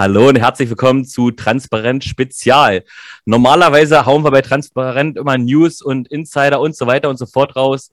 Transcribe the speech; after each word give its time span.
Hallo 0.00 0.28
und 0.28 0.38
herzlich 0.38 0.68
willkommen 0.68 1.04
zu 1.04 1.32
Transparent 1.32 2.04
Spezial. 2.04 2.84
Normalerweise 3.24 4.06
hauen 4.06 4.22
wir 4.22 4.30
bei 4.30 4.42
Transparent 4.42 5.16
immer 5.16 5.36
News 5.38 5.82
und 5.82 6.06
Insider 6.06 6.60
und 6.60 6.76
so 6.76 6.86
weiter 6.86 7.08
und 7.08 7.16
so 7.16 7.26
fort 7.26 7.56
raus. 7.56 7.90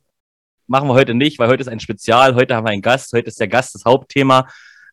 Machen 0.68 0.88
wir 0.88 0.94
heute 0.94 1.16
nicht, 1.16 1.40
weil 1.40 1.48
heute 1.48 1.62
ist 1.62 1.68
ein 1.68 1.80
Spezial. 1.80 2.36
Heute 2.36 2.56
haben 2.56 2.68
wir 2.68 2.70
einen 2.70 2.84
Gast. 2.84 3.12
Heute 3.12 3.30
ist 3.30 3.40
der 3.40 3.48
Gast 3.48 3.74
das 3.74 3.86
Hauptthema. 3.86 4.48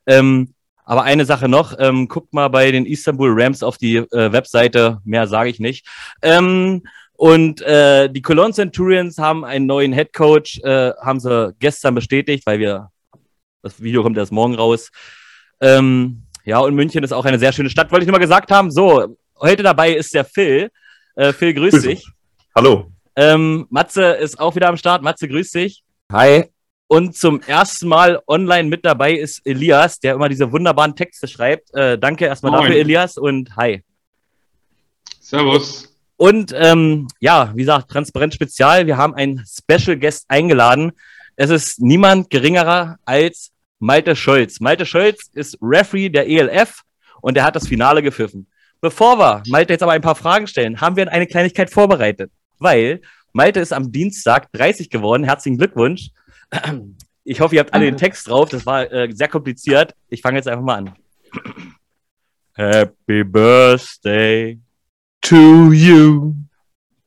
Ähm, 0.07 0.55
aber 0.87 1.03
eine 1.03 1.27
Sache 1.27 1.51
noch, 1.51 1.79
ähm, 1.79 2.09
guckt 2.09 2.33
mal 2.33 2.49
bei 2.49 2.71
den 2.71 2.87
Istanbul 2.87 3.31
Rams 3.31 3.63
auf 3.63 3.77
die 3.77 3.97
äh, 3.97 4.33
Webseite, 4.33 5.03
mehr 5.05 5.27
sage 5.27 5.51
ich 5.51 5.61
nicht. 5.61 5.87
Ähm, 6.23 6.83
und 7.13 7.61
äh, 7.61 8.09
die 8.09 8.23
Cologne 8.23 8.55
Centurions 8.55 9.19
haben 9.19 9.45
einen 9.45 9.67
neuen 9.67 9.93
Head 9.93 10.15
Coach, 10.15 10.61
äh, 10.61 10.95
haben 11.03 11.21
sie 11.21 11.55
gestern 11.59 11.95
bestätigt, 11.95 12.47
weil 12.47 12.59
wir, 12.59 12.89
das 13.61 13.83
Video 13.83 14.03
kommt 14.03 14.17
erst 14.17 14.33
morgen 14.33 14.55
raus. 14.55 14.91
Ähm, 15.61 16.23
ja, 16.45 16.59
und 16.59 16.75
München 16.75 17.05
ist 17.05 17.13
auch 17.13 17.25
eine 17.25 17.39
sehr 17.39 17.53
schöne 17.53 17.71
Stadt, 17.71 17.91
wollte 17.93 18.05
ich 18.05 18.09
nur 18.09 18.19
mal 18.19 18.25
gesagt 18.25 18.51
haben. 18.51 18.71
So, 18.71 19.17
heute 19.41 19.63
dabei 19.63 19.93
ist 19.93 20.15
der 20.15 20.25
Phil. 20.25 20.71
Äh, 21.15 21.33
Phil, 21.33 21.55
grüß 21.55 21.73
Grüße. 21.73 21.89
dich. 21.89 22.07
Hallo. 22.55 22.91
Ähm, 23.15 23.67
Matze 23.71 24.05
ist 24.13 24.41
auch 24.41 24.55
wieder 24.55 24.69
am 24.69 24.77
Start. 24.77 25.03
Matze, 25.03 25.29
grüß 25.29 25.51
dich. 25.53 25.83
Hi. 26.11 26.45
Und 26.89 27.17
zum 27.17 27.41
ersten 27.43 27.89
Mal 27.89 28.21
online 28.27 28.69
mit 28.69 28.85
dabei 28.85 29.15
ist 29.15 29.41
Elias, 29.47 29.99
der 30.01 30.15
immer 30.15 30.29
diese 30.29 30.51
wunderbaren 30.53 30.95
Texte 30.95 31.27
schreibt. 31.27 31.73
Äh, 31.75 31.99
danke 31.99 32.27
erstmal 32.27 32.53
Moin. 32.53 32.63
dafür, 32.63 32.77
Elias, 32.77 33.17
und 33.17 33.55
hi. 33.57 33.83
Servus. 35.21 35.95
Und 36.17 36.55
ähm, 36.57 37.09
ja, 37.21 37.51
wie 37.55 37.61
gesagt, 37.61 37.91
Transparent 37.91 38.35
Spezial. 38.35 38.87
Wir 38.87 38.97
haben 38.97 39.15
einen 39.15 39.45
Special 39.47 39.99
Guest 39.99 40.27
eingeladen. 40.29 40.93
Es 41.37 41.51
ist 41.51 41.81
niemand 41.81 42.31
geringerer 42.31 42.99
als 43.05 43.53
Malte 43.83 44.15
Scholz. 44.15 44.61
Malte 44.61 44.87
Scholz 44.87 45.29
ist 45.35 45.59
Referee 45.61 46.09
der 46.09 46.29
ELF 46.29 46.83
und 47.21 47.37
er 47.37 47.43
hat 47.43 47.57
das 47.57 47.67
Finale 47.67 48.01
gepfiffen. 48.01 48.47
Bevor 48.81 49.19
wir 49.19 49.43
Malte 49.49 49.73
jetzt 49.73 49.83
aber 49.83 49.91
ein 49.91 50.01
paar 50.01 50.15
Fragen 50.15 50.47
stellen, 50.47 50.81
haben 50.81 50.95
wir 50.95 51.11
eine 51.11 51.27
Kleinigkeit 51.27 51.69
vorbereitet, 51.69 52.31
weil 52.61 53.01
Malte 53.33 53.59
ist 53.59 53.73
am 53.73 53.91
Dienstag 53.91 54.53
30 54.53 54.89
geworden. 54.89 55.25
Herzlichen 55.25 55.59
Glückwunsch. 55.59 56.11
Ich 57.25 57.41
hoffe, 57.41 57.55
ihr 57.55 57.61
habt 57.61 57.73
alle 57.73 57.85
den 57.85 57.97
Text 57.97 58.29
drauf. 58.29 58.49
Das 58.49 58.67
war 58.67 58.91
äh, 58.91 59.09
sehr 59.13 59.29
kompliziert. 59.29 59.95
Ich 60.09 60.21
fange 60.23 60.39
jetzt 60.39 60.49
einfach 60.49 60.65
mal 60.65 60.79
an. 60.79 60.95
Happy 62.55 63.23
Birthday 63.23 64.59
to 65.21 65.73
you. 65.73 66.35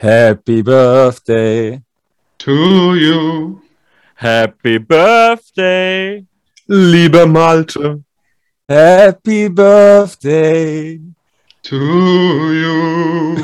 Happy 0.00 0.62
Birthday 0.62 1.82
to 2.38 2.94
you. 2.94 3.60
Happy 4.14 4.78
Birthday 4.78 6.26
Lieber 6.68 7.26
Malte, 7.26 8.02
Happy 8.68 9.48
Birthday 9.48 11.00
to 11.62 11.76
you. 11.76 13.36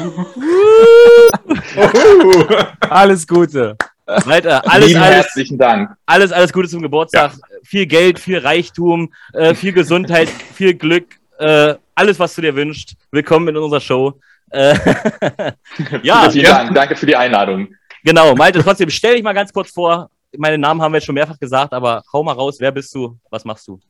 alles 2.80 3.24
Gute. 3.24 3.76
Weiter, 4.24 4.68
alles, 4.68 4.88
Vielen 4.88 5.02
alles, 5.02 5.14
herzlichen 5.14 5.56
Dank. 5.56 5.96
Alles, 6.04 6.32
alles 6.32 6.52
Gute 6.52 6.68
zum 6.68 6.82
Geburtstag. 6.82 7.34
Ja. 7.34 7.58
Viel 7.62 7.86
Geld, 7.86 8.18
viel 8.18 8.38
Reichtum, 8.38 9.12
äh, 9.34 9.54
viel 9.54 9.72
Gesundheit, 9.72 10.28
viel 10.54 10.74
Glück, 10.74 11.14
äh, 11.38 11.76
alles, 11.94 12.18
was 12.18 12.34
du 12.34 12.42
dir 12.42 12.56
wünschst. 12.56 12.96
Willkommen 13.12 13.46
in 13.46 13.56
unserer 13.56 13.80
Show. 13.80 14.18
Äh, 14.50 14.74
ja, 16.02 16.28
vielen 16.28 16.44
Dank. 16.44 16.74
Danke 16.74 16.96
für 16.96 17.06
die 17.06 17.14
Einladung. 17.14 17.68
Genau, 18.02 18.34
Malte, 18.34 18.60
trotzdem 18.64 18.90
stell 18.90 19.14
dich 19.14 19.22
mal 19.22 19.32
ganz 19.32 19.52
kurz 19.52 19.70
vor 19.70 20.10
meine 20.36 20.58
Namen 20.58 20.80
haben 20.80 20.92
wir 20.92 20.98
jetzt 20.98 21.06
schon 21.06 21.14
mehrfach 21.14 21.38
gesagt, 21.38 21.72
aber 21.72 22.02
hau 22.12 22.22
mal 22.22 22.32
raus, 22.32 22.56
wer 22.58 22.72
bist 22.72 22.94
du, 22.94 23.18
was 23.30 23.44
machst 23.44 23.66
du? 23.68 23.80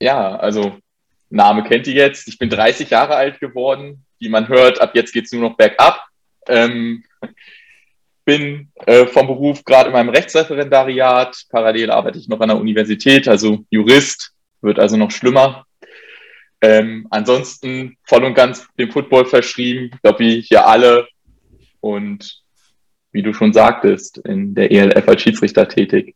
Ja, 0.00 0.36
also 0.36 0.78
Name 1.30 1.64
kennt 1.64 1.86
ihr 1.86 1.94
jetzt. 1.94 2.28
Ich 2.28 2.38
bin 2.38 2.50
30 2.50 2.90
Jahre 2.90 3.16
alt 3.16 3.40
geworden. 3.40 4.04
Wie 4.18 4.28
man 4.28 4.48
hört, 4.48 4.80
ab 4.80 4.94
jetzt 4.94 5.12
geht 5.12 5.24
es 5.24 5.32
nur 5.32 5.42
noch 5.42 5.56
bergab. 5.56 6.04
Ähm, 6.46 7.04
bin 8.24 8.70
äh, 8.86 9.06
vom 9.06 9.26
Beruf 9.26 9.64
gerade 9.64 9.88
in 9.88 9.94
meinem 9.94 10.10
Rechtsreferendariat. 10.10 11.44
Parallel 11.50 11.90
arbeite 11.90 12.18
ich 12.18 12.28
noch 12.28 12.40
an 12.40 12.50
der 12.50 12.58
Universität, 12.58 13.26
also 13.26 13.64
Jurist, 13.70 14.32
wird 14.60 14.78
also 14.78 14.96
noch 14.96 15.10
schlimmer. 15.10 15.64
Ähm, 16.60 17.08
ansonsten 17.10 17.96
voll 18.04 18.22
und 18.22 18.34
ganz 18.34 18.68
dem 18.78 18.92
Football 18.92 19.26
verschrieben, 19.26 19.90
glaube 20.02 20.20
wie 20.20 20.40
hier 20.40 20.66
alle. 20.66 21.08
Und 21.80 22.41
wie 23.12 23.22
du 23.22 23.32
schon 23.32 23.52
sagtest, 23.52 24.18
in 24.18 24.54
der 24.54 24.70
ELF 24.70 25.06
als 25.06 25.22
Schiedsrichter 25.22 25.68
tätig. 25.68 26.14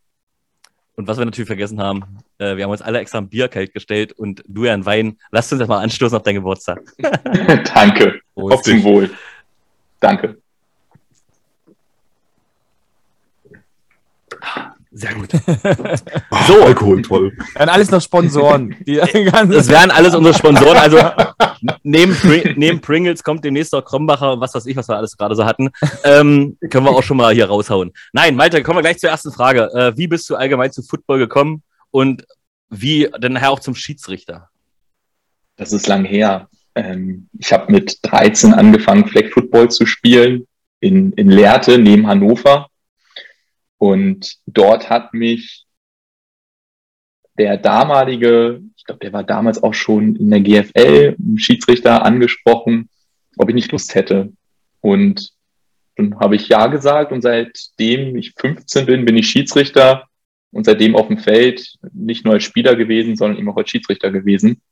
Und 0.97 1.07
was 1.07 1.19
wir 1.19 1.27
natürlich 1.27 1.47
vergessen 1.47 1.81
haben, 1.81 2.05
äh, 2.39 2.57
wir 2.57 2.65
haben 2.65 2.71
uns 2.71 2.81
alle 2.81 2.99
extra 2.99 3.19
ein 3.19 3.29
Bier 3.29 3.49
kalt 3.49 3.75
gestellt 3.75 4.12
und 4.12 4.43
du 4.49 4.65
ja 4.65 4.73
ein 4.73 4.87
Wein. 4.87 5.19
Lass 5.31 5.53
uns 5.53 5.59
das 5.59 5.69
mal 5.69 5.83
anstoßen 5.83 6.17
auf 6.17 6.23
deinen 6.23 6.37
Geburtstag. 6.37 6.81
Danke. 7.75 8.21
Auf 8.35 8.62
zum 8.62 8.83
Wohl. 8.83 9.11
Danke. 10.01 10.39
Sehr 14.97 15.12
gut. 15.12 15.31
so, 16.47 16.62
Alkohol, 16.62 17.03
toll. 17.03 17.37
Dann 17.55 17.69
alles 17.69 17.91
noch 17.91 18.01
Sponsoren. 18.01 18.75
das 18.87 19.69
wären 19.69 19.91
alles 19.91 20.15
unsere 20.15 20.33
Sponsoren. 20.33 20.79
Also 20.79 20.99
neben, 21.83 22.15
Pring 22.15 22.55
neben 22.57 22.81
Pringles 22.81 23.23
kommt 23.23 23.45
demnächst 23.45 23.75
noch 23.75 23.85
Krombacher 23.85 24.33
und 24.33 24.41
was 24.41 24.55
weiß 24.55 24.65
ich, 24.65 24.75
was 24.75 24.89
wir 24.89 24.97
alles 24.97 25.19
gerade 25.19 25.35
so 25.35 25.45
hatten. 25.45 25.69
Ähm, 26.03 26.56
können 26.71 26.87
wir 26.87 26.93
auch 26.93 27.03
schon 27.03 27.19
mal 27.19 27.35
hier 27.35 27.45
raushauen. 27.45 27.93
Nein, 28.15 28.37
Malte, 28.37 28.62
kommen 28.62 28.79
wir 28.79 28.83
gleich 28.83 28.99
zur 28.99 29.11
ersten 29.11 29.33
Frage. 29.33 29.71
Äh, 29.75 29.99
wie 29.99 30.06
bist 30.06 30.31
du 30.31 30.37
allgemein 30.37 30.73
zu 30.73 30.83
Football 30.83 31.19
gekommen 31.19 31.62
und 31.91 32.27
wie 32.71 33.11
denn 33.19 33.35
nachher 33.35 33.51
auch 33.51 33.61
zum 33.61 33.75
Schiedsrichter? 33.75 34.49
Das 35.56 35.73
ist 35.73 35.89
lang 35.89 36.06
her. 36.06 36.49
Ähm, 36.75 37.29
ich 37.39 37.53
habe 37.53 37.71
mit 37.71 37.99
13 38.01 38.55
angefangen, 38.55 39.06
Flag 39.06 39.29
Football 39.31 39.71
zu 39.71 39.85
spielen 39.85 40.47
in, 40.81 41.12
in 41.12 41.29
Lehrte 41.29 41.77
neben 41.77 42.06
Hannover 42.06 42.69
und 43.78 44.37
dort 44.47 44.91
hat 44.91 45.14
mich 45.14 45.66
der 47.38 47.59
damalige, 47.59 48.62
ich 48.76 48.84
glaube, 48.84 49.00
der 49.00 49.12
war 49.12 49.25
damals 49.25 49.62
auch 49.62 49.75
schon 49.75 50.16
in 50.16 50.31
der 50.31 50.41
GFL, 50.41 51.16
Schiedsrichter 51.37 52.04
angesprochen, 52.04 52.88
ob 53.37 53.48
ich 53.48 53.54
nicht 53.54 53.72
Lust 53.72 53.94
hätte. 53.94 54.32
Und 54.81 55.32
dann 55.97 56.19
habe 56.19 56.37
ich 56.37 56.48
Ja 56.48 56.66
gesagt 56.66 57.12
und 57.12 57.22
seitdem 57.22 58.16
ich 58.16 58.32
15 58.37 58.87
bin, 58.87 59.04
bin 59.04 59.16
ich 59.16 59.28
Schiedsrichter 59.28 60.08
und 60.50 60.64
seitdem 60.64 60.97
auf 60.97 61.08
dem 61.08 61.19
Feld 61.19 61.76
nicht 61.93 62.25
nur 62.25 62.34
als 62.34 62.44
Spieler 62.44 62.76
gewesen, 62.76 63.16
sondern 63.16 63.38
immer 63.38 63.53
auch 63.53 63.58
als 63.58 63.70
Schiedsrichter 63.70 64.10
gewesen. 64.10 64.62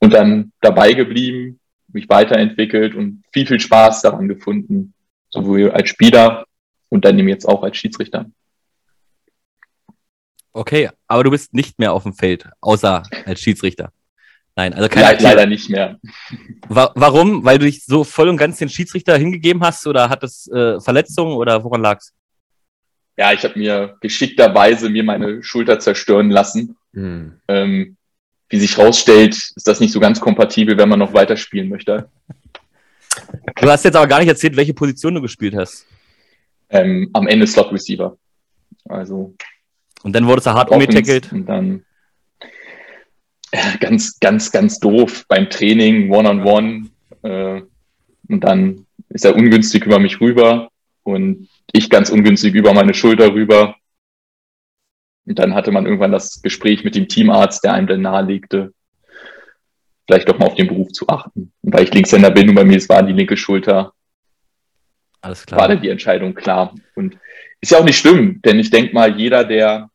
Und 0.00 0.12
dann 0.12 0.52
dabei 0.60 0.92
geblieben, 0.92 1.60
mich 1.88 2.08
weiterentwickelt 2.08 2.94
und 2.94 3.22
viel, 3.32 3.46
viel 3.46 3.60
Spaß 3.60 4.02
daran 4.02 4.28
gefunden, 4.28 4.94
sowohl 5.30 5.70
als 5.70 5.88
Spieler 5.88 6.43
und 6.94 7.04
dann 7.04 7.18
eben 7.18 7.28
jetzt 7.28 7.46
auch 7.46 7.64
als 7.64 7.76
Schiedsrichter. 7.76 8.26
Okay, 10.52 10.90
aber 11.08 11.24
du 11.24 11.30
bist 11.32 11.52
nicht 11.52 11.80
mehr 11.80 11.92
auf 11.92 12.04
dem 12.04 12.14
Feld, 12.14 12.48
außer 12.60 13.02
als 13.26 13.40
Schiedsrichter. 13.40 13.90
Nein, 14.54 14.72
also 14.72 14.88
kein 14.88 15.16
Le 15.16 15.22
leider 15.24 15.46
nicht 15.46 15.68
mehr. 15.68 15.98
Wa 16.68 16.92
warum? 16.94 17.44
Weil 17.44 17.58
du 17.58 17.64
dich 17.64 17.84
so 17.84 18.04
voll 18.04 18.28
und 18.28 18.36
ganz 18.36 18.58
den 18.58 18.68
Schiedsrichter 18.68 19.18
hingegeben 19.18 19.64
hast 19.64 19.84
oder 19.88 20.08
hat 20.08 20.22
es 20.22 20.46
äh, 20.46 20.80
Verletzungen 20.80 21.36
oder 21.36 21.64
woran 21.64 21.82
lag's? 21.82 22.14
Ja, 23.16 23.32
ich 23.32 23.42
habe 23.42 23.58
mir 23.58 23.96
geschickterweise 24.00 24.88
mir 24.88 25.02
meine 25.02 25.42
Schulter 25.42 25.80
zerstören 25.80 26.30
lassen. 26.30 26.76
Hm. 26.92 27.40
Ähm, 27.48 27.96
wie 28.48 28.60
sich 28.60 28.78
rausstellt, 28.78 29.34
ist 29.34 29.66
das 29.66 29.80
nicht 29.80 29.92
so 29.92 29.98
ganz 29.98 30.20
kompatibel, 30.20 30.78
wenn 30.78 30.88
man 30.88 31.00
noch 31.00 31.12
weiterspielen 31.12 31.68
möchte. 31.68 32.08
Du 33.56 33.68
hast 33.68 33.84
jetzt 33.84 33.96
aber 33.96 34.06
gar 34.06 34.20
nicht 34.20 34.28
erzählt, 34.28 34.56
welche 34.56 34.74
Position 34.74 35.16
du 35.16 35.20
gespielt 35.20 35.56
hast 35.56 35.86
ähm, 36.70 37.10
am 37.12 37.26
Ende 37.26 37.46
Slot 37.46 37.72
Receiver. 37.72 38.16
Also. 38.88 39.34
Und 40.02 40.14
dann 40.14 40.26
wurde 40.26 40.40
es 40.40 40.46
hart 40.46 40.70
umgetackelt. 40.70 41.32
Und 41.32 41.46
dann 41.46 41.84
ja, 43.54 43.76
ganz, 43.78 44.18
ganz, 44.18 44.50
ganz 44.50 44.80
doof 44.80 45.24
beim 45.28 45.48
Training, 45.48 46.10
One-on-One. 46.10 46.42
-on 46.42 46.90
-one, 47.22 47.58
äh, 47.58 47.62
und 48.28 48.40
dann 48.40 48.86
ist 49.10 49.24
er 49.24 49.36
ungünstig 49.36 49.84
über 49.84 49.98
mich 49.98 50.20
rüber 50.20 50.70
und 51.04 51.48
ich 51.72 51.88
ganz 51.88 52.10
ungünstig 52.10 52.54
über 52.54 52.74
meine 52.74 52.94
Schulter 52.94 53.32
rüber. 53.32 53.76
Und 55.26 55.38
dann 55.38 55.54
hatte 55.54 55.70
man 55.70 55.86
irgendwann 55.86 56.12
das 56.12 56.42
Gespräch 56.42 56.84
mit 56.84 56.94
dem 56.94 57.08
Teamarzt, 57.08 57.64
der 57.64 57.74
einem 57.74 57.86
dann 57.86 58.02
nahelegte, 58.02 58.74
vielleicht 60.06 60.28
doch 60.28 60.38
mal 60.38 60.46
auf 60.46 60.54
den 60.54 60.68
Beruf 60.68 60.92
zu 60.92 61.08
achten. 61.08 61.52
Und 61.62 61.72
weil 61.72 61.84
ich 61.84 61.94
Linkshänder 61.94 62.30
bin 62.30 62.48
und 62.48 62.54
bei 62.56 62.64
mir 62.64 62.76
es 62.76 62.88
war 62.88 63.02
die 63.02 63.12
linke 63.12 63.36
Schulter, 63.36 63.93
alles 65.24 65.46
klar. 65.46 65.60
war 65.60 65.68
dann 65.68 65.80
die 65.80 65.88
Entscheidung 65.88 66.34
klar. 66.34 66.74
Und 66.94 67.16
ist 67.60 67.70
ja 67.70 67.78
auch 67.78 67.84
nicht 67.84 67.98
schlimm, 67.98 68.40
denn 68.44 68.58
ich 68.58 68.70
denke 68.70 68.94
mal, 68.94 69.18
jeder, 69.18 69.44
der 69.44 69.88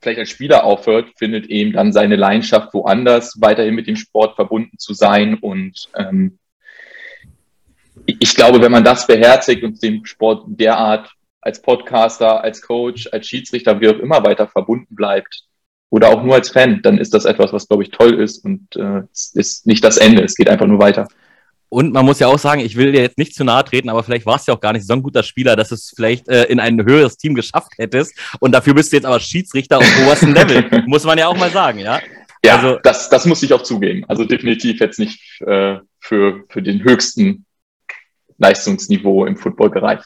vielleicht 0.00 0.18
als 0.18 0.30
Spieler 0.30 0.64
aufhört, 0.64 1.10
findet 1.16 1.46
eben 1.46 1.72
dann 1.72 1.92
seine 1.92 2.16
Leidenschaft 2.16 2.72
woanders, 2.74 3.36
weiterhin 3.40 3.74
mit 3.74 3.86
dem 3.86 3.96
Sport 3.96 4.36
verbunden 4.36 4.78
zu 4.78 4.94
sein. 4.94 5.34
Und 5.34 5.88
ähm, 5.96 6.38
ich 8.06 8.34
glaube, 8.34 8.60
wenn 8.60 8.72
man 8.72 8.84
das 8.84 9.06
beherzigt 9.06 9.62
und 9.62 9.82
dem 9.82 10.04
Sport 10.04 10.44
derart 10.46 11.10
als 11.40 11.60
Podcaster, 11.60 12.42
als 12.42 12.62
Coach, 12.62 13.08
als 13.12 13.26
Schiedsrichter, 13.26 13.80
wie 13.80 13.88
auch 13.88 13.98
immer 13.98 14.24
weiter 14.24 14.46
verbunden 14.46 14.94
bleibt 14.94 15.42
oder 15.90 16.08
auch 16.08 16.22
nur 16.22 16.34
als 16.34 16.50
Fan, 16.50 16.80
dann 16.82 16.98
ist 16.98 17.14
das 17.14 17.24
etwas, 17.24 17.52
was, 17.52 17.68
glaube 17.68 17.82
ich, 17.82 17.90
toll 17.90 18.20
ist 18.20 18.44
und 18.44 18.76
äh, 18.76 19.02
ist 19.12 19.66
nicht 19.66 19.84
das 19.84 19.96
Ende, 19.96 20.22
es 20.22 20.34
geht 20.34 20.48
einfach 20.48 20.66
nur 20.66 20.78
weiter. 20.78 21.08
Und 21.68 21.92
man 21.92 22.04
muss 22.04 22.20
ja 22.20 22.28
auch 22.28 22.38
sagen, 22.38 22.60
ich 22.60 22.76
will 22.76 22.92
dir 22.92 23.02
jetzt 23.02 23.18
nicht 23.18 23.34
zu 23.34 23.44
nahe 23.44 23.64
treten, 23.64 23.88
aber 23.88 24.04
vielleicht 24.04 24.26
warst 24.26 24.46
du 24.46 24.52
ja 24.52 24.56
auch 24.56 24.60
gar 24.60 24.72
nicht 24.72 24.86
so 24.86 24.92
ein 24.92 25.02
guter 25.02 25.22
Spieler, 25.22 25.56
dass 25.56 25.70
du 25.70 25.74
es 25.74 25.92
vielleicht 25.94 26.28
äh, 26.28 26.44
in 26.44 26.60
ein 26.60 26.84
höheres 26.84 27.16
Team 27.16 27.34
geschafft 27.34 27.72
hättest. 27.78 28.16
Und 28.40 28.52
dafür 28.52 28.74
bist 28.74 28.92
du 28.92 28.96
jetzt 28.96 29.06
aber 29.06 29.18
Schiedsrichter 29.18 29.78
auf 29.78 30.02
obersten 30.02 30.32
Level. 30.34 30.84
muss 30.86 31.04
man 31.04 31.18
ja 31.18 31.26
auch 31.26 31.36
mal 31.36 31.50
sagen, 31.50 31.80
ja? 31.80 32.00
Ja, 32.44 32.56
also, 32.56 32.78
das, 32.82 33.08
das 33.08 33.24
muss 33.24 33.42
ich 33.42 33.52
auch 33.54 33.62
zugeben. 33.62 34.04
Also 34.06 34.24
definitiv 34.24 34.78
jetzt 34.78 34.98
nicht 34.98 35.18
äh, 35.40 35.78
für, 35.98 36.44
für 36.48 36.62
den 36.62 36.84
höchsten 36.84 37.46
Leistungsniveau 38.38 39.24
im 39.24 39.36
Football 39.36 39.70
gereicht. 39.70 40.04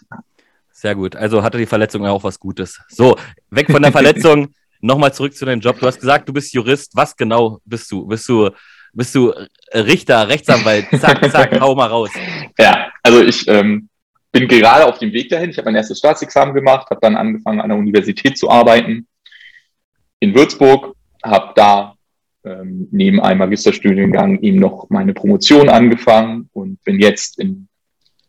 Sehr 0.70 0.94
gut. 0.94 1.16
Also 1.16 1.42
hatte 1.42 1.58
die 1.58 1.66
Verletzung 1.66 2.06
auch 2.06 2.22
was 2.22 2.38
Gutes. 2.38 2.80
So, 2.88 3.16
weg 3.50 3.70
von 3.70 3.82
der 3.82 3.90
Verletzung. 3.90 4.54
Nochmal 4.80 5.12
zurück 5.12 5.34
zu 5.34 5.44
deinem 5.44 5.60
Job. 5.60 5.80
Du 5.80 5.86
hast 5.86 5.98
gesagt, 5.98 6.28
du 6.28 6.32
bist 6.32 6.54
Jurist. 6.54 6.92
Was 6.94 7.16
genau 7.16 7.60
bist 7.64 7.90
du? 7.90 8.06
Bist 8.06 8.28
du, 8.28 8.50
bist 8.92 9.14
du 9.14 9.32
Richter, 9.72 10.28
Rechtsanwalt? 10.28 10.86
Zack, 10.98 11.24
zack, 11.30 11.60
hau 11.60 11.74
mal 11.74 11.86
raus. 11.86 12.10
Ja, 12.58 12.90
also 13.02 13.22
ich 13.22 13.46
ähm, 13.48 13.88
bin 14.32 14.48
gerade 14.48 14.86
auf 14.86 14.98
dem 14.98 15.12
Weg 15.12 15.28
dahin. 15.28 15.50
Ich 15.50 15.58
habe 15.58 15.66
mein 15.66 15.76
erstes 15.76 15.98
Staatsexamen 15.98 16.54
gemacht, 16.54 16.88
habe 16.90 17.00
dann 17.00 17.16
angefangen 17.16 17.60
an 17.60 17.68
der 17.68 17.78
Universität 17.78 18.38
zu 18.38 18.50
arbeiten 18.50 19.06
in 20.20 20.34
Würzburg, 20.34 20.94
habe 21.24 21.52
da 21.54 21.94
ähm, 22.44 22.88
neben 22.90 23.20
einem 23.20 23.38
Magisterstudiengang 23.38 24.40
eben 24.40 24.58
noch 24.58 24.88
meine 24.90 25.14
Promotion 25.14 25.68
angefangen 25.68 26.48
und 26.52 26.82
bin 26.84 26.98
jetzt 26.98 27.38
in 27.38 27.68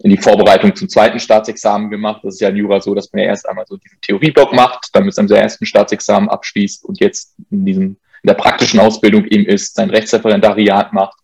in 0.01 0.12
die 0.12 0.17
Vorbereitung 0.17 0.75
zum 0.75 0.88
zweiten 0.88 1.19
Staatsexamen 1.19 1.89
gemacht. 1.89 2.21
Das 2.23 2.35
ist 2.35 2.39
ja 2.39 2.50
in 2.50 2.55
Jura 2.55 2.79
so, 2.79 2.95
dass 2.95 3.12
man 3.12 3.21
ja 3.21 3.27
erst 3.27 3.47
einmal 3.47 3.65
so 3.67 3.75
diesen 3.75 4.00
Theorieblock 4.01 4.53
macht, 4.53 4.88
dann 4.94 5.05
mit 5.05 5.13
seinem 5.13 5.29
ersten 5.29 5.65
Staatsexamen 5.65 6.29
abschließt 6.29 6.85
und 6.85 7.00
jetzt 7.01 7.35
in 7.51 7.65
diesem, 7.65 7.97
in 8.24 8.27
der 8.27 8.33
praktischen 8.36 8.80
Ausbildung 8.80 9.25
eben 9.25 9.45
ist, 9.45 9.75
sein 9.75 9.89
Rechtsreferendariat 9.89 10.94
macht. 10.94 11.18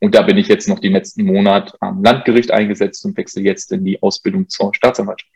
Und 0.00 0.14
da 0.14 0.22
bin 0.22 0.38
ich 0.38 0.48
jetzt 0.48 0.68
noch 0.68 0.78
den 0.78 0.92
letzten 0.92 1.24
Monat 1.24 1.74
am 1.80 2.02
Landgericht 2.02 2.50
eingesetzt 2.50 3.04
und 3.04 3.16
wechsle 3.16 3.42
jetzt 3.42 3.70
in 3.72 3.84
die 3.84 4.02
Ausbildung 4.02 4.48
zur 4.48 4.74
Staatsanwaltschaft. 4.74 5.30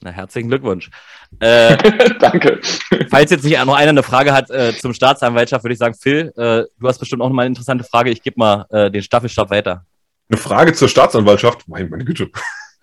Na, 0.00 0.10
herzlichen 0.10 0.48
Glückwunsch. 0.48 0.90
Äh, 1.38 1.76
Danke. 2.20 2.60
Falls 3.08 3.30
jetzt 3.30 3.44
nicht 3.44 3.64
noch 3.64 3.74
einer 3.74 3.90
eine 3.90 4.02
Frage 4.02 4.32
hat 4.32 4.50
äh, 4.50 4.72
zum 4.76 4.94
Staatsanwaltschaft, 4.94 5.62
würde 5.62 5.74
ich 5.74 5.78
sagen, 5.78 5.94
Phil, 5.94 6.32
äh, 6.36 6.64
du 6.78 6.88
hast 6.88 6.98
bestimmt 6.98 7.22
auch 7.22 7.28
noch 7.28 7.34
mal 7.34 7.42
eine 7.42 7.50
interessante 7.50 7.84
Frage. 7.84 8.10
Ich 8.10 8.20
gebe 8.20 8.34
mal 8.38 8.66
äh, 8.70 8.90
den 8.90 9.02
Staffelstab 9.02 9.50
weiter. 9.50 9.86
Eine 10.28 10.38
Frage 10.38 10.72
zur 10.72 10.88
Staatsanwaltschaft? 10.88 11.68
Meine, 11.68 11.88
meine 11.88 12.04
Güte. 12.04 12.30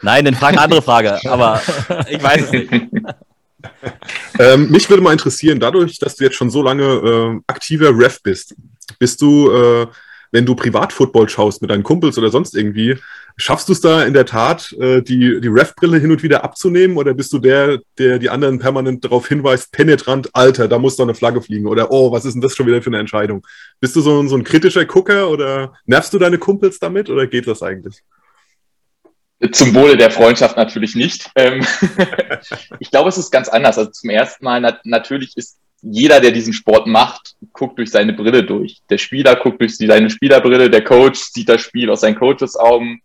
Nein, 0.02 0.24
dann 0.24 0.36
frage 0.36 0.54
eine 0.54 0.62
andere 0.62 0.81
Frage, 0.81 1.19
aber 1.30 1.62
ich 2.10 2.24
weiß 2.24 2.44
es 2.44 2.52
nicht. 2.52 2.72
Ähm, 4.38 4.71
mich 4.71 4.89
würde 4.89 5.03
mal 5.03 5.11
interessieren, 5.11 5.59
dadurch, 5.59 6.00
dass 6.00 6.15
du 6.15 6.23
jetzt 6.23 6.38
schon 6.38 6.50
so 6.50 6.61
lange 6.61 6.83
äh, 6.85 7.41
aktiver 7.47 7.89
Ref 7.89 8.23
bist, 8.23 8.56
bist 8.97 9.21
du, 9.21 9.51
äh, 9.51 9.88
wenn 10.31 10.45
du 10.45 10.56
Privatfootball 10.56 11.27
schaust 11.27 11.61
mit 11.61 11.69
deinen 11.69 11.83
Kumpels 11.83 12.17
oder 12.17 12.29
sonst 12.29 12.56
irgendwie, 12.56 12.97
Schaffst 13.41 13.69
du 13.69 13.73
es 13.73 13.79
da 13.79 14.03
in 14.03 14.13
der 14.13 14.25
Tat, 14.25 14.73
äh, 14.81 15.01
die, 15.01 15.39
die 15.39 15.47
Ref-Brille 15.47 15.97
hin 15.97 16.11
und 16.11 16.23
wieder 16.23 16.44
abzunehmen 16.44 16.97
oder 16.97 17.13
bist 17.13 17.31
du 17.31 17.39
der, 17.39 17.79
der 17.97 18.19
die 18.19 18.29
anderen 18.29 18.59
permanent 18.59 19.06
darauf 19.06 19.29
hinweist, 19.29 19.71
penetrant, 19.71 20.29
Alter, 20.33 20.67
da 20.67 20.77
muss 20.77 20.97
doch 20.97 21.06
eine 21.06 21.15
Flagge 21.15 21.41
fliegen 21.41 21.65
oder 21.65 21.89
oh, 21.89 22.11
was 22.11 22.25
ist 22.25 22.33
denn 22.33 22.41
das 22.41 22.53
schon 22.53 22.67
wieder 22.67 22.81
für 22.81 22.89
eine 22.89 23.00
Entscheidung? 23.00 23.47
Bist 23.79 23.95
du 23.95 24.01
so, 24.01 24.27
so 24.27 24.35
ein 24.35 24.44
kritischer 24.44 24.83
Gucker 24.83 25.29
oder 25.29 25.71
nervst 25.85 26.13
du 26.13 26.19
deine 26.19 26.38
Kumpels 26.38 26.79
damit 26.79 27.09
oder 27.09 27.27
geht 27.27 27.47
das 27.47 27.63
eigentlich? 27.63 28.03
Zum 29.51 29.74
Wohle 29.74 29.95
der 29.95 30.12
Freundschaft 30.12 30.57
natürlich 30.57 30.95
nicht. 30.95 31.30
Ähm, 31.36 31.65
ich 32.80 32.91
glaube, 32.91 33.09
es 33.09 33.18
ist 33.18 33.31
ganz 33.31 33.47
anders. 33.47 33.77
Also 33.77 33.89
zum 33.91 34.09
ersten 34.09 34.44
Mal, 34.44 34.59
nat 34.59 34.86
natürlich 34.86 35.38
ist 35.38 35.57
jeder, 35.81 36.19
der 36.19 36.31
diesen 36.31 36.53
Sport 36.53 36.88
macht, 36.88 37.36
guckt 37.53 37.77
durch 37.77 37.89
seine 37.89 38.12
Brille 38.12 38.44
durch. 38.44 38.80
Der 38.89 38.97
Spieler 38.97 39.38
guckt 39.38 39.62
durch 39.62 39.77
seine 39.77 40.09
Spielerbrille, 40.09 40.69
der 40.69 40.83
Coach 40.83 41.19
sieht 41.19 41.47
das 41.47 41.62
Spiel 41.62 41.89
aus 41.89 42.01
seinen 42.01 42.15
Coaches 42.15 42.57
Augen 42.57 43.01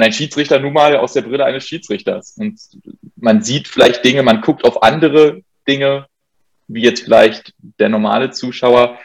und 0.00 0.04
ein 0.04 0.12
Schiedsrichter 0.12 0.58
nun 0.58 0.72
mal 0.72 0.96
aus 0.96 1.12
der 1.12 1.22
Brille 1.22 1.44
eines 1.44 1.66
Schiedsrichters. 1.66 2.36
Und 2.38 2.58
man 3.16 3.42
sieht 3.42 3.68
vielleicht 3.68 4.04
Dinge, 4.04 4.22
man 4.22 4.40
guckt 4.40 4.64
auf 4.64 4.82
andere 4.82 5.42
Dinge, 5.68 6.06
wie 6.68 6.82
jetzt 6.82 7.02
vielleicht 7.02 7.52
der 7.78 7.88
normale 7.88 8.30
Zuschauer. 8.30 8.98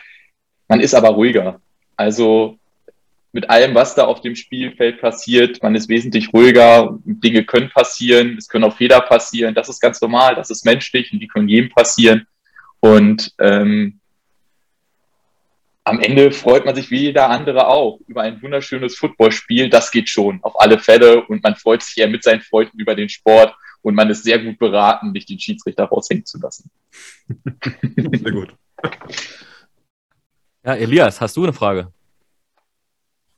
Man 0.68 0.80
ist 0.80 0.94
aber 0.94 1.10
ruhiger. 1.10 1.60
Also 1.98 2.58
mit 3.36 3.50
allem, 3.50 3.76
was 3.76 3.96
da 3.96 4.06
auf 4.06 4.22
dem 4.22 4.34
Spielfeld 4.34 5.02
passiert, 5.02 5.62
man 5.62 5.76
ist 5.76 5.90
wesentlich 5.90 6.32
ruhiger. 6.34 6.98
Dinge 7.04 7.44
können 7.44 7.70
passieren, 7.70 8.38
es 8.38 8.48
können 8.48 8.64
auch 8.64 8.78
Fehler 8.78 9.02
passieren. 9.02 9.54
Das 9.54 9.68
ist 9.68 9.82
ganz 9.82 10.00
normal, 10.00 10.36
das 10.36 10.50
ist 10.50 10.64
menschlich 10.64 11.12
und 11.12 11.20
die 11.20 11.28
können 11.28 11.50
jedem 11.50 11.70
passieren. 11.70 12.28
Und 12.80 13.34
ähm, 13.40 14.00
am 15.84 16.00
Ende 16.00 16.32
freut 16.32 16.66
man 16.66 16.76
sich 16.76 16.90
wie 16.92 17.02
jeder 17.02 17.30
andere 17.30 17.68
auch 17.68 18.00
über 18.08 18.22
ein 18.22 18.42
wunderschönes 18.42 18.96
Footballspiel. 18.96 19.70
Das 19.70 19.92
geht 19.92 20.08
schon, 20.08 20.40
auf 20.42 20.58
alle 20.62 20.80
Fälle. 20.80 21.26
Und 21.26 21.44
man 21.44 21.58
freut 21.58 21.84
sich 21.84 21.98
ja 21.98 22.08
mit 22.08 22.24
seinen 22.24 22.40
Freunden 22.40 22.80
über 22.80 22.96
den 22.96 23.10
Sport. 23.10 23.54
Und 23.82 23.96
man 23.96 24.10
ist 24.10 24.24
sehr 24.24 24.40
gut 24.40 24.58
beraten, 24.60 25.12
nicht 25.12 25.28
den 25.28 25.42
Schiedsrichter 25.42 25.84
raushängen 25.84 26.26
zu 26.26 26.40
lassen. 26.40 26.72
Sehr 27.98 28.32
gut. 28.32 28.56
Ja, 30.64 30.74
Elias, 30.74 31.20
hast 31.22 31.38
du 31.38 31.44
eine 31.44 31.54
Frage? 31.54 31.92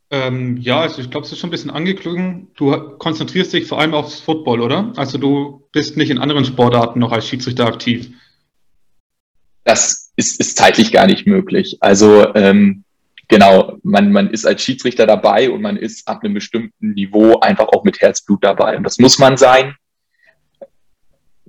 Ähm, 0.10 0.58
ja, 0.58 0.82
also 0.82 1.02
ich 1.02 1.10
glaube, 1.10 1.26
es 1.26 1.32
ist 1.32 1.40
schon 1.40 1.50
ein 1.50 1.52
bisschen 1.52 1.70
angeklungen. 1.70 2.48
Du 2.56 2.72
konzentrierst 2.98 3.52
dich 3.52 3.68
vor 3.68 3.80
allem 3.80 3.94
aufs 3.94 4.22
Football, 4.22 4.62
oder? 4.62 4.94
Also 4.96 5.18
du 5.18 5.68
bist 5.72 5.98
nicht 5.98 6.10
in 6.10 6.18
anderen 6.18 6.46
Sportarten 6.46 7.00
noch 7.00 7.12
als 7.12 7.28
Schiedsrichter 7.28 7.66
aktiv. 7.66 8.10
Das 9.66 10.14
ist, 10.16 10.40
ist 10.40 10.58
zeitlich 10.58 10.94
gar 10.94 11.08
nicht 11.08 11.28
möglich. 11.28 11.78
Also 11.82 12.34
ähm, 12.36 12.86
genau, 13.28 13.78
man, 13.84 14.14
man 14.14 14.30
ist 14.30 14.46
als 14.46 14.64
Schiedsrichter 14.64 15.06
dabei 15.06 15.50
und 15.50 15.62
man 15.62 15.76
ist 15.76 16.08
ab 16.08 16.24
einem 16.24 16.34
bestimmten 16.34 16.94
Niveau 16.94 17.40
einfach 17.42 17.68
auch 17.68 17.84
mit 17.84 18.00
Herzblut 18.00 18.44
dabei. 18.46 18.78
Und 18.78 18.84
das 18.84 19.00
muss 19.00 19.20
man 19.20 19.36
sein. 19.36 19.76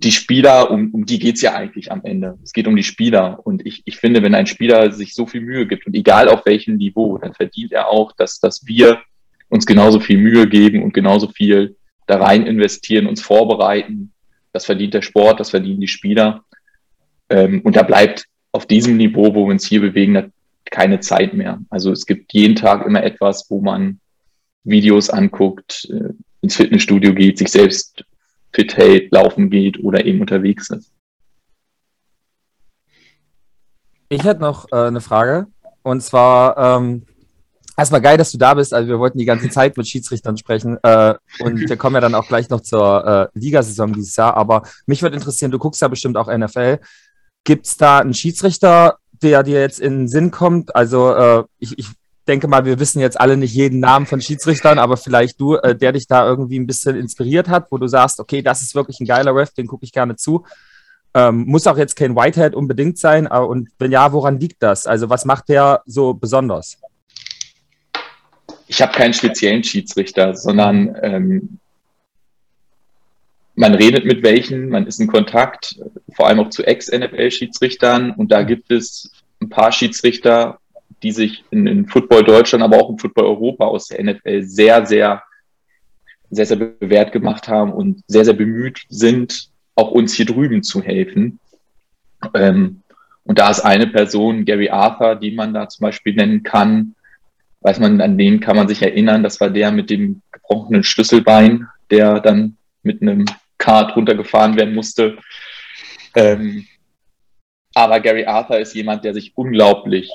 Die 0.00 0.12
Spieler, 0.12 0.70
um, 0.70 0.90
um 0.92 1.06
die 1.06 1.18
geht's 1.18 1.42
ja 1.42 1.54
eigentlich 1.54 1.90
am 1.90 2.02
Ende. 2.04 2.38
Es 2.42 2.52
geht 2.52 2.66
um 2.66 2.76
die 2.76 2.84
Spieler. 2.84 3.40
Und 3.44 3.66
ich, 3.66 3.82
ich 3.84 3.96
finde, 3.96 4.22
wenn 4.22 4.34
ein 4.34 4.46
Spieler 4.46 4.92
sich 4.92 5.14
so 5.14 5.26
viel 5.26 5.40
Mühe 5.40 5.66
gibt 5.66 5.86
und 5.86 5.94
egal 5.94 6.28
auf 6.28 6.46
welchem 6.46 6.76
Niveau, 6.76 7.18
dann 7.18 7.34
verdient 7.34 7.72
er 7.72 7.88
auch, 7.88 8.12
dass, 8.12 8.38
dass 8.38 8.66
wir 8.66 9.00
uns 9.48 9.66
genauso 9.66 9.98
viel 9.98 10.18
Mühe 10.18 10.48
geben 10.48 10.82
und 10.82 10.94
genauso 10.94 11.28
viel 11.28 11.76
da 12.06 12.18
rein 12.18 12.46
investieren, 12.46 13.06
uns 13.06 13.20
vorbereiten. 13.20 14.12
Das 14.52 14.66
verdient 14.66 14.94
der 14.94 15.02
Sport, 15.02 15.40
das 15.40 15.50
verdienen 15.50 15.80
die 15.80 15.88
Spieler. 15.88 16.44
Ähm, 17.28 17.60
und 17.62 17.76
da 17.76 17.82
bleibt 17.82 18.24
auf 18.52 18.66
diesem 18.66 18.96
Niveau, 18.96 19.34
wo 19.34 19.46
wir 19.46 19.52
uns 19.52 19.66
hier 19.66 19.80
bewegen, 19.80 20.32
keine 20.70 21.00
Zeit 21.00 21.34
mehr. 21.34 21.60
Also 21.70 21.92
es 21.92 22.06
gibt 22.06 22.32
jeden 22.32 22.56
Tag 22.56 22.86
immer 22.86 23.02
etwas, 23.02 23.46
wo 23.50 23.60
man 23.60 24.00
Videos 24.64 25.10
anguckt, 25.10 25.88
äh, 25.90 26.12
ins 26.40 26.56
Fitnessstudio 26.56 27.14
geht, 27.14 27.38
sich 27.38 27.48
selbst 27.48 28.04
fit 28.52 28.76
hält, 28.76 29.12
laufen 29.12 29.50
geht 29.50 29.82
oder 29.82 30.04
eben 30.04 30.20
unterwegs 30.20 30.70
ist. 30.70 30.92
Ich 34.08 34.24
hätte 34.24 34.40
noch 34.40 34.66
äh, 34.72 34.86
eine 34.86 35.00
Frage. 35.00 35.46
Und 35.82 36.02
zwar, 36.02 36.56
ähm, 36.56 37.04
erstmal 37.76 38.00
geil, 38.00 38.16
dass 38.18 38.32
du 38.32 38.38
da 38.38 38.54
bist. 38.54 38.74
Also 38.74 38.88
wir 38.88 38.98
wollten 38.98 39.18
die 39.18 39.24
ganze 39.24 39.48
Zeit 39.48 39.76
mit 39.76 39.86
Schiedsrichtern 39.86 40.36
sprechen. 40.36 40.78
Äh, 40.82 41.14
und 41.40 41.68
wir 41.68 41.76
kommen 41.76 41.94
ja 41.94 42.00
dann 42.00 42.14
auch 42.14 42.26
gleich 42.26 42.50
noch 42.50 42.60
zur 42.60 43.30
äh, 43.34 43.38
Ligasaison 43.38 43.92
dieses 43.92 44.16
Jahr. 44.16 44.36
Aber 44.36 44.62
mich 44.86 45.02
würde 45.02 45.16
interessieren, 45.16 45.50
du 45.50 45.58
guckst 45.58 45.80
ja 45.80 45.88
bestimmt 45.88 46.16
auch 46.16 46.28
NFL. 46.28 46.80
Gibt 47.44 47.66
es 47.66 47.76
da 47.76 47.98
einen 47.98 48.14
Schiedsrichter, 48.14 48.98
der 49.22 49.42
dir 49.42 49.60
jetzt 49.60 49.80
in 49.80 50.00
den 50.00 50.08
Sinn 50.08 50.30
kommt? 50.30 50.74
Also 50.74 51.14
äh, 51.14 51.44
ich, 51.58 51.78
ich 51.78 51.86
denke 52.28 52.46
mal, 52.46 52.64
wir 52.64 52.78
wissen 52.78 53.00
jetzt 53.00 53.18
alle 53.18 53.36
nicht 53.36 53.54
jeden 53.54 53.80
Namen 53.80 54.06
von 54.06 54.20
Schiedsrichtern, 54.20 54.78
aber 54.78 54.96
vielleicht 54.96 55.40
du, 55.40 55.54
äh, 55.56 55.74
der 55.74 55.92
dich 55.92 56.06
da 56.06 56.26
irgendwie 56.26 56.58
ein 56.58 56.66
bisschen 56.66 56.94
inspiriert 56.96 57.48
hat, 57.48 57.72
wo 57.72 57.78
du 57.78 57.88
sagst, 57.88 58.20
okay, 58.20 58.42
das 58.42 58.62
ist 58.62 58.74
wirklich 58.74 59.00
ein 59.00 59.06
geiler 59.06 59.34
Ref, 59.34 59.52
den 59.52 59.66
gucke 59.66 59.84
ich 59.84 59.92
gerne 59.92 60.16
zu. 60.16 60.44
Ähm, 61.14 61.46
muss 61.46 61.66
auch 61.66 61.78
jetzt 61.78 61.96
kein 61.96 62.14
Whitehead 62.14 62.54
unbedingt 62.54 62.98
sein. 62.98 63.26
Aber, 63.26 63.48
und 63.48 63.70
wenn 63.78 63.90
ja, 63.90 64.12
woran 64.12 64.38
liegt 64.38 64.62
das? 64.62 64.86
Also 64.86 65.08
was 65.08 65.24
macht 65.24 65.48
der 65.48 65.82
so 65.86 66.14
besonders? 66.14 66.78
Ich 68.66 68.82
habe 68.82 68.92
keinen 68.92 69.14
speziellen 69.14 69.64
Schiedsrichter, 69.64 70.36
sondern 70.36 70.94
ähm, 71.02 71.58
man 73.54 73.74
redet 73.74 74.04
mit 74.04 74.22
welchen, 74.22 74.68
man 74.68 74.86
ist 74.86 75.00
in 75.00 75.08
Kontakt, 75.08 75.80
vor 76.14 76.28
allem 76.28 76.40
auch 76.40 76.50
zu 76.50 76.62
Ex-NFL-Schiedsrichtern. 76.64 78.12
Und 78.12 78.30
da 78.30 78.42
gibt 78.42 78.70
es 78.70 79.10
ein 79.40 79.48
paar 79.48 79.72
Schiedsrichter, 79.72 80.58
die 81.02 81.12
sich 81.12 81.44
in, 81.50 81.66
in, 81.66 81.86
Football 81.86 82.24
Deutschland, 82.24 82.64
aber 82.64 82.78
auch 82.78 82.90
im 82.90 82.98
Football 82.98 83.26
Europa 83.26 83.66
aus 83.66 83.88
der 83.88 84.02
NFL 84.02 84.42
sehr, 84.42 84.84
sehr, 84.86 85.22
sehr, 86.30 86.46
sehr 86.46 86.56
bewährt 86.56 87.12
gemacht 87.12 87.48
haben 87.48 87.72
und 87.72 88.02
sehr, 88.06 88.24
sehr 88.24 88.34
bemüht 88.34 88.80
sind, 88.88 89.48
auch 89.74 89.90
uns 89.90 90.14
hier 90.14 90.26
drüben 90.26 90.62
zu 90.62 90.82
helfen. 90.82 91.38
Ähm, 92.34 92.82
und 93.24 93.38
da 93.38 93.50
ist 93.50 93.60
eine 93.60 93.86
Person, 93.86 94.44
Gary 94.44 94.70
Arthur, 94.70 95.14
die 95.14 95.32
man 95.32 95.54
da 95.54 95.68
zum 95.68 95.84
Beispiel 95.84 96.14
nennen 96.14 96.42
kann. 96.42 96.94
Weiß 97.60 97.78
man, 97.78 98.00
an 98.00 98.16
den 98.16 98.40
kann 98.40 98.56
man 98.56 98.68
sich 98.68 98.82
erinnern. 98.82 99.22
Das 99.22 99.40
war 99.40 99.50
der 99.50 99.70
mit 99.70 99.90
dem 99.90 100.22
gebrochenen 100.32 100.82
Schlüsselbein, 100.82 101.68
der 101.90 102.20
dann 102.20 102.56
mit 102.82 103.02
einem 103.02 103.26
Kart 103.58 103.94
runtergefahren 103.96 104.56
werden 104.56 104.74
musste. 104.74 105.18
Ähm, 106.14 106.66
Aber 107.74 108.00
Gary 108.00 108.24
Arthur 108.24 108.58
ist 108.58 108.74
jemand, 108.74 109.04
der 109.04 109.12
sich 109.12 109.32
unglaublich 109.36 110.10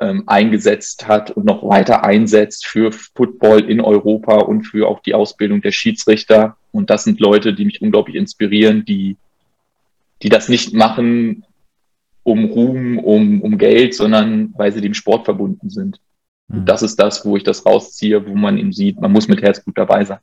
ähm, 0.00 0.24
eingesetzt 0.26 1.08
hat 1.08 1.30
und 1.30 1.44
noch 1.44 1.68
weiter 1.68 2.04
einsetzt 2.04 2.66
für 2.66 2.92
Football 2.92 3.68
in 3.68 3.80
Europa 3.80 4.36
und 4.36 4.64
für 4.64 4.88
auch 4.88 5.00
die 5.00 5.14
Ausbildung 5.14 5.60
der 5.60 5.72
Schiedsrichter. 5.72 6.56
Und 6.72 6.90
das 6.90 7.04
sind 7.04 7.20
Leute, 7.20 7.54
die 7.54 7.64
mich 7.64 7.82
unglaublich 7.82 8.16
inspirieren, 8.16 8.84
die, 8.84 9.16
die 10.22 10.28
das 10.28 10.48
nicht 10.48 10.72
machen, 10.72 11.44
um 12.22 12.44
Ruhm, 12.44 12.98
um, 12.98 13.42
um 13.42 13.58
Geld, 13.58 13.94
sondern 13.94 14.54
weil 14.56 14.72
sie 14.72 14.80
dem 14.80 14.94
Sport 14.94 15.24
verbunden 15.24 15.70
sind. 15.70 16.00
Und 16.48 16.58
hm. 16.58 16.66
das 16.66 16.82
ist 16.82 16.96
das, 16.96 17.24
wo 17.24 17.36
ich 17.36 17.42
das 17.42 17.66
rausziehe, 17.66 18.26
wo 18.26 18.34
man 18.34 18.58
eben 18.58 18.72
sieht, 18.72 19.00
man 19.00 19.12
muss 19.12 19.28
mit 19.28 19.42
Herzblut 19.42 19.78
dabei 19.78 20.04
sein. 20.04 20.18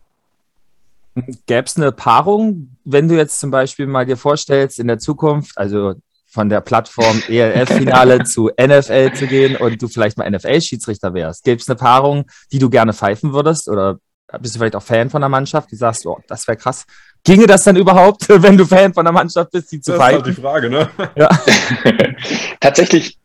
Gäbe 1.48 1.66
es 1.66 1.78
eine 1.78 1.92
Paarung, 1.92 2.76
wenn 2.84 3.08
du 3.08 3.16
jetzt 3.16 3.40
zum 3.40 3.50
Beispiel 3.50 3.88
mal 3.88 4.06
dir 4.06 4.18
vorstellst, 4.18 4.80
in 4.80 4.88
der 4.88 5.00
Zukunft, 5.00 5.58
also 5.58 5.96
von 6.36 6.50
der 6.50 6.62
Plattform 6.62 7.24
ELF-Finale 7.30 8.26
zu 8.26 8.52
NFL 8.62 9.14
zu 9.14 9.26
gehen 9.26 9.56
und 9.56 9.82
du 9.82 9.88
vielleicht 9.88 10.18
mal 10.18 10.30
NFL-Schiedsrichter 10.30 11.16
wärst? 11.16 11.44
Gäbe 11.44 11.60
es 11.60 11.68
eine 11.68 11.78
Paarung, 11.78 12.26
die 12.52 12.60
du 12.60 12.70
gerne 12.70 12.94
pfeifen 12.94 13.34
würdest? 13.34 13.68
Oder 13.68 13.98
bist 14.40 14.54
du 14.54 14.60
vielleicht 14.60 14.76
auch 14.76 14.84
Fan 14.84 15.10
von 15.10 15.22
der 15.22 15.30
Mannschaft, 15.30 15.72
die 15.72 15.78
sagst, 15.78 16.06
oh, 16.06 16.20
das 16.28 16.48
wäre 16.48 16.58
krass. 16.58 16.86
Ginge 17.24 17.48
das 17.48 17.64
dann 17.64 17.78
überhaupt, 17.78 18.28
wenn 18.30 18.58
du 18.58 18.66
Fan 18.66 18.94
von 18.94 19.06
der 19.06 19.14
Mannschaft 19.14 19.52
bist, 19.52 19.72
die 19.72 19.82
zu 19.82 19.94
das 19.94 20.02
pfeifen? 20.02 20.20
Das 20.20 20.38
ist 20.38 20.44
halt 20.44 20.62
die 20.62 20.70
Frage, 20.70 20.70
ne? 20.70 20.90
Ja. 21.16 21.30
Tatsächlich 22.60 23.18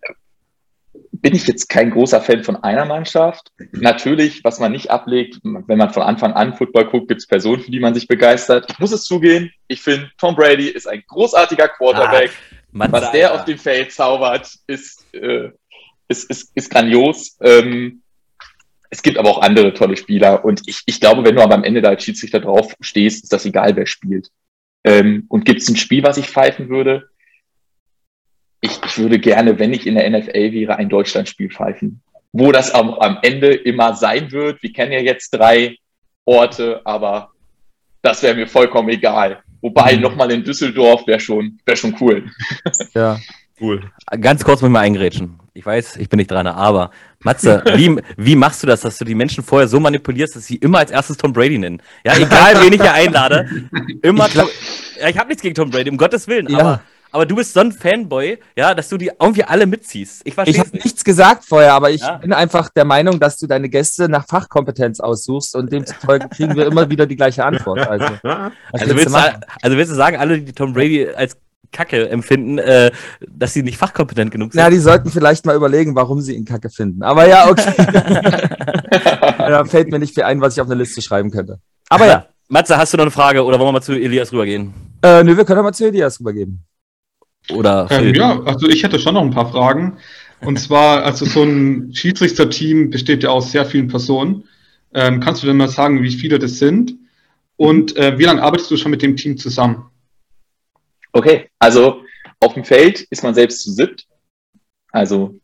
bin 1.12 1.34
ich 1.34 1.46
jetzt 1.46 1.68
kein 1.68 1.90
großer 1.90 2.20
Fan 2.20 2.44
von 2.44 2.56
einer 2.56 2.84
Mannschaft. 2.84 3.52
Natürlich, 3.72 4.42
was 4.44 4.58
man 4.58 4.72
nicht 4.72 4.90
ablegt, 4.90 5.40
wenn 5.42 5.78
man 5.78 5.90
von 5.90 6.02
Anfang 6.02 6.32
an 6.32 6.54
Football 6.54 6.86
guckt, 6.86 7.08
gibt 7.08 7.20
es 7.20 7.26
Personen, 7.26 7.60
für 7.60 7.70
die 7.70 7.80
man 7.80 7.94
sich 7.94 8.08
begeistert. 8.08 8.70
Ich 8.70 8.78
muss 8.78 8.92
es 8.92 9.04
zugehen, 9.04 9.52
ich 9.68 9.82
finde, 9.82 10.10
Tom 10.16 10.34
Brady 10.34 10.68
ist 10.68 10.88
ein 10.88 11.02
großartiger 11.06 11.68
Quarterback. 11.68 12.30
Ah, 12.30 12.59
was 12.72 13.12
der 13.12 13.34
auf 13.34 13.44
dem 13.44 13.58
Feld 13.58 13.92
zaubert, 13.92 14.52
ist, 14.66 15.04
äh, 15.14 15.50
ist, 16.08 16.30
ist, 16.30 16.50
ist 16.54 16.70
grandios. 16.70 17.36
Ähm, 17.40 18.02
es 18.90 19.02
gibt 19.02 19.18
aber 19.18 19.30
auch 19.30 19.42
andere 19.42 19.72
tolle 19.74 19.96
Spieler 19.96 20.44
und 20.44 20.62
ich, 20.66 20.82
ich 20.86 21.00
glaube, 21.00 21.24
wenn 21.24 21.36
du 21.36 21.42
aber 21.42 21.54
am 21.54 21.64
Ende 21.64 21.80
da 21.80 21.90
als 21.90 22.02
Schiedsrichter 22.02 22.40
drauf 22.40 22.74
stehst, 22.80 23.24
ist 23.24 23.32
das 23.32 23.44
egal, 23.44 23.76
wer 23.76 23.86
spielt. 23.86 24.30
Ähm, 24.84 25.26
und 25.28 25.44
gibt 25.44 25.62
es 25.62 25.68
ein 25.68 25.76
Spiel, 25.76 26.02
was 26.02 26.16
ich 26.16 26.28
pfeifen 26.28 26.68
würde? 26.68 27.10
ich, 28.60 28.78
ich 28.84 28.98
würde 28.98 29.18
gerne, 29.18 29.58
wenn 29.58 29.72
ich 29.72 29.86
in 29.86 29.94
der 29.94 30.08
NFL 30.08 30.52
wäre, 30.52 30.76
ein 30.76 30.88
Deutschlandspiel 30.88 31.50
pfeifen. 31.50 32.02
Wo 32.32 32.52
das 32.52 32.72
am, 32.72 32.94
am 32.94 33.18
Ende 33.22 33.52
immer 33.54 33.94
sein 33.94 34.30
wird. 34.30 34.62
Wir 34.62 34.72
kennen 34.72 34.92
ja 34.92 35.00
jetzt 35.00 35.30
drei 35.30 35.76
Orte, 36.24 36.80
aber 36.84 37.32
das 38.02 38.22
wäre 38.22 38.36
mir 38.36 38.46
vollkommen 38.46 38.88
egal. 38.90 39.42
Wobei 39.60 39.96
mhm. 39.96 40.02
nochmal 40.02 40.30
in 40.30 40.42
Düsseldorf 40.42 41.06
wäre 41.06 41.20
schon, 41.20 41.58
wär 41.64 41.76
schon 41.76 41.96
cool. 42.00 42.24
Ja. 42.94 43.18
Cool. 43.60 43.82
Ganz 44.20 44.42
kurz 44.42 44.62
muss 44.62 44.68
ich 44.68 44.72
mal 44.72 44.80
eingrätschen. 44.80 45.38
Ich 45.52 45.66
weiß, 45.66 45.96
ich 45.96 46.08
bin 46.08 46.16
nicht 46.16 46.30
dran, 46.30 46.46
aber 46.46 46.90
Matze, 47.22 47.62
wie, 47.74 47.94
wie 48.16 48.34
machst 48.34 48.62
du 48.62 48.66
das, 48.66 48.80
dass 48.80 48.96
du 48.96 49.04
die 49.04 49.14
Menschen 49.14 49.44
vorher 49.44 49.68
so 49.68 49.78
manipulierst, 49.78 50.36
dass 50.36 50.46
sie 50.46 50.56
immer 50.56 50.78
als 50.78 50.90
erstes 50.90 51.18
Tom 51.18 51.34
Brady 51.34 51.58
nennen? 51.58 51.82
Ja, 52.02 52.16
egal 52.16 52.62
wen 52.62 52.72
ich 52.72 52.80
hier 52.80 52.94
einlade, 52.94 53.68
immer. 54.02 54.28
Ich, 54.28 54.34
ja, 54.34 55.08
ich 55.08 55.18
habe 55.18 55.28
nichts 55.28 55.42
gegen 55.42 55.54
Tom 55.54 55.68
Brady, 55.68 55.90
um 55.90 55.98
Gottes 55.98 56.26
Willen, 56.26 56.48
ja. 56.48 56.58
aber 56.58 56.82
aber 57.12 57.26
du 57.26 57.36
bist 57.36 57.54
so 57.54 57.60
ein 57.60 57.72
Fanboy, 57.72 58.38
ja, 58.56 58.74
dass 58.74 58.88
du 58.88 58.96
die 58.96 59.10
irgendwie 59.20 59.44
alle 59.44 59.66
mitziehst. 59.66 60.22
Ich 60.24 60.34
verstehe 60.34 60.54
Ich 60.54 60.60
habe 60.60 60.70
nichts 60.72 61.04
gesagt 61.04 61.44
vorher, 61.44 61.74
aber 61.74 61.90
ich 61.90 62.00
ja. 62.00 62.18
bin 62.18 62.32
einfach 62.32 62.68
der 62.70 62.84
Meinung, 62.84 63.18
dass 63.18 63.38
du 63.38 63.46
deine 63.46 63.68
Gäste 63.68 64.08
nach 64.08 64.26
Fachkompetenz 64.26 65.00
aussuchst 65.00 65.56
und 65.56 65.72
demzufolge 65.72 66.28
kriegen 66.34 66.56
wir 66.56 66.66
immer 66.66 66.88
wieder 66.90 67.06
die 67.06 67.16
gleiche 67.16 67.44
Antwort. 67.44 67.80
Also, 67.80 68.06
also, 68.22 68.96
willst, 68.96 69.14
du, 69.14 69.40
also 69.62 69.76
willst 69.76 69.92
du 69.92 69.96
sagen, 69.96 70.16
alle, 70.16 70.40
die 70.40 70.52
Tom 70.52 70.72
Brady 70.72 71.08
als 71.08 71.36
Kacke 71.72 72.08
empfinden, 72.08 72.58
äh, 72.58 72.90
dass 73.28 73.52
sie 73.52 73.62
nicht 73.62 73.78
fachkompetent 73.78 74.30
genug 74.30 74.52
sind? 74.52 74.60
Ja, 74.60 74.70
die 74.70 74.78
sollten 74.78 75.10
vielleicht 75.10 75.46
mal 75.46 75.56
überlegen, 75.56 75.94
warum 75.94 76.20
sie 76.20 76.34
ihn 76.34 76.44
Kacke 76.44 76.70
finden. 76.70 77.02
Aber 77.02 77.28
ja, 77.28 77.48
okay. 77.48 77.74
da 79.38 79.64
fällt 79.64 79.90
mir 79.90 79.98
nicht 79.98 80.14
viel 80.14 80.24
ein, 80.24 80.40
was 80.40 80.54
ich 80.56 80.60
auf 80.60 80.68
eine 80.68 80.76
Liste 80.76 81.02
schreiben 81.02 81.30
könnte. 81.30 81.60
Aber 81.88 82.06
ja. 82.06 82.26
Matze, 82.48 82.76
hast 82.76 82.92
du 82.92 82.96
noch 82.96 83.04
eine 83.04 83.12
Frage 83.12 83.44
oder 83.44 83.58
wollen 83.58 83.68
wir 83.68 83.72
mal 83.72 83.82
zu 83.82 83.92
Elias 83.92 84.32
rübergehen? 84.32 84.74
Äh, 85.02 85.22
nö, 85.22 85.36
wir 85.36 85.44
können 85.44 85.62
mal 85.62 85.72
zu 85.72 85.86
Elias 85.86 86.18
rübergehen. 86.18 86.64
Oder 87.52 87.86
ähm, 87.90 88.14
ja, 88.14 88.40
also 88.42 88.68
ich 88.68 88.82
hätte 88.82 88.98
schon 88.98 89.14
noch 89.14 89.22
ein 89.22 89.30
paar 89.30 89.50
Fragen. 89.50 89.98
Und 90.40 90.58
zwar, 90.58 91.04
also 91.04 91.26
so 91.26 91.42
ein 91.42 91.94
Schiedsrichterteam 91.94 92.90
besteht 92.90 93.22
ja 93.22 93.30
aus 93.30 93.52
sehr 93.52 93.66
vielen 93.66 93.88
Personen. 93.88 94.44
Ähm, 94.94 95.20
kannst 95.20 95.42
du 95.42 95.46
denn 95.46 95.56
mal 95.56 95.68
sagen, 95.68 96.02
wie 96.02 96.10
viele 96.10 96.38
das 96.38 96.58
sind? 96.58 96.94
Und 97.56 97.96
äh, 97.96 98.18
wie 98.18 98.24
lange 98.24 98.42
arbeitest 98.42 98.70
du 98.70 98.76
schon 98.76 98.90
mit 98.90 99.02
dem 99.02 99.16
Team 99.16 99.36
zusammen? 99.36 99.84
Okay, 101.12 101.48
also 101.58 102.02
auf 102.40 102.54
dem 102.54 102.64
Feld 102.64 103.00
ist 103.10 103.22
man 103.22 103.34
selbst 103.34 103.62
zu 103.62 103.72
siebt. 103.72 104.06
Also 104.92 105.38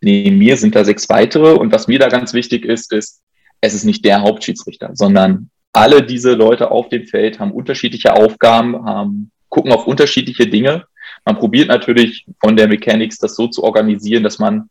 neben 0.00 0.38
mir 0.38 0.56
sind 0.56 0.74
da 0.74 0.84
sechs 0.84 1.08
weitere. 1.08 1.54
Und 1.54 1.72
was 1.72 1.88
mir 1.88 1.98
da 1.98 2.08
ganz 2.08 2.34
wichtig 2.34 2.64
ist, 2.64 2.92
ist, 2.92 3.22
es 3.60 3.74
ist 3.74 3.84
nicht 3.84 4.04
der 4.04 4.20
Hauptschiedsrichter, 4.20 4.90
sondern 4.92 5.50
alle 5.72 6.02
diese 6.02 6.34
Leute 6.34 6.70
auf 6.70 6.90
dem 6.90 7.06
Feld 7.06 7.40
haben 7.40 7.50
unterschiedliche 7.50 8.14
Aufgaben, 8.14 8.84
haben, 8.84 9.30
gucken 9.48 9.72
auf 9.72 9.86
unterschiedliche 9.86 10.46
Dinge 10.46 10.84
man 11.24 11.36
probiert 11.36 11.68
natürlich 11.68 12.26
von 12.40 12.56
der 12.56 12.68
Mechanics 12.68 13.18
das 13.18 13.34
so 13.36 13.48
zu 13.48 13.62
organisieren, 13.64 14.22
dass 14.22 14.38
man 14.38 14.68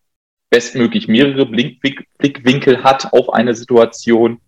bestmöglich 0.50 1.08
mehrere 1.08 1.48
Blickwinkel 1.48 2.84
hat 2.84 3.12
auf 3.12 3.34
eine 3.34 3.56
Situation. 3.56 4.40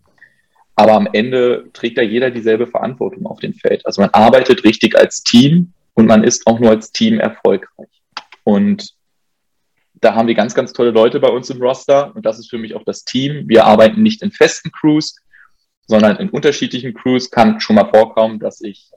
Aber 0.76 0.92
am 0.92 1.08
Ende 1.12 1.70
trägt 1.72 1.98
da 1.98 2.02
jeder 2.02 2.30
dieselbe 2.30 2.66
Verantwortung 2.66 3.26
auf 3.26 3.40
dem 3.40 3.54
Feld. 3.54 3.84
Also 3.86 4.02
man 4.02 4.10
arbeitet 4.10 4.62
richtig 4.62 4.96
als 4.96 5.24
Team 5.24 5.72
und 5.94 6.06
man 6.06 6.22
ist 6.22 6.46
auch 6.46 6.60
nur 6.60 6.70
als 6.70 6.92
Team 6.92 7.18
erfolgreich. 7.18 7.88
Und 8.44 8.94
da 9.94 10.14
haben 10.14 10.28
wir 10.28 10.34
ganz, 10.34 10.54
ganz 10.54 10.72
tolle 10.72 10.90
Leute 10.90 11.18
bei 11.18 11.28
uns 11.28 11.50
im 11.50 11.60
Roster 11.60 12.14
und 12.14 12.26
das 12.26 12.38
ist 12.38 12.50
für 12.50 12.58
mich 12.58 12.76
auch 12.76 12.84
das 12.84 13.04
Team. 13.04 13.48
Wir 13.48 13.64
arbeiten 13.64 14.02
nicht 14.02 14.22
in 14.22 14.30
festen 14.30 14.70
Crews, 14.70 15.16
sondern 15.86 16.16
in 16.18 16.28
unterschiedlichen 16.28 16.94
Crews. 16.94 17.30
Kann 17.30 17.60
schon 17.60 17.76
mal 17.76 17.88
vorkommen, 17.88 18.38
dass 18.38 18.60
ich 18.60 18.90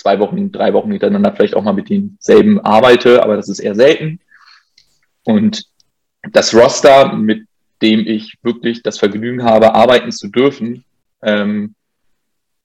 zwei 0.00 0.18
Wochen, 0.18 0.50
drei 0.50 0.72
Wochen 0.72 0.90
hintereinander 0.90 1.32
vielleicht 1.34 1.54
auch 1.54 1.62
mal 1.62 1.72
mit 1.72 1.90
denselben 1.90 2.58
arbeite, 2.60 3.22
aber 3.22 3.36
das 3.36 3.48
ist 3.48 3.58
eher 3.58 3.74
selten. 3.74 4.20
Und 5.24 5.64
das 6.32 6.54
Roster, 6.54 7.12
mit 7.14 7.46
dem 7.82 8.00
ich 8.00 8.38
wirklich 8.42 8.82
das 8.82 8.98
Vergnügen 8.98 9.44
habe, 9.44 9.74
arbeiten 9.74 10.10
zu 10.10 10.28
dürfen, 10.28 10.84
ähm, 11.22 11.74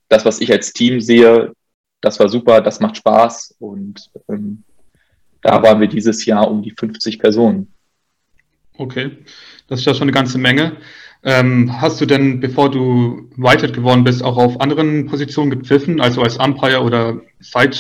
das, 0.08 0.26
was 0.26 0.40
ich 0.40 0.52
als 0.52 0.72
Team 0.72 1.02
sehe, 1.02 1.54
das 2.02 2.20
war 2.20 2.30
super, 2.30 2.62
das 2.62 2.80
macht 2.80 2.98
Spaß 2.98 3.56
und 3.60 4.10
ähm, 4.30 4.64
da 5.42 5.62
waren 5.62 5.82
wir 5.82 5.88
dieses 5.88 6.26
Jahr 6.26 6.50
um 6.50 6.62
die 6.62 6.72
50 6.72 7.20
Personen. 7.20 7.72
Okay, 8.78 9.18
das 9.68 9.80
ist 9.80 9.86
ja 9.86 9.94
schon 9.94 10.04
eine 10.04 10.12
ganze 10.12 10.38
Menge. 10.38 10.78
Ähm, 11.28 11.82
hast 11.82 12.00
du 12.00 12.06
denn, 12.06 12.40
bevor 12.40 12.70
du 12.70 13.28
Whitehead 13.36 13.74
geworden 13.74 14.04
bist, 14.04 14.24
auch 14.24 14.38
auf 14.38 14.62
anderen 14.62 15.08
Positionen 15.08 15.50
gepfiffen, 15.50 16.00
also 16.00 16.22
als 16.22 16.38
Umpire 16.38 16.82
oder 16.82 17.20
Side? 17.40 17.72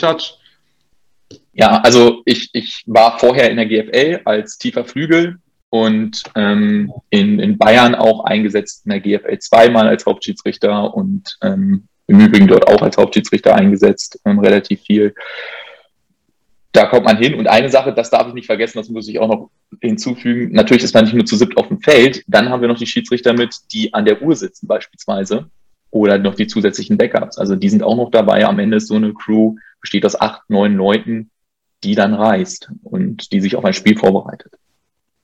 Ja, 1.53 1.79
also 1.81 2.23
ich, 2.25 2.49
ich 2.53 2.83
war 2.87 3.19
vorher 3.19 3.51
in 3.51 3.57
der 3.57 3.67
GFL 3.67 4.21
als 4.25 4.57
tiefer 4.57 4.83
Flügel 4.83 5.37
und 5.69 6.23
ähm, 6.35 6.91
in, 7.11 7.39
in 7.39 7.59
Bayern 7.59 7.93
auch 7.93 8.25
eingesetzt 8.25 8.81
in 8.85 8.91
der 8.91 8.99
GFL 8.99 9.37
zweimal 9.37 9.87
als 9.87 10.07
Hauptschiedsrichter 10.07 10.93
und 10.95 11.37
ähm, 11.43 11.87
im 12.07 12.19
Übrigen 12.19 12.47
dort 12.47 12.67
auch 12.67 12.81
als 12.81 12.97
Hauptschiedsrichter 12.97 13.53
eingesetzt, 13.53 14.19
ähm, 14.25 14.39
relativ 14.39 14.81
viel 14.81 15.13
da 16.75 16.85
kommt 16.87 17.05
man 17.05 17.17
hin. 17.17 17.35
Und 17.35 17.47
eine 17.47 17.69
Sache, 17.69 17.93
das 17.93 18.09
darf 18.09 18.27
ich 18.27 18.33
nicht 18.33 18.45
vergessen, 18.45 18.77
das 18.77 18.89
muss 18.89 19.07
ich 19.07 19.19
auch 19.19 19.27
noch 19.27 19.49
hinzufügen. 19.81 20.53
Natürlich 20.53 20.83
ist 20.83 20.93
man 20.93 21.05
nicht 21.05 21.13
nur 21.13 21.25
zu 21.25 21.35
siebt 21.35 21.57
auf 21.57 21.67
dem 21.67 21.81
Feld, 21.81 22.23
dann 22.27 22.49
haben 22.49 22.61
wir 22.61 22.67
noch 22.67 22.77
die 22.77 22.87
Schiedsrichter 22.87 23.33
mit, 23.33 23.55
die 23.71 23.93
an 23.93 24.05
der 24.05 24.21
Uhr 24.21 24.35
sitzen 24.35 24.67
beispielsweise 24.67 25.49
oder 25.91 26.17
noch 26.17 26.35
die 26.35 26.47
zusätzlichen 26.47 26.97
Backups. 26.97 27.37
Also 27.37 27.55
die 27.55 27.69
sind 27.69 27.83
auch 27.83 27.95
noch 27.95 28.11
dabei. 28.11 28.45
Am 28.45 28.59
Ende 28.59 28.77
ist 28.77 28.87
so 28.87 28.95
eine 28.95 29.13
Crew, 29.13 29.55
besteht 29.81 30.05
aus 30.05 30.19
acht, 30.19 30.49
neun 30.49 30.75
Leuten, 30.75 31.29
die 31.83 31.95
dann 31.95 32.13
reist 32.13 32.71
und 32.83 33.31
die 33.31 33.41
sich 33.41 33.55
auf 33.55 33.65
ein 33.65 33.73
Spiel 33.73 33.97
vorbereitet. 33.97 34.53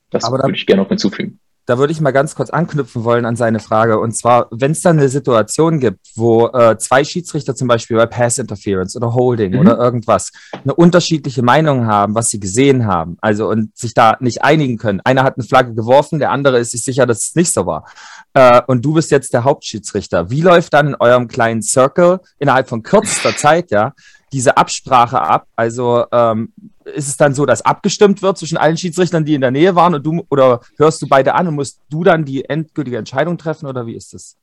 Das 0.10 0.29
würde 0.31 0.53
ich 0.53 0.65
gerne 0.65 0.81
noch 0.84 0.89
hinzufügen 0.89 1.39
da 1.71 1.77
würde 1.77 1.93
ich 1.93 2.01
mal 2.01 2.11
ganz 2.11 2.35
kurz 2.35 2.49
anknüpfen 2.49 3.05
wollen 3.05 3.23
an 3.23 3.37
seine 3.37 3.61
Frage. 3.61 3.97
Und 3.97 4.11
zwar, 4.11 4.47
wenn 4.51 4.71
es 4.71 4.81
dann 4.81 4.99
eine 4.99 5.07
Situation 5.07 5.79
gibt, 5.79 6.05
wo 6.17 6.47
äh, 6.47 6.77
zwei 6.77 7.05
Schiedsrichter 7.05 7.55
zum 7.55 7.69
Beispiel 7.69 7.95
bei 7.95 8.07
Pass 8.07 8.39
Interference 8.39 8.97
oder 8.97 9.13
Holding 9.13 9.53
mhm. 9.53 9.59
oder 9.59 9.77
irgendwas 9.77 10.33
eine 10.65 10.75
unterschiedliche 10.75 11.43
Meinung 11.43 11.87
haben, 11.87 12.13
was 12.13 12.29
sie 12.29 12.41
gesehen 12.41 12.87
haben, 12.87 13.15
also 13.21 13.47
und 13.47 13.77
sich 13.77 13.93
da 13.93 14.17
nicht 14.19 14.43
einigen 14.43 14.77
können. 14.77 14.99
Einer 15.05 15.23
hat 15.23 15.37
eine 15.37 15.47
Flagge 15.47 15.73
geworfen, 15.73 16.19
der 16.19 16.31
andere 16.31 16.59
ist 16.59 16.71
sich 16.71 16.83
sicher, 16.83 17.05
dass 17.05 17.29
es 17.29 17.35
nicht 17.35 17.53
so 17.53 17.65
war. 17.65 17.85
Äh, 18.33 18.61
und 18.67 18.83
du 18.83 18.95
bist 18.95 19.09
jetzt 19.09 19.33
der 19.33 19.45
Hauptschiedsrichter. 19.45 20.29
Wie 20.29 20.41
läuft 20.41 20.73
dann 20.73 20.87
in 20.87 20.95
eurem 20.95 21.29
kleinen 21.29 21.61
Circle 21.61 22.19
innerhalb 22.37 22.67
von 22.67 22.83
kürzester 22.83 23.33
Zeit, 23.37 23.71
ja, 23.71 23.93
diese 24.33 24.57
Absprache 24.57 25.21
ab? 25.21 25.47
Also 25.55 26.03
ähm, 26.11 26.51
ist 26.85 27.07
es 27.07 27.17
dann 27.17 27.33
so, 27.33 27.45
dass 27.45 27.61
abgestimmt 27.61 28.21
wird 28.21 28.38
zwischen 28.38 28.57
allen 28.57 28.77
Schiedsrichtern, 28.77 29.25
die 29.25 29.35
in 29.35 29.41
der 29.41 29.51
Nähe 29.51 29.75
waren 29.75 29.95
und 29.95 30.05
du 30.05 30.25
oder 30.29 30.61
hörst 30.77 31.01
du 31.01 31.07
beide 31.07 31.33
an 31.35 31.47
und 31.47 31.55
musst 31.55 31.79
du 31.89 32.03
dann 32.03 32.25
die 32.25 32.45
endgültige 32.45 32.97
Entscheidung 32.97 33.38
treffen 33.38 33.67
oder 33.67 33.85
wie 33.85 33.95
ist 33.95 34.13
es? 34.13 34.38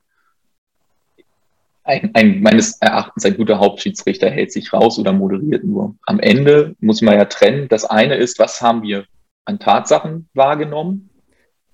ein, 1.88 2.10
ein, 2.12 2.42
meines 2.42 2.76
Erachtens 2.80 3.24
ein 3.24 3.36
guter 3.36 3.58
Hauptschiedsrichter 3.58 4.28
hält 4.28 4.52
sich 4.52 4.72
raus 4.74 4.98
oder 4.98 5.12
moderiert 5.14 5.64
nur. 5.64 5.96
Am 6.04 6.20
Ende 6.20 6.76
muss 6.80 7.00
man 7.00 7.14
ja 7.14 7.24
trennen. 7.24 7.66
Das 7.68 7.86
eine 7.86 8.16
ist, 8.16 8.38
was 8.38 8.60
haben 8.60 8.82
wir 8.82 9.06
an 9.46 9.58
Tatsachen 9.58 10.28
wahrgenommen? 10.34 11.08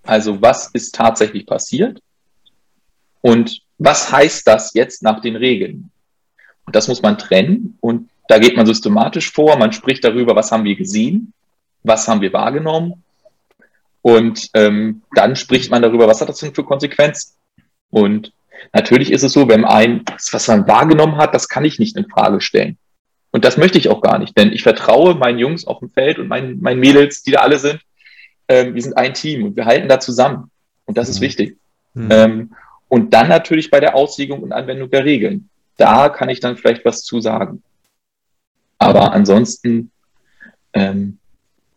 Also 0.05 0.41
was 0.41 0.69
ist 0.69 0.95
tatsächlich 0.95 1.47
passiert? 1.47 2.01
Und 3.23 3.63
was 3.79 4.13
heißt 4.13 4.47
das 4.47 4.73
jetzt 4.75 5.03
nach 5.03 5.21
den 5.21 5.35
Regeln? 5.35 5.91
Und 6.65 6.77
das 6.77 6.87
muss 6.87 7.03
man 7.03 7.19
trennen 7.19 7.77
und 7.81 8.09
da 8.29 8.39
geht 8.39 8.57
man 8.57 8.67
systematisch 8.67 9.33
vor. 9.33 9.57
Man 9.57 9.73
spricht 9.73 10.05
darüber, 10.05 10.35
was 10.35 10.51
haben 10.51 10.65
wir 10.65 10.77
gesehen, 10.77 11.33
was 11.83 12.09
haben 12.09 12.21
wir 12.21 12.33
wahrgenommen 12.33 13.03
und 14.03 14.51
ähm, 14.55 15.03
dann 15.15 15.37
spricht 15.37 15.71
man 15.71 15.83
darüber, 15.83 16.07
was 16.07 16.21
hat 16.21 16.29
das 16.29 16.39
denn 16.39 16.55
für 16.55 16.65
Konsequenzen? 16.65 17.35
Und 17.91 18.33
Natürlich 18.73 19.13
ist 19.13 19.23
es 19.23 19.33
so, 19.33 19.49
wenn 19.49 19.65
ein, 19.65 20.05
was 20.33 20.49
man 20.49 20.67
wahrgenommen 20.67 21.17
hat, 21.17 21.35
das 21.35 21.49
kann 21.49 21.65
ich 21.65 21.79
nicht 21.79 21.97
in 21.97 22.09
Frage 22.09 22.41
stellen. 22.41 22.79
Und 23.31 23.45
das 23.45 23.57
möchte 23.57 23.79
ich 23.79 23.89
auch 23.89 24.01
gar 24.01 24.19
nicht, 24.19 24.39
denn 24.39 24.53
ich 24.53 24.63
vertraue 24.63 25.15
meinen 25.15 25.39
Jungs 25.39 25.67
auf 25.67 25.81
dem 25.81 25.91
Feld 25.91 26.19
und 26.19 26.29
meinen, 26.29 26.61
meinen 26.61 26.81
Mädels, 26.81 27.23
die 27.23 27.33
da 27.33 27.41
alle 27.41 27.59
sind. 27.59 27.81
Ähm, 28.47 28.75
wir 28.75 28.83
sind 28.83 28.97
ein 28.97 29.15
Team 29.15 29.45
und 29.45 29.57
wir 29.57 29.65
halten 29.65 29.89
da 29.89 29.99
zusammen. 29.99 30.51
Und 30.85 30.99
das 30.99 31.09
ist 31.09 31.19
mhm. 31.19 31.25
wichtig. 31.25 31.57
Mhm. 31.95 32.09
Ähm, 32.11 32.53
und 32.89 33.13
dann 33.13 33.29
natürlich 33.29 33.71
bei 33.71 33.81
der 33.81 33.97
Auslegung 33.97 34.43
und 34.43 34.53
Anwendung 34.53 34.91
der 34.91 35.05
Regeln. 35.05 35.49
Da 35.77 36.09
kann 36.11 36.29
ich 36.29 36.39
dann 36.39 36.57
vielleicht 36.57 36.85
was 36.85 37.03
zu 37.03 37.21
sagen. 37.21 37.63
Aber 38.85 39.13
ansonsten, 39.13 39.91
ähm, 40.73 41.19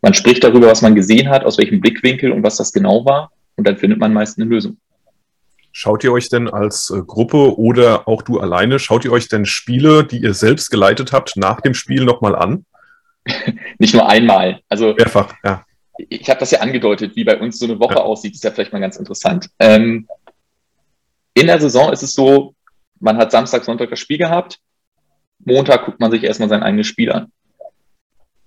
man 0.01 0.13
spricht 0.13 0.43
darüber, 0.43 0.67
was 0.67 0.81
man 0.81 0.95
gesehen 0.95 1.29
hat, 1.29 1.45
aus 1.45 1.57
welchem 1.57 1.79
Blickwinkel 1.79 2.31
und 2.31 2.43
was 2.43 2.57
das 2.57 2.71
genau 2.71 3.05
war. 3.05 3.31
Und 3.55 3.67
dann 3.67 3.77
findet 3.77 3.99
man 3.99 4.13
meist 4.13 4.37
eine 4.37 4.47
Lösung. 4.47 4.77
Schaut 5.71 6.03
ihr 6.03 6.11
euch 6.11 6.29
denn 6.29 6.49
als 6.49 6.89
äh, 6.89 7.01
Gruppe 7.01 7.57
oder 7.57 8.07
auch 8.07 8.23
du 8.23 8.39
alleine, 8.39 8.79
schaut 8.79 9.05
ihr 9.05 9.11
euch 9.11 9.29
denn 9.29 9.45
Spiele, 9.45 10.03
die 10.03 10.17
ihr 10.17 10.33
selbst 10.33 10.69
geleitet 10.69 11.13
habt, 11.13 11.37
nach 11.37 11.61
dem 11.61 11.73
Spiel 11.73 12.03
nochmal 12.03 12.35
an? 12.35 12.65
Nicht 13.77 13.93
nur 13.93 14.09
einmal. 14.09 14.59
Also 14.69 14.93
mehrfach, 14.95 15.33
ja. 15.43 15.63
Ich 16.09 16.29
habe 16.29 16.39
das 16.39 16.51
ja 16.51 16.59
angedeutet, 16.59 17.15
wie 17.15 17.23
bei 17.23 17.39
uns 17.39 17.59
so 17.59 17.65
eine 17.65 17.79
Woche 17.79 17.95
ja. 17.95 18.01
aussieht, 18.01 18.35
ist 18.35 18.43
ja 18.43 18.51
vielleicht 18.51 18.73
mal 18.73 18.79
ganz 18.79 18.97
interessant. 18.97 19.49
Ähm, 19.59 20.07
in 21.33 21.47
der 21.47 21.59
Saison 21.59 21.91
ist 21.91 22.03
es 22.03 22.13
so, 22.13 22.53
man 22.99 23.17
hat 23.17 23.31
Samstag, 23.31 23.63
Sonntag 23.63 23.89
das 23.89 23.99
Spiel 23.99 24.17
gehabt. 24.17 24.59
Montag 25.39 25.85
guckt 25.85 25.99
man 25.99 26.11
sich 26.11 26.23
erstmal 26.23 26.49
sein 26.49 26.63
eigenes 26.63 26.87
Spiel 26.87 27.11
an 27.11 27.31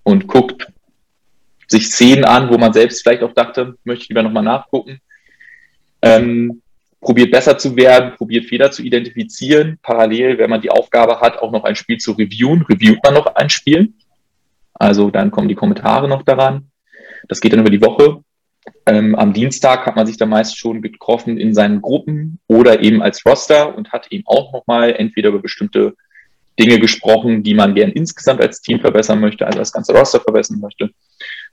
und 0.02 0.26
guckt 0.26 0.66
sich 1.66 1.88
Szenen 1.88 2.24
an, 2.24 2.50
wo 2.50 2.58
man 2.58 2.72
selbst 2.72 3.02
vielleicht 3.02 3.22
auch 3.22 3.32
dachte, 3.32 3.76
möchte 3.84 4.02
ich 4.02 4.08
lieber 4.08 4.22
nochmal 4.22 4.42
nachgucken. 4.42 5.00
Ähm, 6.02 6.62
probiert 7.00 7.30
besser 7.30 7.56
zu 7.58 7.76
werden, 7.76 8.14
probiert 8.16 8.46
Fehler 8.46 8.70
zu 8.70 8.82
identifizieren. 8.82 9.78
Parallel, 9.82 10.38
wenn 10.38 10.50
man 10.50 10.60
die 10.60 10.70
Aufgabe 10.70 11.20
hat, 11.20 11.38
auch 11.38 11.52
noch 11.52 11.64
ein 11.64 11.76
Spiel 11.76 11.98
zu 11.98 12.12
reviewen, 12.12 12.62
reviewt 12.62 12.98
man 13.04 13.14
noch 13.14 13.26
ein 13.34 13.50
Spiel. 13.50 13.92
Also 14.74 15.10
dann 15.10 15.30
kommen 15.30 15.48
die 15.48 15.54
Kommentare 15.54 16.08
noch 16.08 16.22
daran. 16.22 16.70
Das 17.28 17.40
geht 17.40 17.52
dann 17.52 17.60
über 17.60 17.70
die 17.70 17.82
Woche. 17.82 18.22
Ähm, 18.86 19.14
am 19.14 19.32
Dienstag 19.32 19.86
hat 19.86 19.96
man 19.96 20.06
sich 20.06 20.16
dann 20.16 20.28
meist 20.28 20.58
schon 20.58 20.82
getroffen 20.82 21.38
in 21.38 21.54
seinen 21.54 21.80
Gruppen 21.80 22.40
oder 22.46 22.82
eben 22.82 23.02
als 23.02 23.24
Roster 23.24 23.76
und 23.76 23.92
hat 23.92 24.10
eben 24.10 24.24
auch 24.26 24.52
nochmal 24.52 24.92
entweder 24.92 25.30
über 25.30 25.40
bestimmte 25.40 25.94
Dinge 26.60 26.78
gesprochen, 26.78 27.42
die 27.42 27.54
man 27.54 27.74
gern 27.74 27.90
insgesamt 27.90 28.40
als 28.40 28.60
Team 28.60 28.80
verbessern 28.80 29.20
möchte, 29.20 29.46
also 29.46 29.58
das 29.58 29.72
ganze 29.72 29.92
Roster 29.92 30.20
verbessern 30.20 30.60
möchte. 30.60 30.90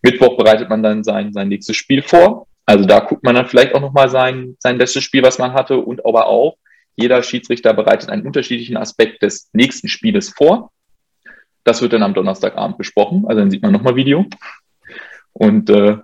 Mittwoch 0.02 0.38
bereitet 0.38 0.70
man 0.70 0.84
dann 0.84 1.04
sein, 1.04 1.32
sein 1.34 1.48
nächstes 1.48 1.76
Spiel 1.78 2.02
vor 2.02 2.48
also 2.70 2.84
da 2.86 3.00
guckt 3.00 3.24
man 3.24 3.34
dann 3.34 3.48
vielleicht 3.48 3.74
auch 3.74 3.80
nochmal 3.80 4.10
sein, 4.10 4.58
sein 4.60 4.78
letztes 4.78 5.04
Spiel, 5.04 5.24
was 5.24 5.40
man 5.40 5.54
hatte 5.54 5.78
und 5.78 6.06
aber 6.06 6.28
auch, 6.28 6.58
jeder 6.98 7.24
Schiedsrichter 7.24 7.74
bereitet 7.74 8.10
einen 8.10 8.26
unterschiedlichen 8.26 8.76
Aspekt 8.76 9.24
des 9.24 9.50
nächsten 9.53 9.88
Spieles 9.88 10.29
vor. 10.29 10.72
Das 11.64 11.81
wird 11.81 11.94
dann 11.94 12.03
am 12.03 12.14
Donnerstagabend 12.14 12.77
besprochen, 12.77 13.25
also 13.25 13.40
dann 13.40 13.51
sieht 13.51 13.62
man 13.62 13.72
nochmal 13.72 13.96
Video. 13.96 14.25
Und 15.31 15.70
äh, 15.70 15.98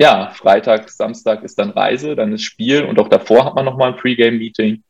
ja, 0.00 0.30
Freitag, 0.30 0.90
Samstag 0.90 1.44
ist 1.44 1.58
dann 1.60 1.70
Reise, 1.70 2.16
dann 2.16 2.32
ist 2.32 2.42
Spiel 2.42 2.84
und 2.84 2.98
auch 2.98 3.08
davor 3.08 3.44
hat 3.44 3.54
man 3.54 3.64
nochmal 3.64 3.92
ein 3.92 3.96
Pre-Game-Meeting. 3.96 4.82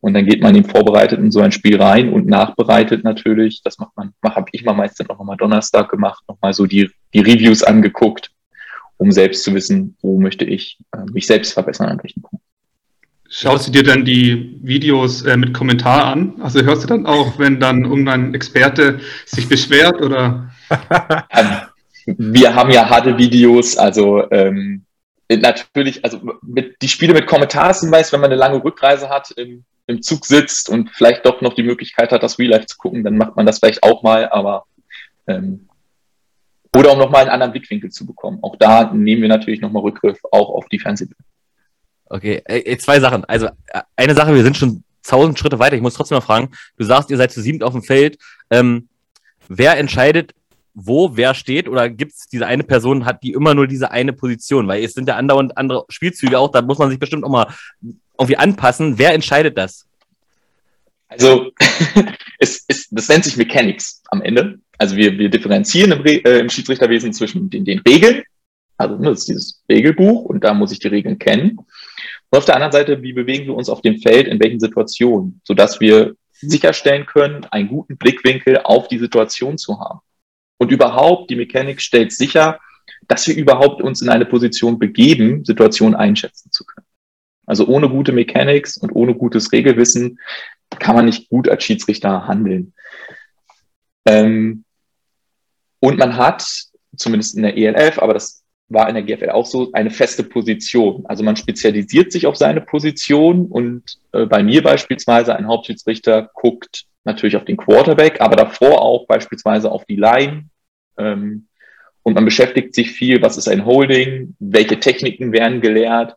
Und 0.00 0.14
dann 0.14 0.26
geht 0.26 0.42
man 0.42 0.54
eben 0.54 0.68
vorbereitet 0.68 1.18
in 1.18 1.32
so 1.32 1.40
ein 1.40 1.52
Spiel 1.52 1.80
rein 1.80 2.12
und 2.12 2.26
nachbereitet 2.26 3.02
natürlich. 3.02 3.62
Das 3.62 3.78
macht 3.78 3.96
man, 3.96 4.12
habe 4.24 4.48
ich 4.52 4.64
mal 4.64 4.74
meistens 4.74 5.08
auch 5.10 5.18
nochmal 5.18 5.36
Donnerstag 5.36 5.88
gemacht, 5.88 6.22
nochmal 6.28 6.52
so 6.52 6.66
die, 6.66 6.90
die 7.12 7.20
Reviews 7.20 7.62
angeguckt 7.62 8.30
um 8.98 9.12
selbst 9.12 9.44
zu 9.44 9.54
wissen, 9.54 9.96
wo 10.00 10.18
möchte 10.18 10.44
ich 10.44 10.78
äh, 10.92 11.04
mich 11.12 11.26
selbst 11.26 11.52
verbessern 11.52 11.88
an 11.88 12.02
welchen 12.02 12.22
Punkt. 12.22 12.44
Schaust 13.28 13.66
du 13.66 13.72
dir 13.72 13.82
dann 13.82 14.04
die 14.04 14.58
Videos 14.62 15.22
äh, 15.22 15.36
mit 15.36 15.52
Kommentar 15.52 16.06
an? 16.06 16.40
Also 16.40 16.62
hörst 16.62 16.84
du 16.84 16.86
dann 16.86 17.06
auch, 17.06 17.38
wenn 17.38 17.58
dann 17.60 17.84
irgendein 17.84 18.34
Experte 18.34 19.00
sich 19.24 19.48
beschwert 19.48 20.00
oder? 20.00 20.50
Ähm, 21.30 21.60
wir 22.18 22.54
haben 22.54 22.70
ja 22.70 22.88
harte 22.88 23.18
Videos, 23.18 23.76
also 23.76 24.30
ähm, 24.30 24.84
natürlich, 25.28 26.04
also 26.04 26.20
mit, 26.42 26.80
die 26.80 26.88
Spiele 26.88 27.14
mit 27.14 27.26
Kommentar 27.26 27.74
sind 27.74 27.90
meist, 27.90 28.12
wenn 28.12 28.20
man 28.20 28.30
eine 28.30 28.38
lange 28.38 28.62
Rückreise 28.62 29.08
hat, 29.08 29.32
im, 29.32 29.64
im 29.86 30.02
Zug 30.02 30.26
sitzt 30.26 30.68
und 30.68 30.90
vielleicht 30.90 31.24
doch 31.24 31.40
noch 31.40 31.54
die 31.54 31.62
Möglichkeit 31.62 32.10
hat, 32.10 32.22
das 32.22 32.38
Real 32.38 32.50
Life 32.50 32.66
zu 32.66 32.76
gucken, 32.76 33.04
dann 33.04 33.16
macht 33.16 33.36
man 33.36 33.46
das 33.46 33.58
vielleicht 33.58 33.82
auch 33.82 34.02
mal, 34.02 34.28
aber 34.30 34.64
ähm, 35.26 35.68
oder 36.74 36.92
um 36.92 36.98
nochmal 36.98 37.22
einen 37.22 37.30
anderen 37.30 37.52
Blickwinkel 37.52 37.90
zu 37.90 38.04
bekommen. 38.04 38.38
Auch 38.42 38.56
da 38.56 38.92
nehmen 38.92 39.22
wir 39.22 39.28
natürlich 39.28 39.60
nochmal 39.60 39.82
Rückgriff 39.82 40.18
auch 40.30 40.50
auf 40.50 40.66
die 40.68 40.78
Fernsehbilder. 40.78 41.22
Okay, 42.08 42.42
äh, 42.44 42.76
zwei 42.76 43.00
Sachen. 43.00 43.24
Also 43.24 43.46
äh, 43.46 43.82
eine 43.96 44.14
Sache, 44.14 44.34
wir 44.34 44.42
sind 44.42 44.56
schon 44.56 44.84
tausend 45.02 45.38
Schritte 45.38 45.58
weiter. 45.58 45.76
Ich 45.76 45.82
muss 45.82 45.94
trotzdem 45.94 46.16
mal 46.16 46.22
fragen, 46.22 46.50
du 46.76 46.84
sagst, 46.84 47.10
ihr 47.10 47.16
seid 47.16 47.32
zu 47.32 47.40
siebend 47.40 47.62
auf 47.62 47.72
dem 47.72 47.82
Feld. 47.82 48.18
Ähm, 48.50 48.88
wer 49.48 49.78
entscheidet, 49.78 50.34
wo 50.74 51.16
wer 51.16 51.34
steht? 51.34 51.68
Oder 51.68 51.88
gibt 51.88 52.12
es 52.12 52.28
diese 52.28 52.46
eine 52.46 52.62
Person, 52.62 53.06
hat 53.06 53.22
die 53.22 53.32
immer 53.32 53.54
nur 53.54 53.66
diese 53.66 53.90
eine 53.90 54.12
Position? 54.12 54.68
Weil 54.68 54.84
es 54.84 54.92
sind 54.92 55.08
ja 55.08 55.16
andauernd 55.16 55.56
andere 55.56 55.86
Spielzüge 55.88 56.38
auch, 56.38 56.50
da 56.50 56.60
muss 56.60 56.78
man 56.78 56.90
sich 56.90 56.98
bestimmt 56.98 57.24
auch 57.24 57.30
mal 57.30 57.46
irgendwie 58.18 58.36
anpassen. 58.36 58.98
Wer 58.98 59.14
entscheidet 59.14 59.56
das? 59.58 59.86
Also, 61.08 61.52
es, 62.38 62.64
es, 62.68 62.88
das 62.90 63.08
nennt 63.08 63.24
sich 63.24 63.36
Mechanics 63.36 64.02
am 64.10 64.22
Ende. 64.22 64.58
Also 64.78 64.96
wir, 64.96 65.18
wir 65.18 65.30
differenzieren 65.30 65.92
im, 65.92 66.04
äh, 66.04 66.38
im 66.38 66.50
Schiedsrichterwesen 66.50 67.12
zwischen 67.12 67.48
den, 67.48 67.64
den 67.64 67.78
Regeln, 67.80 68.22
also 68.76 68.96
ne, 68.96 69.10
das 69.10 69.20
ist 69.20 69.28
dieses 69.28 69.62
Regelbuch 69.70 70.24
und 70.24 70.44
da 70.44 70.54
muss 70.54 70.72
ich 70.72 70.78
die 70.78 70.88
Regeln 70.88 71.18
kennen. 71.18 71.58
Und 72.30 72.38
auf 72.38 72.44
der 72.44 72.56
anderen 72.56 72.72
Seite, 72.72 73.02
wie 73.02 73.12
bewegen 73.12 73.46
wir 73.46 73.54
uns 73.54 73.68
auf 73.68 73.80
dem 73.80 73.98
Feld, 73.98 74.26
in 74.26 74.40
welchen 74.40 74.60
Situationen, 74.60 75.40
sodass 75.44 75.80
wir 75.80 76.14
sicherstellen 76.32 77.06
können, 77.06 77.44
einen 77.46 77.68
guten 77.68 77.96
Blickwinkel 77.96 78.60
auf 78.64 78.88
die 78.88 78.98
Situation 78.98 79.56
zu 79.56 79.80
haben. 79.80 80.00
Und 80.58 80.70
überhaupt, 80.70 81.30
die 81.30 81.36
Mechanik 81.36 81.80
stellt 81.80 82.12
sicher, 82.12 82.58
dass 83.08 83.26
wir 83.26 83.36
überhaupt 83.36 83.80
uns 83.80 84.02
in 84.02 84.08
eine 84.08 84.26
Position 84.26 84.78
begeben, 84.78 85.44
Situationen 85.44 85.94
einschätzen 85.94 86.50
zu 86.50 86.64
können. 86.64 86.85
Also 87.46 87.66
ohne 87.66 87.88
gute 87.88 88.12
Mechanics 88.12 88.76
und 88.76 88.90
ohne 88.94 89.14
gutes 89.14 89.52
Regelwissen 89.52 90.18
kann 90.78 90.96
man 90.96 91.04
nicht 91.04 91.28
gut 91.28 91.48
als 91.48 91.64
Schiedsrichter 91.64 92.26
handeln. 92.26 92.74
Ähm, 94.04 94.64
und 95.80 95.98
man 95.98 96.16
hat, 96.16 96.44
zumindest 96.96 97.36
in 97.36 97.42
der 97.42 97.56
ELF, 97.56 97.98
aber 97.98 98.14
das 98.14 98.42
war 98.68 98.88
in 98.88 98.94
der 98.94 99.04
GFL 99.04 99.30
auch 99.30 99.46
so, 99.46 99.70
eine 99.72 99.90
feste 99.90 100.24
Position. 100.24 101.04
Also 101.06 101.22
man 101.22 101.36
spezialisiert 101.36 102.10
sich 102.10 102.26
auf 102.26 102.36
seine 102.36 102.60
Position 102.60 103.46
und 103.46 103.98
äh, 104.12 104.26
bei 104.26 104.42
mir 104.42 104.62
beispielsweise 104.62 105.36
ein 105.36 105.46
Hauptschiedsrichter 105.46 106.30
guckt 106.34 106.86
natürlich 107.04 107.36
auf 107.36 107.44
den 107.44 107.56
Quarterback, 107.56 108.20
aber 108.20 108.34
davor 108.34 108.82
auch 108.82 109.06
beispielsweise 109.06 109.70
auf 109.70 109.84
die 109.84 109.96
Line. 109.96 110.48
Ähm, 110.98 111.46
und 112.02 112.14
man 112.14 112.24
beschäftigt 112.24 112.74
sich 112.74 112.92
viel, 112.92 113.22
was 113.22 113.36
ist 113.36 113.48
ein 113.48 113.64
Holding, 113.64 114.36
welche 114.38 114.78
Techniken 114.78 115.32
werden 115.32 115.60
gelehrt, 115.60 116.16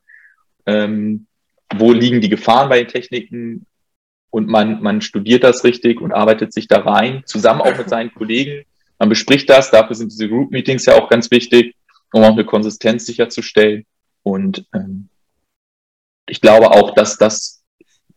ähm, 0.70 1.28
wo 1.76 1.92
liegen 1.92 2.22
die 2.22 2.30
Gefahren 2.30 2.70
bei 2.70 2.80
den 2.80 2.88
Techniken 2.88 3.66
und 4.32 4.48
man, 4.48 4.82
man 4.82 5.02
studiert 5.02 5.44
das 5.44 5.64
richtig 5.64 6.02
und 6.02 6.12
arbeitet 6.12 6.54
sich 6.54 6.68
da 6.68 6.80
rein, 6.80 7.24
zusammen 7.26 7.62
auch 7.62 7.78
mit 7.78 7.90
seinen 7.96 8.14
Kollegen 8.14 8.66
man 9.00 9.10
bespricht 9.10 9.50
das, 9.50 9.72
dafür 9.72 9.96
sind 9.96 10.12
diese 10.12 10.28
Group 10.28 10.52
Meetings 10.52 10.86
ja 10.86 10.96
auch 10.96 11.10
ganz 11.10 11.32
wichtig, 11.32 11.76
um 12.12 12.22
auch 12.22 12.34
eine 12.34 12.46
Konsistenz 12.46 13.06
sicherzustellen. 13.06 13.86
Und 14.24 14.68
ähm, 14.74 15.10
ich 16.28 16.42
glaube 16.42 16.72
auch, 16.72 16.94
dass 16.94 17.18
das 17.18 17.64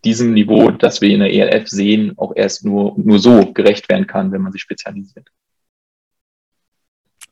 diesem 0.05 0.35
Niveau, 0.35 0.73
das 0.73 1.01
wir 1.01 1.11
in 1.11 1.21
der 1.21 1.33
ELF 1.33 1.69
sehen, 1.69 2.19
auch 2.19 2.33
erst 2.35 2.65
nur, 2.65 2.99
nur 2.99 3.21
so 3.21 3.53
gerecht 3.53 3.89
werden 3.89 4.09
kann, 4.09 4.33
wenn 4.33 4.43
man 4.43 4.51
sich 4.51 4.63
spezialisiert. 4.63 5.29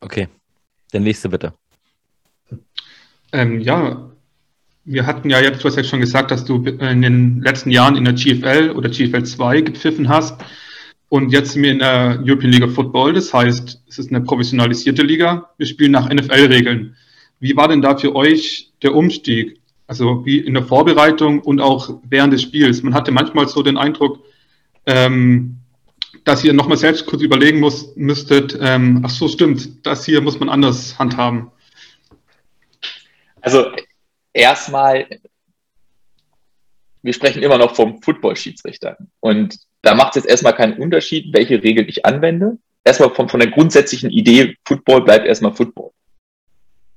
Okay, 0.01 0.29
der 0.93 1.01
nächste 1.01 1.29
bitte. 1.29 1.53
Ähm, 3.33 3.61
ja, 3.61 4.13
wir 4.85 5.07
hatten 5.07 5.31
ja 5.31 5.41
jetzt, 5.41 5.63
du 5.63 5.69
hast 5.69 5.77
ja 5.77 5.85
schon 5.85 6.01
gesagt, 6.01 6.31
dass 6.31 6.45
du 6.45 6.65
in 6.65 7.03
den 7.03 7.43
letzten 7.43 7.71
Jahren 7.71 7.97
in 7.97 8.05
der 8.05 8.15
GFL 8.15 8.73
oder 8.75 8.89
GFL 8.89 9.25
2 9.25 9.61
gepfiffen 9.61 10.09
hast. 10.09 10.41
Und 11.09 11.33
jetzt 11.33 11.53
sind 11.53 11.63
wir 11.63 11.73
in 11.73 11.81
der 11.81 12.21
European 12.25 12.53
League 12.53 12.63
of 12.63 12.75
Football. 12.75 13.13
Das 13.13 13.35
heißt, 13.35 13.83
es 13.89 13.99
ist 13.99 14.11
eine 14.11 14.21
professionalisierte 14.21 15.03
Liga. 15.03 15.51
Wir 15.59 15.67
spielen 15.67 15.93
nach 15.93 16.09
NFL-Regeln. 16.09 16.97
Wie 17.41 17.57
war 17.57 17.69
denn 17.69 17.83
da 17.83 17.97
für 17.97 18.15
euch 18.15 18.71
der 18.83 18.95
Umstieg? 18.95 19.61
Also 19.87 20.25
wie 20.25 20.39
in 20.39 20.55
der 20.55 20.63
Vorbereitung 20.63 21.41
und 21.41 21.61
auch 21.61 21.99
während 22.09 22.33
des 22.33 22.43
Spiels. 22.43 22.83
Man 22.85 22.95
hatte 22.95 23.11
manchmal 23.11 23.49
so 23.49 23.63
den 23.63 23.77
Eindruck, 23.77 24.21
ähm, 24.87 25.57
dass 26.25 26.45
ihr 26.45 26.53
nochmal 26.53 26.77
selbst 26.77 27.07
kurz 27.07 27.23
überlegen 27.23 27.59
muss, 27.59 27.97
müsstet, 27.97 28.57
ähm, 28.61 29.01
ach 29.05 29.11
so, 29.11 29.27
stimmt, 29.27 29.85
das 29.85 30.05
hier 30.05 30.21
muss 30.21 30.39
man 30.39 30.49
anders 30.49 30.99
handhaben? 30.99 31.51
Also 33.41 33.67
erstmal, 34.33 35.07
wir 37.03 37.13
sprechen 37.13 37.43
immer 37.43 37.59
noch 37.59 37.75
vom 37.75 38.03
Football-Schiedsrichter. 38.03 38.97
Und 39.21 39.59
da 39.83 39.95
macht 39.95 40.11
es 40.11 40.23
jetzt 40.23 40.31
erstmal 40.31 40.55
keinen 40.55 40.79
Unterschied, 40.79 41.33
welche 41.33 41.63
Regel 41.63 41.89
ich 41.89 42.05
anwende. 42.05 42.59
Erstmal 42.85 43.15
von, 43.15 43.29
von 43.29 43.41
der 43.41 43.51
grundsätzlichen 43.51 44.11
Idee, 44.11 44.57
Football 44.65 45.03
bleibt 45.03 45.27
erstmal 45.27 45.53
Football. 45.53 45.91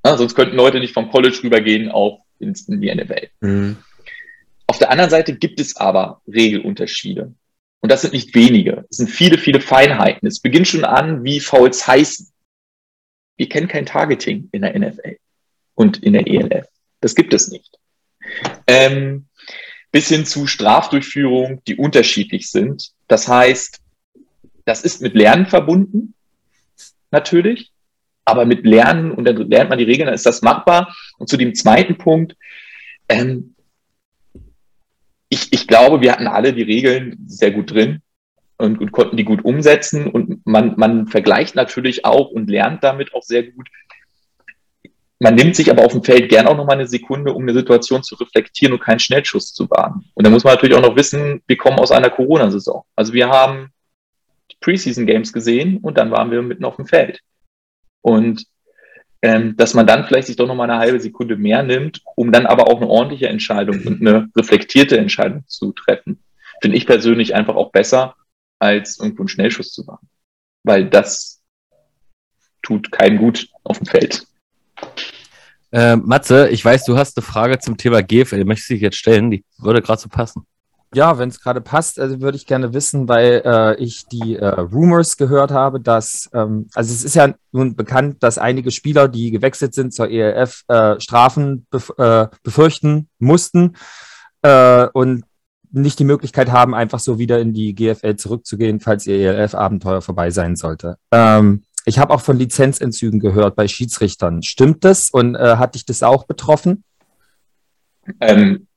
Ja, 0.06 0.18
sonst 0.18 0.36
könnten 0.36 0.58
Leute 0.58 0.80
nicht 0.80 0.94
vom 0.94 1.10
College 1.10 1.40
rübergehen 1.44 1.90
auf 1.90 2.20
in 2.40 2.54
die 2.82 2.94
NFL. 2.94 3.28
Mhm. 3.42 3.78
Auf 4.68 4.80
der 4.80 4.92
anderen 4.92 5.10
Seite 5.10 5.36
gibt 5.36 5.60
es 5.60 5.76
aber 5.78 6.22
Regelunterschiede. 6.28 7.34
Und 7.80 7.92
das 7.92 8.02
sind 8.02 8.14
nicht 8.14 8.34
wenige. 8.34 8.86
Es 8.90 8.98
sind 8.98 9.10
viele, 9.10 9.38
viele 9.38 9.60
Feinheiten. 9.60 10.28
Es 10.28 10.40
beginnt 10.40 10.68
schon 10.68 10.86
an, 10.86 11.24
wie 11.24 11.40
Fouls 11.40 11.86
heißen. 11.86 12.32
Wir 13.38 13.50
kennen 13.50 13.68
kein 13.68 13.86
Targeting 13.86 14.50
in 14.52 14.62
der 14.62 14.78
NFL 14.78 15.18
und 15.76 16.02
in 16.02 16.14
der 16.14 16.28
ELF. 16.28 16.68
Das 17.04 17.16
gibt 17.16 17.34
es 17.34 17.50
nicht. 17.50 17.78
Ähm, 18.66 19.26
bis 19.92 20.08
hin 20.08 20.26
zu 20.26 20.48
Strafdurchführung, 20.48 21.62
die 21.68 21.76
unterschiedlich 21.76 22.50
sind. 22.50 22.92
Das 23.10 23.28
heißt, 23.28 23.82
das 24.64 24.84
ist 24.84 25.02
mit 25.02 25.14
Lernen 25.14 25.46
verbunden, 25.46 26.14
natürlich. 27.12 27.72
Aber 28.24 28.46
mit 28.46 28.66
Lernen 28.66 29.12
und 29.12 29.26
dann 29.26 29.36
lernt 29.50 29.70
man 29.70 29.80
die 29.80 29.84
Regeln, 29.84 30.06
dann 30.06 30.16
ist 30.16 30.26
das 30.26 30.42
machbar. 30.42 30.96
Und 31.18 31.28
zu 31.28 31.36
dem 31.36 31.54
zweiten 31.56 31.98
Punkt, 31.98 32.38
ähm, 33.10 33.54
ich, 35.28 35.52
ich 35.52 35.68
glaube, 35.68 36.00
wir 36.00 36.14
hatten 36.14 36.28
alle 36.28 36.54
die 36.54 36.62
Regeln 36.62 37.18
sehr 37.28 37.52
gut 37.52 37.72
drin 37.72 38.02
und, 38.56 38.80
und 38.80 38.94
konnten 38.94 39.18
die 39.18 39.26
gut 39.26 39.44
umsetzen. 39.44 40.08
Und 40.08 40.46
man, 40.46 40.76
man 40.78 41.08
vergleicht 41.08 41.56
natürlich 41.56 42.06
auch 42.06 42.30
und 42.30 42.50
lernt 42.50 42.82
damit 42.82 43.14
auch 43.14 43.24
sehr 43.24 43.44
gut. 43.44 43.68
Man 45.24 45.36
nimmt 45.36 45.56
sich 45.56 45.72
aber 45.72 45.86
auf 45.86 45.94
dem 45.94 46.04
Feld 46.04 46.28
gern 46.28 46.48
auch 46.48 46.58
nochmal 46.58 46.76
eine 46.76 46.86
Sekunde, 46.86 47.32
um 47.32 47.44
eine 47.44 47.54
Situation 47.54 48.04
zu 48.04 48.16
reflektieren 48.16 48.74
und 48.74 48.82
keinen 48.82 49.00
Schnellschuss 49.00 49.54
zu 49.54 49.70
wagen. 49.70 50.04
Und 50.16 50.26
da 50.26 50.30
muss 50.30 50.44
man 50.44 50.54
natürlich 50.54 50.76
auch 50.76 50.82
noch 50.82 50.98
wissen, 50.98 51.42
wir 51.48 51.56
kommen 51.56 51.80
aus 51.80 51.92
einer 51.94 52.10
Corona-Saison. 52.10 52.84
Also 52.98 53.14
wir 53.14 53.30
haben 53.30 53.70
die 54.52 54.58
Preseason 54.60 55.06
Games 55.06 55.32
gesehen 55.32 55.78
und 55.78 55.98
dann 55.98 56.12
waren 56.12 56.30
wir 56.30 56.42
mitten 56.42 56.66
auf 56.66 56.76
dem 56.76 56.88
Feld. 56.88 57.22
Und 58.02 58.46
ähm, 59.22 59.56
dass 59.56 59.74
man 59.74 59.88
dann 59.88 60.04
vielleicht 60.04 60.28
sich 60.28 60.36
doch 60.36 60.46
noch 60.46 60.56
mal 60.56 60.70
eine 60.70 60.80
halbe 60.80 61.00
Sekunde 61.00 61.38
mehr 61.38 61.64
nimmt, 61.64 62.02
um 62.18 62.34
dann 62.34 62.46
aber 62.46 62.68
auch 62.68 62.82
eine 62.82 62.90
ordentliche 62.90 63.30
Entscheidung 63.30 63.80
und 63.88 64.02
eine 64.02 64.30
reflektierte 64.36 64.98
Entscheidung 64.98 65.46
zu 65.48 65.72
treffen. 65.72 66.22
Finde 66.62 66.76
ich 66.76 66.86
persönlich 66.86 67.34
einfach 67.34 67.56
auch 67.56 67.72
besser, 67.72 68.18
als 68.60 69.00
irgendwo 69.00 69.22
einen 69.22 69.30
Schnellschuss 69.30 69.72
zu 69.72 69.86
machen. 69.86 70.10
Weil 70.64 70.90
das 70.90 71.42
tut 72.62 72.92
keinem 72.92 73.20
gut 73.20 73.48
auf 73.64 73.78
dem 73.78 73.88
Feld. 73.88 74.28
Äh, 75.72 75.96
Matze, 75.96 76.50
ich 76.50 76.64
weiß, 76.64 76.86
du 76.86 76.98
hast 76.98 77.18
eine 77.18 77.26
Frage 77.26 77.58
zum 77.60 77.78
Thema 77.78 78.04
GFL. 78.04 78.46
Möchtest 78.46 78.70
du 78.70 78.74
dich 78.76 78.84
jetzt 78.84 78.98
stellen? 78.98 79.32
Die 79.32 79.44
würde 79.58 79.82
gerade 79.82 80.00
so 80.00 80.08
passen. 80.08 80.46
Ja, 80.94 81.18
wenn 81.18 81.30
es 81.30 81.42
gerade 81.42 81.62
passt, 81.62 82.00
also 82.00 82.22
würde 82.22 82.38
ich 82.38 82.46
gerne 82.46 82.74
wissen, 82.74 83.08
weil 83.08 83.42
äh, 83.44 83.76
ich 83.82 84.06
die 84.06 84.36
äh, 84.36 84.46
Rumors 84.46 85.18
gehört 85.18 85.50
habe, 85.50 85.80
dass, 85.80 86.30
ähm, 86.34 86.68
also 86.76 86.94
es 86.94 87.04
ist 87.04 87.16
ja 87.16 87.34
nun 87.52 87.76
bekannt, 87.76 88.22
dass 88.22 88.38
einige 88.38 88.70
Spieler, 88.70 89.08
die 89.08 89.32
gewechselt 89.32 89.74
sind 89.74 89.94
zur 89.94 90.10
ELF, 90.10 90.64
äh, 90.68 91.00
Strafen 91.00 91.66
bef 91.72 91.92
äh, 91.98 92.28
befürchten 92.44 93.10
mussten 93.18 93.76
äh, 94.44 94.86
und 94.94 95.24
nicht 95.72 95.98
die 95.98 96.06
Möglichkeit 96.06 96.52
haben, 96.52 96.76
einfach 96.76 97.00
so 97.00 97.18
wieder 97.18 97.40
in 97.40 97.54
die 97.54 97.74
GFL 97.74 98.16
zurückzugehen, 98.16 98.80
falls 98.80 99.08
ihr 99.08 99.16
ELF-Abenteuer 99.16 100.02
vorbei 100.02 100.30
sein 100.30 100.56
sollte. 100.56 100.98
Ähm, 101.12 101.64
ich 101.86 102.00
habe 102.00 102.14
auch 102.14 102.22
von 102.22 102.38
Lizenzentzügen 102.38 103.20
gehört 103.20 103.56
bei 103.56 103.68
Schiedsrichtern. 103.68 104.42
Stimmt 104.44 104.84
das 104.84 105.10
und 105.10 105.36
äh, 105.36 105.58
hat 105.58 105.76
dich 105.76 105.86
das 105.86 106.04
auch 106.04 106.26
betroffen? 106.26 106.84
Ähm, 108.20 108.68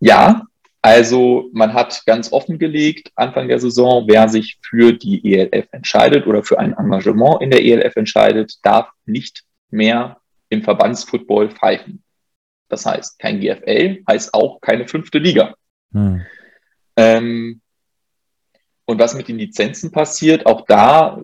ja, 0.00 0.42
also 0.82 1.50
man 1.52 1.74
hat 1.74 2.02
ganz 2.06 2.32
offengelegt 2.32 3.10
Anfang 3.16 3.48
der 3.48 3.58
Saison, 3.58 4.04
wer 4.08 4.28
sich 4.28 4.58
für 4.62 4.92
die 4.92 5.34
ELF 5.34 5.66
entscheidet 5.72 6.26
oder 6.26 6.42
für 6.42 6.58
ein 6.58 6.72
Engagement 6.72 7.42
in 7.42 7.50
der 7.50 7.64
ELF 7.64 7.96
entscheidet, 7.96 8.54
darf 8.62 8.90
nicht 9.04 9.44
mehr 9.70 10.18
im 10.50 10.62
Verbandsfootball 10.62 11.50
pfeifen. 11.50 12.02
Das 12.68 12.86
heißt, 12.86 13.18
kein 13.18 13.40
GFL 13.40 14.02
heißt 14.08 14.34
auch 14.34 14.60
keine 14.60 14.86
fünfte 14.86 15.18
Liga. 15.18 15.54
Hm. 15.92 16.22
Ähm, 16.96 17.60
und 18.84 18.98
was 18.98 19.14
mit 19.14 19.28
den 19.28 19.38
Lizenzen 19.38 19.90
passiert, 19.90 20.46
auch 20.46 20.64
da 20.66 21.20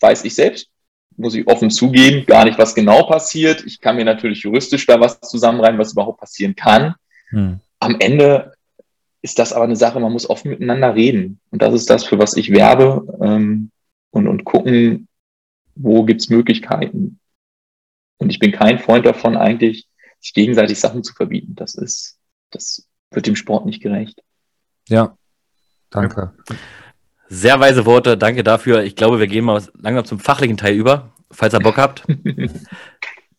weiß 0.00 0.24
ich 0.24 0.34
selbst, 0.34 0.68
muss 1.16 1.34
ich 1.34 1.46
offen 1.46 1.70
zugeben, 1.70 2.26
gar 2.26 2.44
nicht, 2.44 2.58
was 2.58 2.74
genau 2.74 3.04
passiert. 3.04 3.64
Ich 3.64 3.80
kann 3.80 3.96
mir 3.96 4.04
natürlich 4.04 4.42
juristisch 4.42 4.86
da 4.86 5.00
was 5.00 5.20
zusammenreimen, 5.20 5.80
was 5.80 5.92
überhaupt 5.92 6.20
passieren 6.20 6.54
kann. 6.54 6.94
Hm 7.30 7.60
am 7.78 7.96
Ende 8.00 8.52
ist 9.22 9.38
das 9.38 9.52
aber 9.52 9.64
eine 9.64 9.76
Sache, 9.76 10.00
man 10.00 10.12
muss 10.12 10.28
offen 10.28 10.50
miteinander 10.50 10.94
reden. 10.94 11.40
Und 11.50 11.62
das 11.62 11.74
ist 11.74 11.90
das, 11.90 12.04
für 12.04 12.18
was 12.18 12.36
ich 12.36 12.50
werbe 12.50 13.18
ähm, 13.20 13.70
und, 14.10 14.28
und 14.28 14.44
gucken, 14.44 15.08
wo 15.74 16.04
gibt's 16.04 16.28
Möglichkeiten. 16.28 17.18
Und 18.18 18.30
ich 18.30 18.38
bin 18.38 18.52
kein 18.52 18.78
Freund 18.78 19.04
davon, 19.04 19.36
eigentlich 19.36 19.88
sich 20.20 20.32
gegenseitig 20.32 20.78
Sachen 20.78 21.02
zu 21.02 21.12
verbieten. 21.12 21.54
Das 21.54 21.74
ist, 21.74 22.18
das 22.50 22.88
wird 23.10 23.26
dem 23.26 23.36
Sport 23.36 23.66
nicht 23.66 23.82
gerecht. 23.82 24.22
Ja, 24.88 25.16
danke. 25.90 26.32
Sehr 27.28 27.58
weise 27.60 27.86
Worte, 27.86 28.16
danke 28.16 28.44
dafür. 28.44 28.82
Ich 28.82 28.96
glaube, 28.96 29.18
wir 29.18 29.26
gehen 29.26 29.44
mal 29.44 29.62
langsam 29.80 30.04
zum 30.04 30.20
fachlichen 30.20 30.56
Teil 30.56 30.74
über, 30.74 31.12
falls 31.30 31.54
ihr 31.54 31.60
Bock 31.60 31.76
habt. 31.76 32.04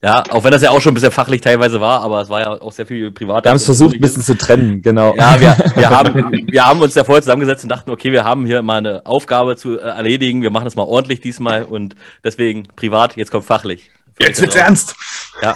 Ja, 0.04 0.24
auch 0.30 0.44
wenn 0.44 0.52
das 0.52 0.62
ja 0.62 0.70
auch 0.70 0.80
schon 0.80 0.92
ein 0.92 0.94
bisschen 0.94 1.12
fachlich 1.12 1.42
teilweise 1.42 1.82
war, 1.82 2.02
aber 2.02 2.22
es 2.22 2.30
war 2.30 2.40
ja 2.40 2.52
auch 2.52 2.72
sehr 2.72 2.86
viel 2.86 3.12
privat. 3.12 3.46
Wir 3.46 3.50
haben 3.50 3.56
es 3.56 3.66
versucht, 3.66 3.96
ein 3.96 4.00
bisschen 4.02 4.22
zu 4.22 4.38
trennen, 4.38 4.84
genau. 4.84 5.16
Ja, 5.16 5.42
wir, 5.42 5.58
wir, 5.76 5.90
haben, 5.90 6.48
wir 6.52 6.66
haben 6.68 6.82
uns 6.82 6.94
ja 6.94 7.04
vorher 7.04 7.24
zusammengesetzt 7.24 7.64
und 7.64 7.70
dachten, 7.70 7.90
okay, 7.90 8.12
wir 8.12 8.24
haben 8.24 8.46
hier 8.46 8.62
mal 8.62 8.78
eine 8.78 9.06
Aufgabe 9.08 9.56
zu 9.56 9.80
äh, 9.80 9.82
erledigen, 9.82 10.44
wir 10.44 10.52
machen 10.52 10.66
das 10.66 10.76
mal 10.76 10.84
ordentlich 10.84 11.20
diesmal 11.20 11.64
und 11.64 11.96
deswegen 12.24 12.68
privat, 12.76 13.18
jetzt 13.18 13.32
kommt 13.32 13.46
fachlich. 13.46 13.90
Jetzt 14.20 14.40
wird's 14.40 14.56
ernst. 14.56 14.96
Ja. 15.42 15.56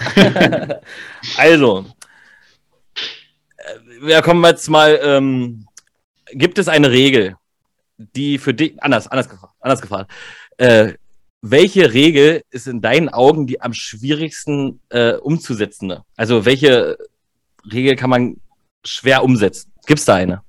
also, 1.37 1.85
äh, 3.57 4.01
wir 4.01 4.23
kommen 4.23 4.43
jetzt 4.43 4.67
mal, 4.69 4.99
ähm, 5.03 5.67
gibt 6.31 6.57
es 6.57 6.67
eine 6.67 6.89
Regel, 6.89 7.35
die 8.15 8.37
für 8.37 8.53
dich, 8.53 8.81
anders, 8.81 9.07
anders 9.07 9.29
gefragt, 9.29 9.53
anders 9.59 9.81
gefragt, 9.81 10.11
äh, 10.57 10.93
welche 11.41 11.93
Regel 11.93 12.43
ist 12.51 12.67
in 12.67 12.81
deinen 12.81 13.09
Augen 13.09 13.47
die 13.47 13.61
am 13.61 13.73
schwierigsten 13.73 14.79
äh, 14.89 15.13
umzusetzende? 15.13 16.03
Also 16.15 16.45
welche 16.45 16.97
Regel 17.71 17.95
kann 17.95 18.09
man 18.09 18.37
schwer 18.85 19.23
umsetzen? 19.23 19.71
Gibt 19.87 19.99
es 19.99 20.05
da 20.05 20.15
eine? 20.15 20.43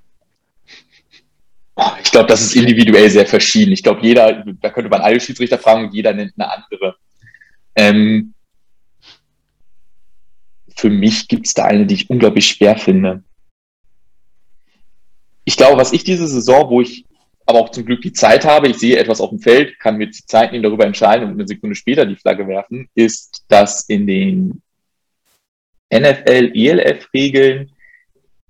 Ich 2.03 2.11
glaube, 2.11 2.27
das 2.27 2.43
ist 2.43 2.55
individuell 2.55 3.09
sehr 3.09 3.27
verschieden. 3.27 3.73
Ich 3.73 3.83
glaube, 3.83 4.03
jeder, 4.03 4.45
da 4.61 4.71
könnte 4.71 4.91
man 4.91 5.01
alle 5.01 5.19
Schiedsrichter 5.19 5.59
fragen 5.59 5.87
und 5.87 5.95
jeder 5.95 6.13
nennt 6.13 6.35
eine 6.37 6.53
andere. 6.53 6.97
Ähm, 7.75 8.35
für 10.77 10.91
mich 10.91 11.29
gibt 11.29 11.47
es 11.47 11.55
da 11.55 11.65
eine, 11.65 11.87
die 11.87 11.95
ich 11.95 12.11
unglaublich 12.11 12.47
schwer 12.47 12.77
finde. 12.77 13.25
Ich 15.45 15.57
glaube, 15.57 15.79
was 15.79 15.93
ich 15.93 16.05
diese 16.05 16.29
Saison, 16.29 16.69
wo 16.69 16.83
ich 16.83 17.07
aber 17.47 17.59
auch 17.61 17.71
zum 17.71 17.85
Glück 17.85 18.03
die 18.03 18.13
Zeit 18.13 18.45
habe, 18.45 18.69
ich 18.69 18.79
sehe 18.79 18.99
etwas 18.99 19.21
auf 19.21 19.31
dem 19.31 19.41
Feld, 19.41 19.79
kann 19.79 19.97
mit 19.97 20.15
Zeit 20.15 20.53
nehmen, 20.53 20.63
darüber 20.63 20.87
entscheiden 20.87 21.27
und 21.27 21.35
eine 21.35 21.47
Sekunde 21.47 21.75
später 21.75 22.07
die 22.07 22.17
Flagge 22.17 22.47
werfen, 22.47 22.89
ist, 22.95 23.45
dass 23.49 23.89
in 23.89 24.07
den 24.07 24.63
NFL, 25.93 26.53
ELF-Regeln 26.55 27.73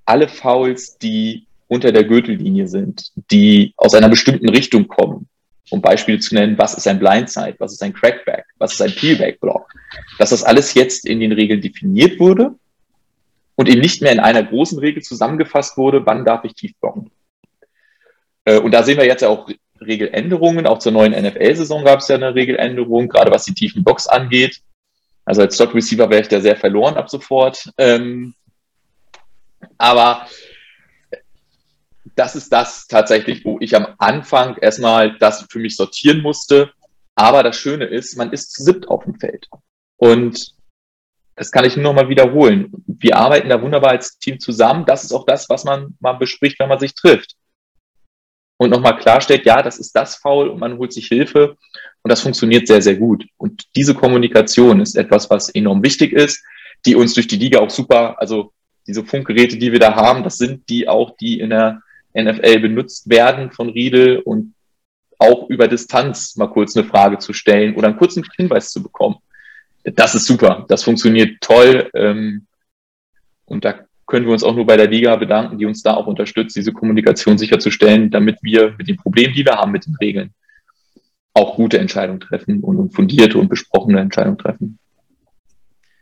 alle 0.04 0.28
Fouls, 0.28 0.98
die 0.98 1.46
unter 1.68 1.90
der 1.90 2.04
Gürtellinie 2.04 2.68
sind, 2.68 3.12
die 3.30 3.72
aus 3.76 3.94
einer 3.94 4.08
bestimmten 4.08 4.48
Richtung 4.50 4.88
kommen, 4.88 5.28
um 5.70 5.80
Beispiele 5.80 6.18
zu 6.18 6.34
nennen, 6.34 6.58
was 6.58 6.74
ist 6.74 6.86
ein 6.86 6.98
Blindside, 6.98 7.56
was 7.58 7.72
ist 7.72 7.82
ein 7.82 7.94
Crackback, 7.94 8.44
was 8.58 8.74
ist 8.74 8.82
ein 8.82 8.94
Peelback-Block, 8.94 9.72
dass 10.18 10.30
das 10.30 10.44
alles 10.44 10.74
jetzt 10.74 11.06
in 11.06 11.20
den 11.20 11.32
Regeln 11.32 11.62
definiert 11.62 12.20
wurde 12.20 12.54
und 13.56 13.68
eben 13.68 13.80
nicht 13.80 14.02
mehr 14.02 14.12
in 14.12 14.20
einer 14.20 14.42
großen 14.42 14.78
Regel 14.78 15.02
zusammengefasst 15.02 15.76
wurde, 15.78 16.04
wann 16.04 16.24
darf 16.24 16.44
ich 16.44 16.54
tief 16.54 16.72
blocken. 16.80 17.10
Äh, 18.44 18.58
und 18.58 18.72
da 18.72 18.82
sehen 18.82 18.98
wir 18.98 19.06
jetzt 19.06 19.22
ja 19.22 19.28
auch 19.28 19.48
Regeländerungen. 19.80 20.66
Auch 20.66 20.78
zur 20.78 20.92
neuen 20.92 21.12
NFL-Saison 21.12 21.84
gab 21.84 22.00
es 22.00 22.08
ja 22.08 22.16
eine 22.16 22.34
Regeländerung, 22.34 23.08
gerade 23.08 23.30
was 23.30 23.44
die 23.44 23.54
tiefen 23.54 23.84
Box 23.84 24.06
angeht. 24.06 24.60
Also 25.24 25.42
als 25.42 25.54
Stock 25.54 25.74
Receiver 25.74 26.10
wäre 26.10 26.22
ich 26.22 26.28
da 26.28 26.40
sehr 26.40 26.56
verloren 26.56 26.96
ab 26.96 27.08
sofort. 27.08 27.70
Ähm, 27.78 28.34
aber 29.78 30.26
das 32.16 32.34
ist 32.34 32.52
das 32.52 32.86
tatsächlich, 32.88 33.44
wo 33.44 33.58
ich 33.60 33.76
am 33.76 33.86
Anfang 33.98 34.56
erstmal 34.58 35.16
das 35.18 35.46
für 35.48 35.60
mich 35.60 35.76
sortieren 35.76 36.20
musste. 36.20 36.72
Aber 37.14 37.42
das 37.42 37.56
Schöne 37.56 37.84
ist, 37.84 38.16
man 38.16 38.32
ist 38.32 38.52
zu 38.52 38.64
siebt 38.64 38.88
auf 38.88 39.04
dem 39.04 39.18
Feld. 39.18 39.48
Und 39.96 40.54
das 41.36 41.50
kann 41.50 41.64
ich 41.64 41.76
nur 41.76 41.84
noch 41.84 41.94
mal 41.94 42.08
wiederholen. 42.08 42.72
Wir 42.86 43.16
arbeiten 43.16 43.48
da 43.48 43.62
wunderbar 43.62 43.92
als 43.92 44.18
Team 44.18 44.40
zusammen. 44.40 44.84
Das 44.86 45.04
ist 45.04 45.12
auch 45.12 45.24
das, 45.24 45.48
was 45.48 45.64
man 45.64 45.96
mal 46.00 46.14
bespricht, 46.14 46.58
wenn 46.58 46.68
man 46.68 46.80
sich 46.80 46.94
trifft 46.94 47.36
und 48.62 48.70
nochmal 48.70 48.96
klarstellt, 48.98 49.44
ja, 49.44 49.62
das 49.62 49.78
ist 49.78 49.92
das 49.92 50.16
Foul 50.16 50.48
und 50.48 50.60
man 50.60 50.78
holt 50.78 50.92
sich 50.92 51.08
Hilfe. 51.08 51.56
Und 52.02 52.08
das 52.10 52.20
funktioniert 52.20 52.66
sehr, 52.66 52.82
sehr 52.82 52.96
gut. 52.96 53.24
Und 53.36 53.64
diese 53.76 53.94
Kommunikation 53.94 54.80
ist 54.80 54.96
etwas, 54.96 55.30
was 55.30 55.48
enorm 55.50 55.82
wichtig 55.82 56.12
ist, 56.12 56.44
die 56.84 56.96
uns 56.96 57.14
durch 57.14 57.28
die 57.28 57.36
Liga 57.36 57.60
auch 57.60 57.70
super, 57.70 58.20
also 58.20 58.52
diese 58.86 59.04
Funkgeräte, 59.04 59.56
die 59.56 59.70
wir 59.70 59.78
da 59.78 59.94
haben, 59.94 60.24
das 60.24 60.38
sind 60.38 60.68
die 60.68 60.88
auch, 60.88 61.16
die 61.16 61.38
in 61.38 61.50
der 61.50 61.80
NFL 62.14 62.60
benutzt 62.60 63.08
werden 63.08 63.52
von 63.52 63.70
Riedel 63.70 64.18
und 64.18 64.54
auch 65.18 65.48
über 65.48 65.68
Distanz 65.68 66.36
mal 66.36 66.48
kurz 66.48 66.76
eine 66.76 66.86
Frage 66.86 67.18
zu 67.18 67.32
stellen 67.32 67.76
oder 67.76 67.88
einen 67.88 67.96
kurzen 67.96 68.24
Hinweis 68.36 68.70
zu 68.70 68.82
bekommen. 68.82 69.16
Das 69.84 70.14
ist 70.14 70.26
super. 70.26 70.64
Das 70.68 70.82
funktioniert 70.82 71.40
toll. 71.40 71.90
Ähm, 71.94 72.46
und 73.44 73.64
da 73.64 73.80
können 74.12 74.26
wir 74.26 74.34
uns 74.34 74.44
auch 74.44 74.54
nur 74.54 74.66
bei 74.66 74.76
der 74.76 74.88
Liga 74.88 75.16
bedanken, 75.16 75.56
die 75.56 75.64
uns 75.64 75.82
da 75.82 75.94
auch 75.94 76.06
unterstützt, 76.06 76.54
diese 76.54 76.70
Kommunikation 76.70 77.38
sicherzustellen, 77.38 78.10
damit 78.10 78.36
wir 78.42 78.74
mit 78.76 78.86
den 78.86 78.98
Problemen, 78.98 79.32
die 79.32 79.46
wir 79.46 79.54
haben 79.54 79.72
mit 79.72 79.86
den 79.86 79.96
Regeln, 79.96 80.34
auch 81.32 81.56
gute 81.56 81.78
Entscheidungen 81.78 82.20
treffen 82.20 82.60
und 82.60 82.94
fundierte 82.94 83.38
und 83.38 83.48
besprochene 83.48 84.00
Entscheidungen 84.00 84.36
treffen. 84.36 84.78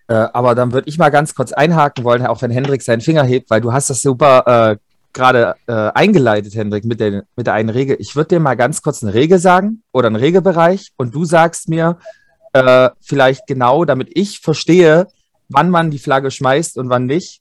Äh, 0.08 0.14
aber 0.14 0.56
dann 0.56 0.72
würde 0.72 0.88
ich 0.88 0.98
mal 0.98 1.10
ganz 1.10 1.36
kurz 1.36 1.52
einhaken 1.52 2.02
wollen, 2.02 2.26
auch 2.26 2.42
wenn 2.42 2.50
Hendrik 2.50 2.82
seinen 2.82 3.00
Finger 3.00 3.22
hebt, 3.22 3.48
weil 3.48 3.60
du 3.60 3.72
hast 3.72 3.90
das 3.90 4.02
super 4.02 4.72
äh, 4.72 4.76
gerade 5.12 5.54
äh, 5.68 5.72
eingeleitet, 5.72 6.56
Hendrik, 6.56 6.84
mit 6.84 6.98
der, 6.98 7.22
mit 7.36 7.46
der 7.46 7.54
einen 7.54 7.68
Regel. 7.68 7.96
Ich 8.00 8.16
würde 8.16 8.34
dir 8.34 8.40
mal 8.40 8.56
ganz 8.56 8.82
kurz 8.82 9.04
eine 9.04 9.14
Regel 9.14 9.38
sagen 9.38 9.84
oder 9.92 10.08
einen 10.08 10.16
Regelbereich 10.16 10.90
und 10.96 11.14
du 11.14 11.24
sagst 11.24 11.68
mir 11.68 11.98
äh, 12.54 12.90
vielleicht 13.00 13.46
genau, 13.46 13.84
damit 13.84 14.10
ich 14.14 14.40
verstehe, 14.40 15.06
wann 15.48 15.70
man 15.70 15.92
die 15.92 16.00
Flagge 16.00 16.32
schmeißt 16.32 16.76
und 16.76 16.88
wann 16.90 17.06
nicht, 17.06 17.39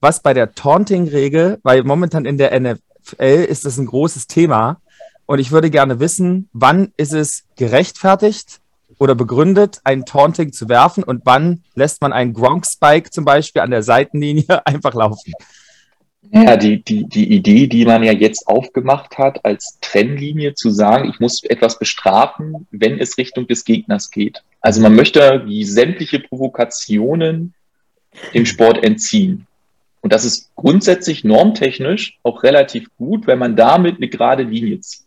was 0.00 0.22
bei 0.22 0.34
der 0.34 0.54
Taunting-Regel, 0.54 1.58
weil 1.62 1.84
momentan 1.84 2.24
in 2.24 2.38
der 2.38 2.58
NFL 2.58 3.44
ist 3.48 3.64
das 3.64 3.78
ein 3.78 3.86
großes 3.86 4.26
Thema 4.26 4.80
und 5.26 5.38
ich 5.38 5.52
würde 5.52 5.70
gerne 5.70 6.00
wissen, 6.00 6.48
wann 6.52 6.92
ist 6.96 7.12
es 7.12 7.44
gerechtfertigt 7.56 8.60
oder 8.98 9.14
begründet, 9.14 9.80
ein 9.84 10.04
Taunting 10.04 10.52
zu 10.52 10.68
werfen 10.68 11.04
und 11.04 11.22
wann 11.24 11.62
lässt 11.74 12.02
man 12.02 12.12
einen 12.12 12.34
Gronk-Spike 12.34 13.10
zum 13.10 13.24
Beispiel 13.24 13.62
an 13.62 13.70
der 13.70 13.82
Seitenlinie 13.82 14.60
einfach 14.66 14.94
laufen? 14.94 15.32
Ja, 16.32 16.56
die, 16.56 16.82
die, 16.82 17.08
die 17.08 17.32
Idee, 17.32 17.66
die 17.66 17.84
man 17.84 18.02
ja 18.02 18.12
jetzt 18.12 18.46
aufgemacht 18.46 19.18
hat, 19.18 19.44
als 19.44 19.78
Trennlinie 19.80 20.54
zu 20.54 20.70
sagen, 20.70 21.08
ich 21.08 21.18
muss 21.18 21.42
etwas 21.42 21.78
bestrafen, 21.78 22.66
wenn 22.70 23.00
es 23.00 23.16
Richtung 23.18 23.46
des 23.46 23.64
Gegners 23.64 24.10
geht. 24.10 24.42
Also 24.60 24.80
man 24.80 24.94
möchte 24.94 25.44
sämtliche 25.62 26.20
Provokationen 26.20 27.54
dem 28.34 28.46
Sport 28.46 28.84
entziehen. 28.84 29.46
Und 30.02 30.12
das 30.12 30.24
ist 30.24 30.54
grundsätzlich 30.54 31.24
normtechnisch 31.24 32.18
auch 32.22 32.42
relativ 32.42 32.88
gut, 32.96 33.26
wenn 33.26 33.38
man 33.38 33.56
damit 33.56 33.96
eine 33.96 34.08
gerade 34.08 34.42
Linie 34.42 34.80
zieht. 34.80 35.06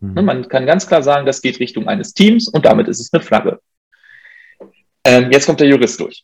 Mhm. 0.00 0.24
Man 0.24 0.48
kann 0.48 0.66
ganz 0.66 0.86
klar 0.86 1.02
sagen, 1.02 1.26
das 1.26 1.40
geht 1.40 1.60
Richtung 1.60 1.88
eines 1.88 2.12
Teams 2.12 2.48
und 2.48 2.66
damit 2.66 2.88
ist 2.88 3.00
es 3.00 3.12
eine 3.12 3.22
Flagge. 3.22 3.60
Ähm, 5.04 5.30
jetzt 5.32 5.46
kommt 5.46 5.60
der 5.60 5.68
Jurist 5.68 6.00
durch. 6.00 6.22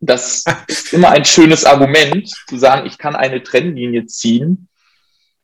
Das 0.00 0.44
ist 0.68 0.92
immer 0.92 1.10
ein 1.10 1.24
schönes 1.24 1.64
Argument, 1.64 2.28
zu 2.46 2.56
sagen, 2.56 2.86
ich 2.86 2.98
kann 2.98 3.16
eine 3.16 3.42
Trennlinie 3.42 4.06
ziehen. 4.06 4.68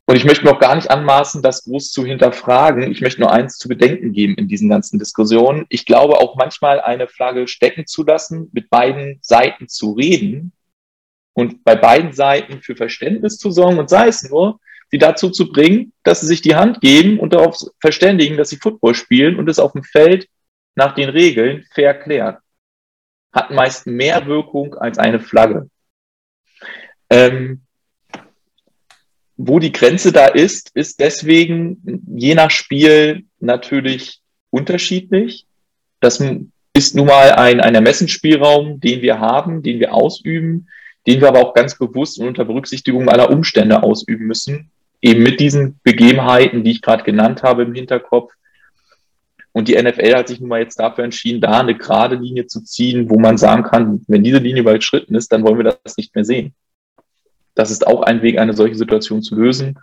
Und 0.07 0.15
ich 0.15 0.23
möchte 0.23 0.45
mir 0.45 0.51
auch 0.51 0.59
gar 0.59 0.75
nicht 0.75 0.91
anmaßen, 0.91 1.41
das 1.41 1.63
groß 1.63 1.91
zu 1.91 2.05
hinterfragen. 2.05 2.91
Ich 2.91 3.01
möchte 3.01 3.21
nur 3.21 3.31
eins 3.31 3.57
zu 3.57 3.67
bedenken 3.67 4.13
geben 4.13 4.35
in 4.35 4.47
diesen 4.47 4.69
ganzen 4.69 4.99
Diskussionen. 4.99 5.65
Ich 5.69 5.85
glaube 5.85 6.19
auch 6.19 6.35
manchmal 6.35 6.79
eine 6.79 7.07
Flagge 7.07 7.47
stecken 7.47 7.87
zu 7.87 8.03
lassen, 8.03 8.49
mit 8.53 8.69
beiden 8.69 9.17
Seiten 9.21 9.67
zu 9.67 9.93
reden 9.93 10.53
und 11.35 11.63
bei 11.63 11.75
beiden 11.75 12.13
Seiten 12.13 12.61
für 12.63 12.75
Verständnis 12.75 13.37
zu 13.37 13.51
sorgen 13.51 13.77
und 13.77 13.89
sei 13.89 14.07
es 14.07 14.27
nur, 14.27 14.59
sie 14.89 14.97
dazu 14.97 15.29
zu 15.29 15.51
bringen, 15.51 15.93
dass 16.03 16.21
sie 16.21 16.27
sich 16.27 16.41
die 16.41 16.55
Hand 16.55 16.81
geben 16.81 17.19
und 17.19 17.33
darauf 17.33 17.57
verständigen, 17.79 18.37
dass 18.37 18.49
sie 18.49 18.57
Football 18.57 18.95
spielen 18.95 19.37
und 19.37 19.47
es 19.49 19.59
auf 19.59 19.73
dem 19.73 19.83
Feld 19.83 20.27
nach 20.75 20.95
den 20.95 21.09
Regeln 21.09 21.65
fair 21.73 21.93
klären 21.93 22.37
hat 23.35 23.51
meist 23.51 23.85
mehr 23.85 24.25
Wirkung 24.25 24.75
als 24.75 24.97
eine 24.97 25.19
Flagge. 25.19 25.69
Ähm, 27.09 27.61
wo 29.35 29.59
die 29.59 29.73
Grenze 29.73 30.13
da 30.13 30.27
ist, 30.27 30.71
ist 30.73 31.01
deswegen 31.01 32.07
je 32.15 32.33
nach 32.33 32.49
Spiel 32.49 33.25
natürlich 33.39 34.21
unterschiedlich. 34.49 35.45
Das 35.99 36.23
ist 36.73 36.95
nun 36.95 37.07
mal 37.07 37.33
ein, 37.33 37.59
ein 37.59 37.75
Ermessensspielraum, 37.75 38.79
den 38.79 39.01
wir 39.01 39.19
haben, 39.19 39.61
den 39.61 39.81
wir 39.81 39.93
ausüben, 39.93 40.69
den 41.07 41.21
wir 41.21 41.27
aber 41.27 41.39
auch 41.39 41.53
ganz 41.53 41.77
bewusst 41.77 42.19
und 42.19 42.27
unter 42.27 42.45
Berücksichtigung 42.45 43.09
aller 43.09 43.29
Umstände 43.29 43.83
ausüben 43.83 44.25
müssen. 44.25 44.71
Eben 45.01 45.23
mit 45.23 45.39
diesen 45.39 45.79
Begebenheiten, 45.83 46.63
die 46.63 46.71
ich 46.71 46.81
gerade 46.81 47.03
genannt 47.03 47.43
habe 47.43 47.63
im 47.63 47.73
Hinterkopf, 47.73 48.33
und 49.55 49.69
die 49.69 49.81
NFL 49.81 50.15
hat 50.15 50.27
sich 50.27 50.41
nun 50.41 50.49
mal 50.49 50.59
jetzt 50.59 50.77
dafür 50.81 51.05
entschieden, 51.05 51.39
da 51.39 51.61
eine 51.61 51.77
gerade 51.77 52.17
Linie 52.17 52.45
zu 52.45 52.61
ziehen, 52.61 53.09
wo 53.09 53.17
man 53.17 53.37
sagen 53.37 53.63
kann, 53.63 54.03
wenn 54.09 54.21
diese 54.21 54.39
Linie 54.39 54.63
überschritten 54.63 55.15
ist, 55.15 55.31
dann 55.31 55.43
wollen 55.43 55.57
wir 55.57 55.77
das 55.81 55.95
nicht 55.95 56.13
mehr 56.13 56.25
sehen. 56.25 56.53
Das 57.53 57.71
ist 57.71 57.87
auch 57.87 58.01
ein 58.01 58.21
Weg, 58.21 58.37
eine 58.37 58.53
solche 58.53 58.75
Situation 58.75 59.23
zu 59.23 59.33
lösen. 59.33 59.79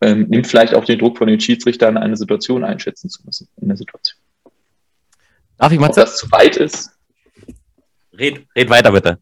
Ähm, 0.00 0.28
nimmt 0.28 0.46
vielleicht 0.46 0.72
auch 0.72 0.84
den 0.84 1.00
Druck 1.00 1.18
von 1.18 1.26
den 1.26 1.40
Schiedsrichtern, 1.40 1.96
eine 1.96 2.16
Situation 2.16 2.62
einschätzen 2.62 3.10
zu 3.10 3.26
müssen 3.26 3.48
in 3.60 3.66
der 3.66 3.76
Situation. 3.76 4.20
Darf 5.56 5.72
ich 5.72 5.80
mal 5.80 5.88
Ob 5.88 5.96
das 5.96 6.18
zu 6.18 6.30
weit 6.30 6.56
ist? 6.56 6.92
Red, 8.16 8.46
red 8.54 8.70
weiter 8.70 8.92
bitte. 8.92 9.18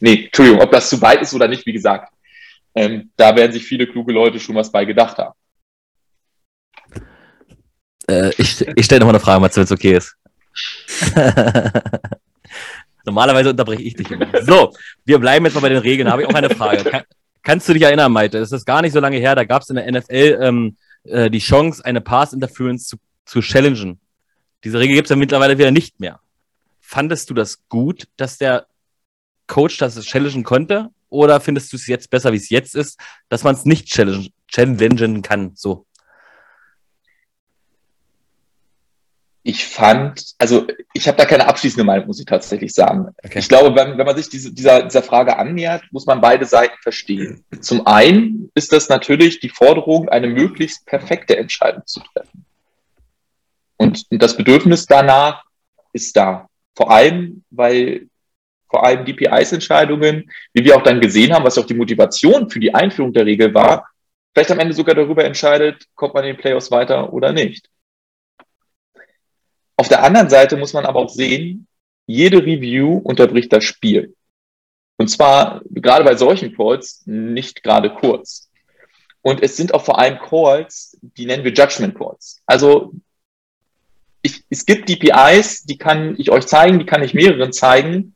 Nee, 0.00 0.24
Entschuldigung, 0.26 0.60
ob 0.60 0.70
das 0.70 0.88
zu 0.88 1.00
weit 1.00 1.22
ist 1.22 1.34
oder 1.34 1.48
nicht, 1.48 1.66
wie 1.66 1.72
gesagt. 1.72 2.12
Ähm, 2.74 3.10
da 3.16 3.34
werden 3.34 3.52
sich 3.52 3.64
viele 3.64 3.86
kluge 3.86 4.12
Leute 4.12 4.38
schon 4.38 4.54
was 4.54 4.70
bei 4.70 4.84
gedacht 4.84 5.18
haben. 5.18 5.34
Äh, 8.08 8.30
ich 8.38 8.60
ich 8.60 8.84
stelle 8.84 9.00
nochmal 9.00 9.14
eine 9.14 9.24
Frage, 9.24 9.42
wenn 9.42 9.62
es 9.62 9.72
okay 9.72 9.96
ist. 9.96 10.16
Normalerweise 13.04 13.50
unterbreche 13.50 13.82
ich 13.82 13.94
dich 13.94 14.10
immer. 14.10 14.26
So, 14.42 14.72
wir 15.04 15.18
bleiben 15.18 15.44
jetzt 15.44 15.54
mal 15.54 15.60
bei 15.60 15.68
den 15.68 15.78
Regeln. 15.78 16.06
Da 16.06 16.12
habe 16.12 16.22
ich 16.22 16.28
auch 16.28 16.34
eine 16.34 16.50
Frage. 16.50 16.84
Kann, 16.84 17.02
kannst 17.42 17.68
du 17.68 17.72
dich 17.72 17.82
erinnern, 17.82 18.12
Maite? 18.12 18.40
Das 18.40 18.52
ist 18.52 18.64
gar 18.64 18.82
nicht 18.82 18.92
so 18.92 19.00
lange 19.00 19.18
her. 19.18 19.34
Da 19.34 19.44
gab 19.44 19.62
es 19.62 19.70
in 19.70 19.76
der 19.76 19.90
NFL 19.90 20.38
ähm, 20.40 20.76
äh, 21.04 21.30
die 21.30 21.38
Chance, 21.38 21.84
eine 21.84 22.00
Pass-Interference 22.00 22.88
zu, 22.88 22.96
zu 23.24 23.40
challengen. 23.40 24.00
Diese 24.64 24.78
Regel 24.78 24.96
gibt 24.96 25.06
es 25.06 25.10
ja 25.10 25.16
mittlerweile 25.16 25.56
wieder 25.56 25.70
nicht 25.70 26.00
mehr. 26.00 26.20
Fandest 26.80 27.30
du 27.30 27.34
das 27.34 27.68
gut, 27.68 28.08
dass 28.16 28.38
der 28.38 28.66
Coach 29.46 29.78
das 29.78 30.00
challengen 30.04 30.44
konnte? 30.44 30.88
Oder 31.08 31.40
findest 31.40 31.72
du 31.72 31.76
es 31.76 31.86
jetzt 31.86 32.10
besser, 32.10 32.32
wie 32.32 32.36
es 32.36 32.50
jetzt 32.50 32.74
ist, 32.74 32.98
dass 33.28 33.44
man 33.44 33.54
es 33.54 33.64
nicht 33.64 33.86
challengen, 33.86 34.32
challengen 34.48 35.22
kann? 35.22 35.52
So. 35.54 35.86
ich 39.46 39.64
fand, 39.64 40.34
also 40.38 40.66
ich 40.92 41.06
habe 41.06 41.16
da 41.16 41.24
keine 41.24 41.46
abschließende 41.46 41.84
Meinung, 41.84 42.08
muss 42.08 42.18
ich 42.18 42.26
tatsächlich 42.26 42.74
sagen. 42.74 43.14
Okay. 43.22 43.38
Ich 43.38 43.48
glaube, 43.48 43.76
wenn, 43.76 43.96
wenn 43.96 44.04
man 44.04 44.16
sich 44.16 44.28
diese, 44.28 44.52
dieser, 44.52 44.82
dieser 44.82 45.04
Frage 45.04 45.38
annähert, 45.38 45.84
muss 45.92 46.04
man 46.04 46.20
beide 46.20 46.46
Seiten 46.46 46.74
verstehen. 46.82 47.44
Zum 47.60 47.86
einen 47.86 48.50
ist 48.56 48.72
das 48.72 48.88
natürlich 48.88 49.38
die 49.38 49.48
Forderung, 49.48 50.08
eine 50.08 50.26
möglichst 50.26 50.84
perfekte 50.84 51.36
Entscheidung 51.36 51.86
zu 51.86 52.00
treffen. 52.00 52.44
Und, 53.76 54.04
und 54.10 54.20
das 54.20 54.36
Bedürfnis 54.36 54.86
danach 54.86 55.44
ist 55.92 56.16
da. 56.16 56.48
Vor 56.74 56.90
allem, 56.90 57.44
weil 57.50 58.08
vor 58.68 58.84
allem 58.84 59.04
DPIs-Entscheidungen, 59.04 60.30
wie 60.52 60.64
wir 60.64 60.76
auch 60.76 60.82
dann 60.82 61.00
gesehen 61.00 61.32
haben, 61.32 61.44
was 61.44 61.58
auch 61.58 61.66
die 61.66 61.74
Motivation 61.74 62.50
für 62.50 62.60
die 62.60 62.74
Einführung 62.74 63.12
der 63.12 63.26
Regel 63.26 63.54
war, 63.54 63.88
vielleicht 64.34 64.50
am 64.50 64.58
Ende 64.58 64.74
sogar 64.74 64.94
darüber 64.94 65.24
entscheidet, 65.24 65.86
kommt 65.94 66.14
man 66.14 66.24
in 66.24 66.34
den 66.34 66.40
Playoffs 66.40 66.70
weiter 66.70 67.12
oder 67.12 67.32
nicht. 67.32 67.68
Auf 69.76 69.88
der 69.88 70.02
anderen 70.02 70.30
Seite 70.30 70.56
muss 70.56 70.72
man 70.72 70.86
aber 70.86 71.00
auch 71.00 71.10
sehen, 71.10 71.66
jede 72.06 72.38
Review 72.38 72.98
unterbricht 72.98 73.52
das 73.52 73.64
Spiel. 73.64 74.14
Und 74.96 75.08
zwar 75.08 75.60
gerade 75.70 76.04
bei 76.04 76.16
solchen 76.16 76.56
Calls 76.56 77.02
nicht 77.06 77.62
gerade 77.62 77.90
kurz. 77.90 78.50
Und 79.22 79.42
es 79.42 79.56
sind 79.56 79.74
auch 79.74 79.84
vor 79.84 79.98
allem 79.98 80.18
Calls, 80.18 80.96
die 81.00 81.26
nennen 81.26 81.44
wir 81.44 81.52
Judgment 81.52 81.96
Calls. 81.96 82.42
Also 82.46 82.94
ich, 84.22 84.44
es 84.50 84.66
gibt 84.66 84.88
DPIs, 84.88 85.64
die 85.64 85.78
kann 85.78 86.14
ich 86.18 86.30
euch 86.30 86.46
zeigen, 86.46 86.78
die 86.78 86.86
kann 86.86 87.02
ich 87.02 87.14
mehreren 87.14 87.52
zeigen. 87.52 88.15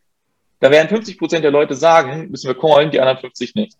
Da 0.61 0.70
werden 0.70 0.88
50 0.88 1.18
Prozent 1.18 1.44
der 1.44 1.51
Leute 1.51 1.75
sagen, 1.75 2.31
müssen 2.31 2.49
wir 2.49 2.59
callen, 2.59 2.90
die 2.90 3.01
anderen 3.01 3.18
50 3.18 3.55
nicht. 3.55 3.77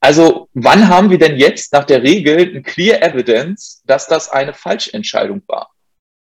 Also 0.00 0.48
wann 0.52 0.88
haben 0.88 1.10
wir 1.10 1.18
denn 1.18 1.36
jetzt 1.36 1.72
nach 1.72 1.84
der 1.84 2.02
Regel 2.02 2.56
ein 2.56 2.64
Clear 2.64 3.00
Evidence, 3.02 3.82
dass 3.86 4.08
das 4.08 4.28
eine 4.28 4.52
Falschentscheidung 4.52 5.42
war? 5.46 5.70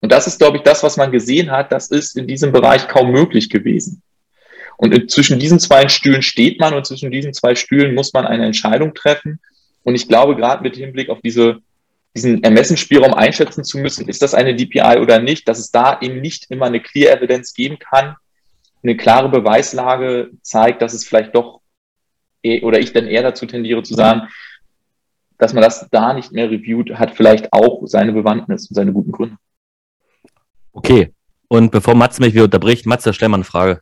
Und 0.01 0.11
das 0.11 0.25
ist, 0.25 0.39
glaube 0.39 0.57
ich, 0.57 0.63
das, 0.63 0.81
was 0.81 0.97
man 0.97 1.11
gesehen 1.11 1.51
hat, 1.51 1.71
das 1.71 1.91
ist 1.91 2.17
in 2.17 2.27
diesem 2.27 2.51
Bereich 2.51 2.87
kaum 2.87 3.11
möglich 3.11 3.49
gewesen. 3.49 4.01
Und 4.77 5.11
zwischen 5.11 5.39
diesen 5.39 5.59
zwei 5.59 5.87
Stühlen 5.89 6.23
steht 6.23 6.59
man 6.59 6.73
und 6.73 6.85
zwischen 6.85 7.11
diesen 7.11 7.33
zwei 7.33 7.55
Stühlen 7.55 7.93
muss 7.93 8.13
man 8.13 8.25
eine 8.25 8.45
Entscheidung 8.45 8.95
treffen. 8.95 9.39
Und 9.83 9.95
ich 9.95 10.07
glaube, 10.07 10.35
gerade 10.35 10.63
mit 10.63 10.75
Hinblick 10.75 11.09
auf 11.09 11.19
diese, 11.23 11.59
diesen 12.15 12.43
Ermessensspielraum 12.43 13.13
einschätzen 13.13 13.63
zu 13.63 13.77
müssen, 13.77 14.07
ist 14.07 14.21
das 14.23 14.33
eine 14.33 14.55
DPI 14.55 14.99
oder 14.99 15.19
nicht, 15.19 15.47
dass 15.47 15.59
es 15.59 15.71
da 15.71 15.99
eben 16.01 16.19
nicht 16.21 16.49
immer 16.49 16.65
eine 16.65 16.81
Clear 16.81 17.15
Evidence 17.15 17.53
geben 17.53 17.77
kann, 17.79 18.15
eine 18.83 18.97
klare 18.97 19.29
Beweislage 19.29 20.31
zeigt, 20.41 20.81
dass 20.81 20.93
es 20.93 21.05
vielleicht 21.05 21.35
doch, 21.35 21.61
eh, 22.43 22.61
oder 22.61 22.79
ich 22.79 22.93
dann 22.93 23.07
eher 23.07 23.23
dazu 23.23 23.45
tendiere 23.45 23.83
zu 23.83 23.93
sagen, 23.93 24.27
dass 25.37 25.53
man 25.53 25.63
das 25.63 25.87
da 25.91 26.13
nicht 26.13 26.31
mehr 26.31 26.49
reviewt, 26.49 26.91
hat 26.97 27.15
vielleicht 27.15 27.53
auch 27.53 27.81
seine 27.85 28.13
Bewandtnis 28.13 28.69
und 28.69 28.75
seine 28.75 28.93
guten 28.93 29.11
Gründe. 29.11 29.37
Okay. 30.73 31.13
Und 31.47 31.71
bevor 31.71 31.95
Matze 31.95 32.21
mich 32.21 32.33
wieder 32.33 32.43
unterbricht, 32.45 32.85
Matze, 32.85 33.13
stell 33.13 33.29
mal 33.29 33.37
eine 33.37 33.43
Frage. 33.43 33.81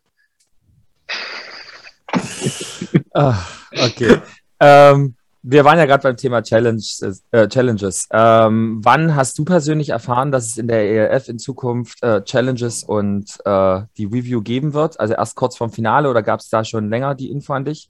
ah, 3.13 3.39
okay. 3.71 4.19
ähm, 4.59 5.15
wir 5.47 5.63
waren 5.63 5.77
ja 5.77 5.85
gerade 5.85 6.01
beim 6.01 6.17
Thema 6.17 6.41
Challenges. 6.41 7.21
Äh, 7.31 7.47
Challenges. 7.47 8.07
Ähm, 8.11 8.81
wann 8.83 9.15
hast 9.15 9.37
du 9.37 9.45
persönlich 9.45 9.89
erfahren, 9.89 10.31
dass 10.31 10.47
es 10.47 10.57
in 10.57 10.67
der 10.67 10.89
ELF 10.89 11.29
in 11.29 11.37
Zukunft 11.37 12.01
äh, 12.01 12.23
Challenges 12.23 12.83
und 12.83 13.37
äh, 13.45 13.81
die 13.97 14.05
Review 14.05 14.41
geben 14.41 14.73
wird? 14.73 14.99
Also 14.99 15.13
erst 15.13 15.35
kurz 15.35 15.55
vorm 15.55 15.71
Finale 15.71 16.09
oder 16.09 16.23
gab 16.23 16.39
es 16.39 16.49
da 16.49 16.63
schon 16.63 16.89
länger 16.89 17.13
die 17.13 17.29
Info 17.29 17.53
an 17.53 17.65
dich? 17.65 17.89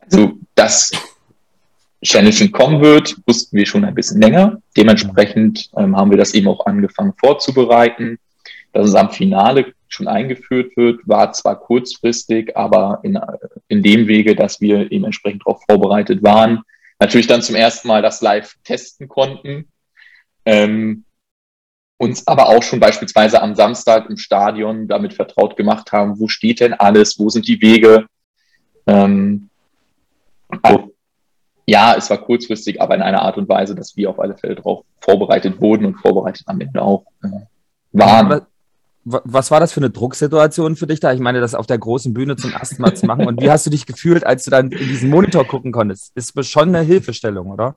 Also, 0.00 0.34
dass 0.54 0.92
Challenge 2.04 2.50
kommen 2.50 2.80
wird, 2.80 3.16
wussten 3.26 3.56
wir 3.56 3.66
schon 3.66 3.84
ein 3.84 3.94
bisschen 3.94 4.20
länger. 4.20 4.58
Dementsprechend 4.76 5.68
ähm, 5.76 5.96
haben 5.96 6.10
wir 6.10 6.18
das 6.18 6.34
eben 6.34 6.46
auch 6.46 6.64
angefangen 6.66 7.14
vorzubereiten. 7.18 8.18
Dass 8.74 8.88
es 8.88 8.94
am 8.96 9.10
Finale 9.10 9.72
schon 9.86 10.08
eingeführt 10.08 10.76
wird, 10.76 11.06
war 11.06 11.32
zwar 11.32 11.60
kurzfristig, 11.60 12.56
aber 12.56 12.98
in, 13.04 13.18
in 13.68 13.84
dem 13.84 14.08
Wege, 14.08 14.34
dass 14.34 14.60
wir 14.60 14.90
eben 14.90 15.04
entsprechend 15.04 15.42
darauf 15.46 15.62
vorbereitet 15.62 16.24
waren. 16.24 16.62
Natürlich 16.98 17.28
dann 17.28 17.40
zum 17.40 17.54
ersten 17.54 17.86
Mal 17.86 18.02
das 18.02 18.20
live 18.20 18.56
testen 18.64 19.06
konnten. 19.06 19.68
Ähm, 20.44 21.04
uns 21.98 22.26
aber 22.26 22.48
auch 22.48 22.64
schon 22.64 22.80
beispielsweise 22.80 23.40
am 23.40 23.54
Samstag 23.54 24.10
im 24.10 24.16
Stadion 24.16 24.88
damit 24.88 25.14
vertraut 25.14 25.56
gemacht 25.56 25.92
haben, 25.92 26.18
wo 26.18 26.26
steht 26.26 26.58
denn 26.58 26.74
alles, 26.74 27.16
wo 27.20 27.28
sind 27.28 27.46
die 27.46 27.62
Wege. 27.62 28.06
Ähm, 28.88 29.50
also, 30.62 30.92
ja, 31.64 31.94
es 31.94 32.10
war 32.10 32.18
kurzfristig, 32.18 32.82
aber 32.82 32.96
in 32.96 33.02
einer 33.02 33.22
Art 33.22 33.38
und 33.38 33.48
Weise, 33.48 33.76
dass 33.76 33.96
wir 33.96 34.10
auf 34.10 34.18
alle 34.18 34.36
Fälle 34.36 34.56
darauf 34.56 34.84
vorbereitet 35.00 35.60
wurden 35.60 35.86
und 35.86 35.94
vorbereitet 35.94 36.42
am 36.46 36.60
Ende 36.60 36.82
auch 36.82 37.04
äh, 37.22 37.28
waren 37.92 38.44
was 39.04 39.50
war 39.50 39.60
das 39.60 39.72
für 39.72 39.80
eine 39.80 39.90
Drucksituation 39.90 40.76
für 40.76 40.86
dich 40.86 41.00
da? 41.00 41.12
Ich 41.12 41.20
meine, 41.20 41.40
das 41.40 41.54
auf 41.54 41.66
der 41.66 41.78
großen 41.78 42.14
Bühne 42.14 42.36
zum 42.36 42.52
ersten 42.52 42.80
Mal 42.80 42.94
zu 42.94 43.06
machen. 43.06 43.26
Und 43.26 43.40
wie 43.40 43.50
hast 43.50 43.66
du 43.66 43.70
dich 43.70 43.86
gefühlt, 43.86 44.24
als 44.24 44.44
du 44.44 44.50
dann 44.50 44.70
in 44.70 44.88
diesen 44.88 45.10
Monitor 45.10 45.46
gucken 45.46 45.72
konntest? 45.72 46.12
Ist 46.16 46.32
schon 46.46 46.68
eine 46.68 46.80
Hilfestellung, 46.80 47.50
oder? 47.50 47.76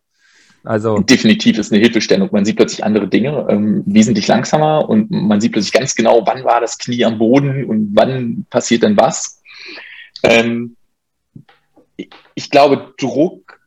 Also 0.68 1.00
Definitiv 1.00 1.58
ist 1.60 1.72
eine 1.72 1.82
Hilfestellung. 1.82 2.30
Man 2.32 2.44
sieht 2.44 2.58
plötzlich 2.58 2.84
andere 2.84 3.08
Dinge, 3.08 3.46
ähm, 3.50 3.84
wesentlich 3.86 4.28
langsamer 4.28 4.90
und 4.90 5.10
man 5.10 5.40
sieht 5.40 5.54
plötzlich 5.54 5.72
ganz 5.72 5.96
genau, 5.96 6.26
wann 6.26 6.44
war 6.44 6.60
das 6.60 6.78
Knie 6.78 7.06
am 7.06 7.18
Boden 7.18 7.64
und 7.66 7.92
wann 7.94 8.46
passiert 8.50 8.84
denn 8.84 8.98
was. 8.98 9.42
Ähm, 10.24 10.76
ich 12.36 12.50
glaube, 12.52 12.94
Druck 12.98 13.62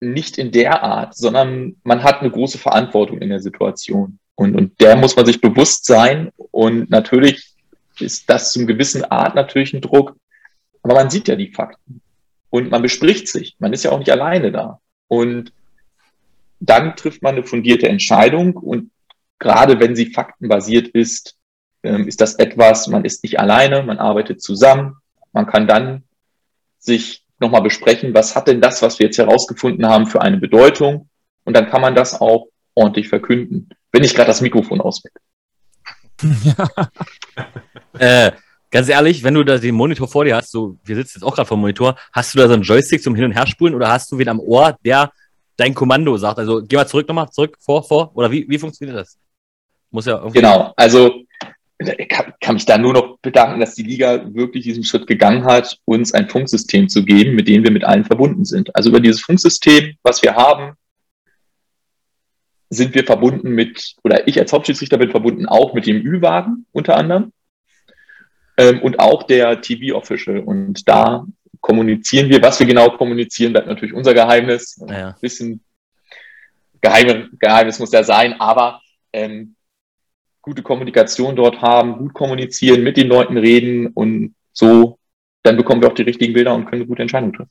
nicht 0.00 0.38
in 0.38 0.52
der 0.52 0.84
Art, 0.84 1.16
sondern 1.16 1.76
man 1.82 2.04
hat 2.04 2.20
eine 2.20 2.30
große 2.30 2.58
Verantwortung 2.58 3.18
in 3.18 3.28
der 3.28 3.40
Situation. 3.40 4.19
Und, 4.34 4.54
und 4.54 4.80
der 4.80 4.96
muss 4.96 5.16
man 5.16 5.26
sich 5.26 5.40
bewusst 5.40 5.84
sein. 5.84 6.30
Und 6.50 6.90
natürlich 6.90 7.54
ist 7.98 8.28
das 8.30 8.52
zum 8.52 8.66
gewissen 8.66 9.04
Art 9.04 9.34
natürlich 9.34 9.74
ein 9.74 9.80
Druck. 9.80 10.16
Aber 10.82 10.94
man 10.94 11.10
sieht 11.10 11.28
ja 11.28 11.36
die 11.36 11.52
Fakten. 11.52 12.00
Und 12.48 12.70
man 12.70 12.82
bespricht 12.82 13.28
sich. 13.28 13.56
Man 13.58 13.72
ist 13.72 13.84
ja 13.84 13.92
auch 13.92 13.98
nicht 13.98 14.10
alleine 14.10 14.50
da. 14.50 14.80
Und 15.08 15.52
dann 16.58 16.96
trifft 16.96 17.22
man 17.22 17.34
eine 17.34 17.44
fundierte 17.44 17.88
Entscheidung. 17.88 18.54
Und 18.56 18.90
gerade 19.38 19.78
wenn 19.78 19.94
sie 19.94 20.06
faktenbasiert 20.06 20.88
ist, 20.88 21.36
ähm, 21.82 22.08
ist 22.08 22.20
das 22.20 22.34
etwas, 22.34 22.86
man 22.88 23.04
ist 23.04 23.22
nicht 23.22 23.38
alleine, 23.38 23.82
man 23.82 23.98
arbeitet 23.98 24.42
zusammen. 24.42 24.96
Man 25.32 25.46
kann 25.46 25.66
dann 25.66 26.04
sich 26.78 27.24
nochmal 27.38 27.62
besprechen, 27.62 28.14
was 28.14 28.36
hat 28.36 28.48
denn 28.48 28.60
das, 28.60 28.82
was 28.82 28.98
wir 28.98 29.06
jetzt 29.06 29.18
herausgefunden 29.18 29.86
haben, 29.86 30.06
für 30.06 30.20
eine 30.20 30.36
Bedeutung? 30.36 31.08
Und 31.44 31.56
dann 31.56 31.68
kann 31.68 31.80
man 31.80 31.94
das 31.94 32.20
auch 32.20 32.48
ordentlich 32.74 33.08
verkünden 33.08 33.70
wenn 33.92 34.04
ich 34.04 34.14
gerade 34.14 34.28
das 34.28 34.40
Mikrofon 34.40 34.80
auswähle. 34.80 35.14
äh, 37.98 38.32
ganz 38.70 38.88
ehrlich, 38.88 39.22
wenn 39.22 39.34
du 39.34 39.44
da 39.44 39.58
den 39.58 39.74
Monitor 39.74 40.08
vor 40.08 40.24
dir 40.24 40.36
hast, 40.36 40.50
so, 40.50 40.76
wir 40.84 40.96
sitzen 40.96 41.18
jetzt 41.18 41.24
auch 41.24 41.34
gerade 41.34 41.46
vor 41.46 41.56
dem 41.56 41.62
Monitor, 41.62 41.96
hast 42.12 42.34
du 42.34 42.38
da 42.38 42.46
so 42.46 42.54
einen 42.54 42.62
Joystick 42.62 43.02
zum 43.02 43.14
Hin- 43.14 43.24
und 43.24 43.32
Herspulen 43.32 43.74
oder 43.74 43.88
hast 43.88 44.10
du 44.12 44.18
wen 44.18 44.28
am 44.28 44.40
Ohr, 44.40 44.76
der 44.84 45.12
dein 45.56 45.74
Kommando 45.74 46.16
sagt? 46.16 46.38
Also 46.38 46.62
geh 46.62 46.76
mal 46.76 46.86
zurück 46.86 47.08
nochmal, 47.08 47.30
zurück, 47.30 47.56
vor, 47.60 47.82
vor, 47.82 48.10
oder 48.14 48.30
wie, 48.30 48.46
wie 48.48 48.58
funktioniert 48.58 48.98
das? 48.98 49.18
Muss 49.90 50.06
ja 50.06 50.18
irgendwie. 50.18 50.40
Genau, 50.40 50.72
also 50.76 51.22
ich 51.80 52.08
kann, 52.08 52.34
kann 52.40 52.54
mich 52.54 52.66
da 52.66 52.76
nur 52.76 52.92
noch 52.92 53.18
bedanken, 53.22 53.60
dass 53.60 53.74
die 53.74 53.82
Liga 53.82 54.22
wirklich 54.34 54.64
diesen 54.64 54.84
Schritt 54.84 55.06
gegangen 55.06 55.44
hat, 55.44 55.78
uns 55.86 56.12
ein 56.12 56.28
Funksystem 56.28 56.88
zu 56.88 57.04
geben, 57.04 57.34
mit 57.34 57.48
dem 57.48 57.64
wir 57.64 57.70
mit 57.70 57.84
allen 57.84 58.04
verbunden 58.04 58.44
sind. 58.44 58.74
Also 58.76 58.90
über 58.90 59.00
dieses 59.00 59.22
Funksystem, 59.22 59.94
was 60.02 60.22
wir 60.22 60.34
haben, 60.34 60.74
sind 62.70 62.94
wir 62.94 63.04
verbunden 63.04 63.50
mit, 63.50 63.96
oder 64.04 64.26
ich 64.28 64.38
als 64.38 64.52
Hauptschiedsrichter 64.52 64.96
bin 64.96 65.10
verbunden 65.10 65.46
auch 65.46 65.74
mit 65.74 65.86
dem 65.86 65.96
Ü-Wagen 65.96 66.66
unter 66.72 66.96
anderem 66.96 67.32
ähm, 68.56 68.80
und 68.80 69.00
auch 69.00 69.24
der 69.24 69.60
TV-Official. 69.60 70.38
Und 70.38 70.88
da 70.88 71.26
kommunizieren 71.60 72.28
wir, 72.30 72.40
was 72.42 72.60
wir 72.60 72.66
genau 72.66 72.90
kommunizieren, 72.90 73.52
bleibt 73.52 73.66
natürlich 73.66 73.94
unser 73.94 74.14
Geheimnis. 74.14 74.80
Ja. 74.88 75.08
Ein 75.08 75.14
bisschen 75.20 75.64
Geheim, 76.80 77.30
Geheimnis 77.38 77.78
muss 77.80 77.92
ja 77.92 78.04
sein, 78.04 78.40
aber 78.40 78.80
ähm, 79.12 79.56
gute 80.40 80.62
Kommunikation 80.62 81.36
dort 81.36 81.60
haben, 81.60 81.98
gut 81.98 82.14
kommunizieren, 82.14 82.82
mit 82.82 82.96
den 82.96 83.08
Leuten 83.08 83.36
reden 83.36 83.88
und 83.88 84.34
so, 84.52 84.98
dann 85.42 85.56
bekommen 85.56 85.82
wir 85.82 85.88
auch 85.88 85.94
die 85.94 86.02
richtigen 86.02 86.32
Bilder 86.32 86.54
und 86.54 86.64
können 86.64 86.82
eine 86.82 86.88
gute 86.88 87.02
Entscheidung 87.02 87.32
treffen. 87.32 87.50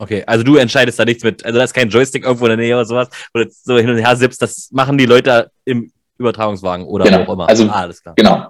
Okay, 0.00 0.24
also 0.26 0.42
du 0.42 0.56
entscheidest 0.56 0.98
da 0.98 1.04
nichts 1.04 1.22
mit, 1.22 1.44
also 1.44 1.58
da 1.58 1.64
ist 1.64 1.74
kein 1.74 1.90
Joystick 1.90 2.24
irgendwo 2.24 2.46
in 2.46 2.50
der 2.50 2.56
Nähe 2.56 2.74
oder 2.74 2.86
sowas, 2.86 3.10
wo 3.34 3.40
du 3.40 3.50
so 3.50 3.76
hin 3.76 3.90
und 3.90 3.98
her 3.98 4.16
sippst, 4.16 4.40
das 4.40 4.70
machen 4.72 4.96
die 4.96 5.04
Leute 5.04 5.50
im 5.66 5.92
Übertragungswagen 6.16 6.86
oder 6.86 7.04
genau. 7.04 7.18
wo 7.18 7.22
auch 7.24 7.32
immer. 7.34 7.48
Also, 7.50 7.68
ah, 7.68 7.82
alles 7.82 8.02
klar. 8.02 8.14
Genau. 8.16 8.48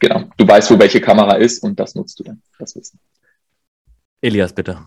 Genau. 0.00 0.24
Du 0.36 0.46
weißt, 0.46 0.68
wo 0.72 0.78
welche 0.80 1.00
Kamera 1.00 1.34
ist 1.36 1.62
und 1.62 1.78
das 1.78 1.94
nutzt 1.94 2.18
du 2.18 2.24
dann. 2.24 2.42
Das 2.58 2.74
Wissen. 2.74 2.98
Elias, 4.20 4.52
bitte. 4.52 4.78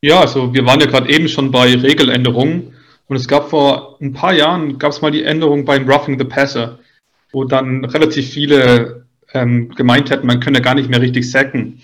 Ja, 0.00 0.20
also 0.20 0.54
wir 0.54 0.64
waren 0.64 0.80
ja 0.80 0.86
gerade 0.86 1.10
eben 1.10 1.28
schon 1.28 1.50
bei 1.50 1.74
Regeländerungen 1.74 2.74
und 3.08 3.16
es 3.16 3.28
gab 3.28 3.50
vor 3.50 3.98
ein 4.00 4.14
paar 4.14 4.32
Jahren, 4.32 4.78
gab 4.78 4.92
es 4.92 5.02
mal 5.02 5.10
die 5.10 5.24
Änderung 5.24 5.66
beim 5.66 5.86
Roughing 5.86 6.18
the 6.18 6.24
Passer, 6.24 6.78
wo 7.30 7.44
dann 7.44 7.84
relativ 7.84 8.30
viele 8.30 9.04
ähm, 9.34 9.68
gemeint 9.74 10.08
hätten, 10.08 10.26
man 10.26 10.40
könne 10.40 10.62
gar 10.62 10.74
nicht 10.74 10.88
mehr 10.88 11.02
richtig 11.02 11.30
sacken. 11.30 11.82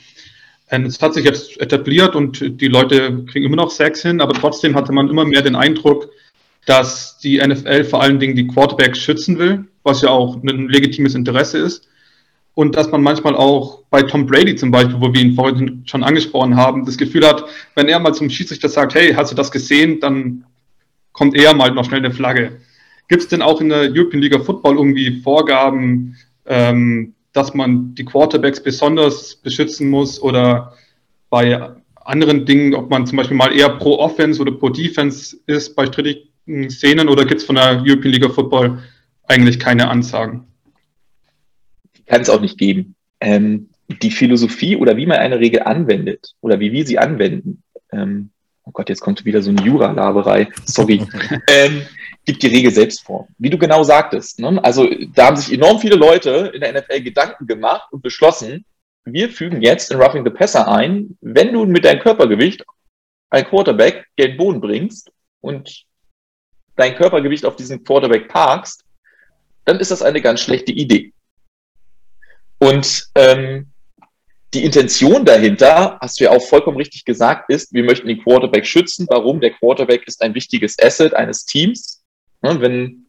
Ähm, 0.71 0.87
es 0.87 1.01
hat 1.01 1.15
sich 1.15 1.25
jetzt 1.25 1.61
etabliert 1.61 2.17
und 2.17 2.61
die 2.61 2.69
Leute 2.69 3.25
kriegen 3.27 3.47
immer 3.47 3.57
noch 3.57 3.71
Sex 3.71 4.03
hin, 4.03 4.21
aber 4.21 4.35
trotzdem 4.35 4.75
hatte 4.75 4.93
man 4.93 5.09
immer 5.09 5.25
mehr 5.25 5.43
den 5.43 5.57
Eindruck, 5.57 6.11
dass 6.67 7.19
die 7.19 7.39
NFL 7.39 7.85
vor 7.85 8.03
allen 8.03 8.19
Dingen 8.19 8.35
die 8.35 8.49
Quarterbacks 8.49 8.99
schützen 8.99 9.39
will, 9.39 9.65
was 9.85 10.03
ja 10.03 10.09
auch 10.11 10.43
ein 10.43 10.69
legitimes 10.69 11.15
Interesse 11.15 11.59
ist. 11.59 11.89
Und 12.55 12.75
dass 12.75 12.91
man 12.91 13.03
manchmal 13.03 13.37
auch 13.37 13.83
bei 13.91 14.03
Tom 14.03 14.27
Brady 14.27 14.57
zum 14.57 14.71
Beispiel, 14.71 14.99
wo 14.99 15.13
wir 15.13 15.21
ihn 15.21 15.35
vorhin 15.35 15.83
schon 15.85 16.03
angesprochen 16.03 16.57
haben, 16.57 16.87
das 16.87 16.97
Gefühl 16.97 17.27
hat, 17.27 17.45
wenn 17.75 17.87
er 17.87 18.01
mal 18.01 18.15
zum 18.15 18.31
Schiedsrichter 18.31 18.69
sagt, 18.69 18.95
hey, 18.95 19.13
hast 19.13 19.31
du 19.31 19.37
das 19.37 19.51
gesehen, 19.51 20.01
dann 20.01 20.45
kommt 21.13 21.37
er 21.37 21.55
mal 21.55 21.71
noch 21.71 21.85
schnell 21.85 22.01
eine 22.01 22.13
Flagge. 22.13 22.61
Gibt 23.09 23.23
es 23.23 23.29
denn 23.29 23.43
auch 23.43 23.61
in 23.61 23.69
der 23.69 23.91
European 23.93 24.23
League 24.23 24.35
of 24.35 24.47
Football 24.47 24.77
irgendwie 24.77 25.21
Vorgaben, 25.21 26.17
ähm, 26.47 27.15
dass 27.37 27.53
man 27.53 27.95
die 27.95 28.05
Quarterbacks 28.05 28.63
besonders 28.63 29.37
beschützen 29.37 29.91
muss 29.91 30.21
oder 30.21 30.73
bei 31.29 31.61
anderen 31.97 32.47
Dingen, 32.47 32.75
ob 32.75 32.89
man 32.89 33.07
zum 33.07 33.19
Beispiel 33.19 33.37
mal 33.37 33.55
eher 33.55 33.69
pro 33.69 33.99
Offense 33.99 34.41
oder 34.41 34.53
pro 34.53 34.71
Defense 34.71 35.37
ist 35.47 35.75
bei 35.75 35.87
strittigen 35.87 36.71
Szenen 36.71 37.09
oder 37.09 37.27
gibt 37.27 37.41
es 37.41 37.47
von 37.47 37.57
der 37.57 37.83
European 37.85 38.13
League 38.13 38.25
of 38.25 38.35
Football 38.35 38.79
eigentlich 39.25 39.59
keine 39.59 39.89
Ansagen? 39.89 40.45
Kann 42.07 42.23
es 42.23 42.31
auch 42.31 42.41
nicht 42.41 42.57
geben. 42.57 42.95
Ähm, 43.21 43.69
die 44.03 44.11
Philosophie 44.11 44.77
oder 44.77 44.97
wie 44.97 45.07
man 45.07 45.19
eine 45.19 45.39
Regel 45.39 45.63
anwendet 45.63 46.35
oder 46.41 46.59
wie 46.59 46.73
wir 46.73 46.87
sie 46.87 46.99
anwenden, 46.99 47.63
ähm, 47.93 48.31
oh 48.65 48.71
Gott, 48.73 48.89
jetzt 48.89 49.01
kommt 49.01 49.25
wieder 49.25 49.43
so 49.43 49.51
eine 49.51 49.63
Jura-Laberei, 49.63 50.49
sorry, 50.65 51.07
ähm, 51.51 51.83
gibt 52.27 52.43
die 52.43 52.49
Regel 52.49 52.73
selbst 52.73 53.05
vor. 53.05 53.29
Wie 53.39 53.51
du 53.51 53.57
genau 53.57 53.83
sagtest. 53.85 54.41
Ne? 54.41 54.63
Also 54.63 54.89
da 55.15 55.27
haben 55.27 55.37
sich 55.37 55.55
enorm 55.55 55.79
viele 55.79 55.97
Leute 55.97 56.51
in 56.53 56.61
der 56.61 56.73
NFL 56.73 57.01
Gedanken 57.01 57.47
gemacht 57.47 57.89
und 57.93 58.03
beschlossen, 58.03 58.65
wir 59.05 59.31
fügen 59.31 59.63
jetzt 59.63 59.93
in 59.93 60.01
Roughing 60.01 60.25
the 60.25 60.31
Passer 60.31 60.67
ein, 60.69 61.17
wenn 61.21 61.53
du 61.53 61.65
mit 61.65 61.85
deinem 61.85 62.01
Körpergewicht 62.01 62.65
ein 63.31 63.45
Quarterback 63.45 64.07
gen 64.17 64.37
Boden 64.37 64.61
bringst 64.61 65.13
und 65.41 65.85
dein 66.75 66.97
Körpergewicht 66.97 67.45
auf 67.45 67.57
diesen 67.57 67.85
Quarterback 67.85 68.29
parkst, 68.29 68.85
dann 69.65 69.79
ist 69.79 69.93
das 69.93 70.03
eine 70.03 70.21
ganz 70.21 70.41
schlechte 70.41 70.73
Idee. 70.73 71.13
Und 72.59 73.09
ähm, 73.15 73.71
die 74.55 74.65
Intention 74.65 75.25
dahinter, 75.25 75.99
hast 76.01 76.19
du 76.19 76.25
ja 76.25 76.31
auch 76.31 76.43
vollkommen 76.43 76.77
richtig 76.77 77.05
gesagt, 77.05 77.51
ist, 77.51 77.73
wir 77.73 77.85
möchten 77.85 78.09
den 78.09 78.23
Quarterback 78.23 78.67
schützen. 78.67 79.07
Warum? 79.11 79.41
Der 79.41 79.51
Quarterback 79.51 80.07
ist 80.07 80.23
ein 80.23 80.35
wichtiges 80.35 80.77
Asset 80.83 81.15
eines 81.15 81.45
Teams. 81.45 81.96
Ne, 82.43 82.61
wenn 82.61 83.07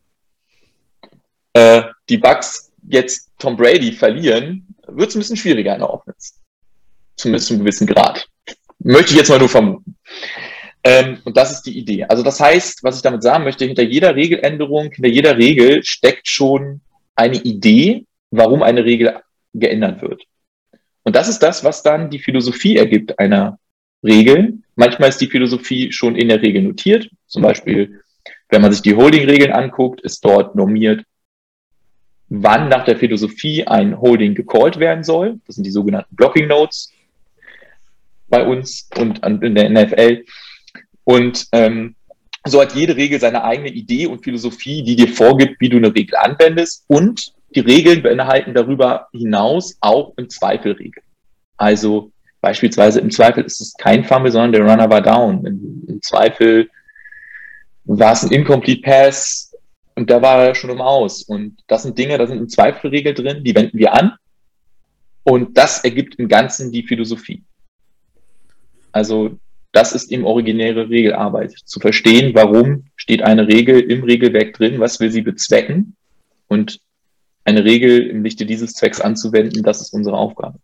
äh, 1.53 1.83
die 2.09 2.17
Bucks 2.17 2.71
jetzt 2.87 3.31
Tom 3.39 3.57
Brady 3.57 3.91
verlieren, 3.91 4.75
wird 4.87 5.09
es 5.09 5.15
ein 5.15 5.19
bisschen 5.19 5.37
schwieriger 5.37 5.73
in 5.73 5.79
der 5.79 5.89
Offense. 5.89 6.33
Zumindest 7.15 7.47
zu 7.47 7.53
einem 7.53 7.63
gewissen 7.63 7.87
Grad. 7.87 8.27
Möchte 8.79 9.11
ich 9.11 9.17
jetzt 9.17 9.29
mal 9.29 9.39
nur 9.39 9.49
vermuten. 9.49 9.95
Ähm, 10.83 11.17
und 11.25 11.35
das 11.35 11.51
ist 11.51 11.63
die 11.63 11.77
Idee. 11.77 12.05
Also 12.05 12.23
das 12.23 12.39
heißt, 12.39 12.83
was 12.83 12.97
ich 12.97 13.01
damit 13.01 13.23
sagen 13.23 13.43
möchte, 13.43 13.65
hinter 13.65 13.83
jeder 13.83 14.15
Regeländerung, 14.15 14.91
hinter 14.91 15.09
jeder 15.09 15.37
Regel 15.37 15.83
steckt 15.83 16.27
schon 16.27 16.81
eine 17.15 17.37
Idee, 17.37 18.05
warum 18.31 18.63
eine 18.63 18.85
Regel 18.85 19.19
geändert 19.53 20.01
wird. 20.01 20.23
Und 21.03 21.15
das 21.15 21.27
ist 21.27 21.39
das, 21.39 21.63
was 21.63 21.83
dann 21.83 22.09
die 22.09 22.19
Philosophie 22.19 22.77
ergibt 22.77 23.17
einer 23.19 23.59
Regel. 24.03 24.59
Manchmal 24.75 25.09
ist 25.09 25.19
die 25.19 25.27
Philosophie 25.27 25.91
schon 25.91 26.15
in 26.15 26.29
der 26.29 26.41
Regel 26.41 26.61
notiert. 26.61 27.09
Zum 27.25 27.41
Beispiel, 27.41 28.01
wenn 28.49 28.61
man 28.61 28.71
sich 28.71 28.81
die 28.81 28.95
Holding-Regeln 28.95 29.51
anguckt, 29.51 30.01
ist 30.01 30.23
dort 30.23 30.55
normiert, 30.55 31.03
wann 32.29 32.69
nach 32.69 32.85
der 32.85 32.97
Philosophie 32.97 33.65
ein 33.65 33.99
Holding 33.99 34.35
gecallt 34.35 34.79
werden 34.79 35.03
soll. 35.03 35.39
Das 35.45 35.55
sind 35.55 35.65
die 35.65 35.71
sogenannten 35.71 36.15
Blocking 36.15 36.47
Notes 36.47 36.91
bei 38.29 38.45
uns 38.45 38.89
und 38.97 39.23
in 39.23 39.55
der 39.55 39.69
NFL. 39.69 40.25
Und 41.03 41.47
ähm, 41.53 41.95
so 42.45 42.61
hat 42.61 42.75
jede 42.75 42.95
Regel 42.95 43.19
seine 43.19 43.43
eigene 43.43 43.69
Idee 43.69 44.07
und 44.07 44.23
Philosophie, 44.23 44.83
die 44.83 44.95
dir 44.95 45.07
vorgibt, 45.07 45.59
wie 45.59 45.69
du 45.69 45.77
eine 45.77 45.93
Regel 45.93 46.15
anwendest. 46.17 46.83
Und 46.87 47.33
die 47.55 47.61
Regeln 47.61 48.03
beinhalten 48.03 48.53
darüber 48.53 49.07
hinaus 49.11 49.77
auch 49.79 50.13
im 50.17 50.29
Zweifel 50.29 50.73
Regeln. 50.73 51.05
Also 51.55 52.11
beispielsweise 52.41 52.99
im 52.99 53.09
Zweifel 53.09 53.43
ist 53.43 53.61
es 53.61 53.73
kein 53.73 54.03
Fumble, 54.03 54.31
sondern 54.31 54.51
der 54.51 54.61
Runner 54.61 54.89
war 54.89 55.01
down. 55.01 55.45
Im, 55.45 55.83
im 55.87 56.01
Zweifel 56.01 56.69
war 57.87 58.13
es 58.13 58.23
ein 58.23 58.31
Incomplete 58.31 58.81
Pass 58.81 59.53
und 59.95 60.09
da 60.09 60.21
war 60.21 60.45
er 60.45 60.55
schon 60.55 60.69
im 60.69 60.81
Aus. 60.81 61.23
Und 61.23 61.57
das 61.67 61.83
sind 61.83 61.97
Dinge, 61.97 62.17
da 62.17 62.27
sind 62.27 62.37
im 62.37 62.49
Zweifel 62.49 62.89
Regeln 62.89 63.15
drin, 63.15 63.43
die 63.43 63.55
wenden 63.55 63.77
wir 63.77 63.93
an. 63.93 64.13
Und 65.23 65.57
das 65.57 65.83
ergibt 65.83 66.15
im 66.15 66.27
Ganzen 66.27 66.71
die 66.71 66.83
Philosophie. 66.83 67.43
Also 68.91 69.37
das 69.71 69.93
ist 69.93 70.11
eben 70.11 70.25
originäre 70.25 70.89
Regelarbeit. 70.89 71.51
Zu 71.65 71.79
verstehen, 71.79 72.33
warum 72.33 72.85
steht 72.95 73.21
eine 73.21 73.47
Regel 73.47 73.79
im 73.79 74.03
Regelwerk 74.03 74.53
drin, 74.53 74.79
was 74.79 74.99
will 74.99 75.11
sie 75.11 75.21
bezwecken 75.21 75.95
und 76.47 76.79
eine 77.43 77.63
Regel 77.63 78.07
im 78.07 78.23
Lichte 78.23 78.45
dieses 78.45 78.73
Zwecks 78.73 78.99
anzuwenden, 78.99 79.63
das 79.63 79.81
ist 79.81 79.93
unsere 79.93 80.17
Aufgabe. 80.17 80.59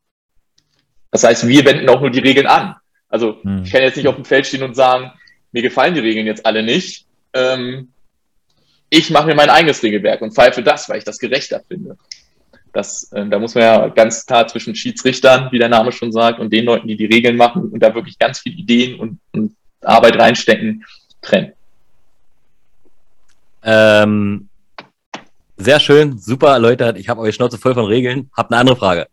Das 1.11 1.23
heißt, 1.23 1.47
wir 1.47 1.63
wenden 1.63 1.87
auch 1.89 2.01
nur 2.01 2.09
die 2.09 2.19
Regeln 2.19 2.47
an. 2.47 2.75
Also 3.07 3.41
hm. 3.43 3.63
ich 3.63 3.71
kann 3.71 3.83
jetzt 3.83 3.97
nicht 3.97 4.07
auf 4.07 4.15
dem 4.15 4.25
Feld 4.25 4.47
stehen 4.47 4.63
und 4.63 4.75
sagen, 4.75 5.11
mir 5.51 5.61
gefallen 5.61 5.93
die 5.93 6.01
Regeln 6.01 6.25
jetzt 6.25 6.45
alle 6.45 6.63
nicht. 6.63 7.05
Ähm, 7.33 7.89
ich 8.89 9.09
mache 9.09 9.27
mir 9.27 9.35
mein 9.35 9.49
eigenes 9.49 9.81
Regelwerk 9.81 10.21
und 10.21 10.33
pfeife 10.33 10.61
das, 10.61 10.87
weil 10.87 10.99
ich 10.99 11.03
das 11.03 11.17
gerechter 11.17 11.61
finde. 11.67 11.97
Das, 12.73 13.11
äh, 13.11 13.27
da 13.27 13.39
muss 13.39 13.55
man 13.55 13.63
ja 13.63 13.87
ganz 13.89 14.25
klar 14.25 14.47
zwischen 14.47 14.75
Schiedsrichtern, 14.75 15.49
wie 15.51 15.59
der 15.59 15.69
Name 15.69 15.91
schon 15.91 16.11
sagt, 16.11 16.39
und 16.39 16.51
den 16.51 16.65
Leuten, 16.65 16.87
die 16.87 16.97
die 16.97 17.05
Regeln 17.05 17.37
machen 17.37 17.69
und 17.69 17.79
da 17.79 17.93
wirklich 17.93 18.17
ganz 18.17 18.39
viele 18.39 18.55
Ideen 18.55 18.99
und, 18.99 19.19
und 19.31 19.55
Arbeit 19.81 20.17
reinstecken, 20.17 20.85
trennen. 21.21 21.53
Ähm, 23.63 24.49
sehr 25.57 25.79
schön, 25.79 26.17
super 26.17 26.59
Leute. 26.59 26.95
Ich 26.97 27.09
habe 27.09 27.21
eure 27.21 27.31
Schnauze 27.31 27.57
voll 27.57 27.73
von 27.73 27.85
Regeln. 27.85 28.29
Hab 28.35 28.51
eine 28.51 28.59
andere 28.59 28.75
Frage. 28.75 29.07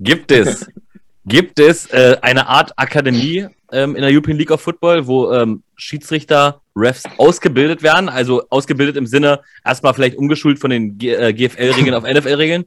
Gibt 0.00 0.30
es, 0.30 0.66
gibt 1.24 1.58
es 1.58 1.86
äh, 1.86 2.16
eine 2.22 2.48
Art 2.48 2.72
Akademie 2.76 3.46
ähm, 3.70 3.96
in 3.96 4.02
der 4.02 4.10
European 4.10 4.36
League 4.36 4.50
of 4.50 4.60
Football, 4.60 5.06
wo 5.06 5.32
ähm, 5.32 5.62
Schiedsrichter, 5.76 6.60
Refs 6.74 7.04
ausgebildet 7.18 7.82
werden? 7.82 8.08
Also 8.08 8.44
ausgebildet 8.48 8.96
im 8.96 9.06
Sinne 9.06 9.40
erstmal 9.64 9.94
vielleicht 9.94 10.16
umgeschult 10.16 10.58
von 10.58 10.70
den 10.70 10.98
äh, 11.00 11.32
GFL-Regeln 11.32 11.94
auf 11.94 12.04
NFL-Regeln 12.04 12.64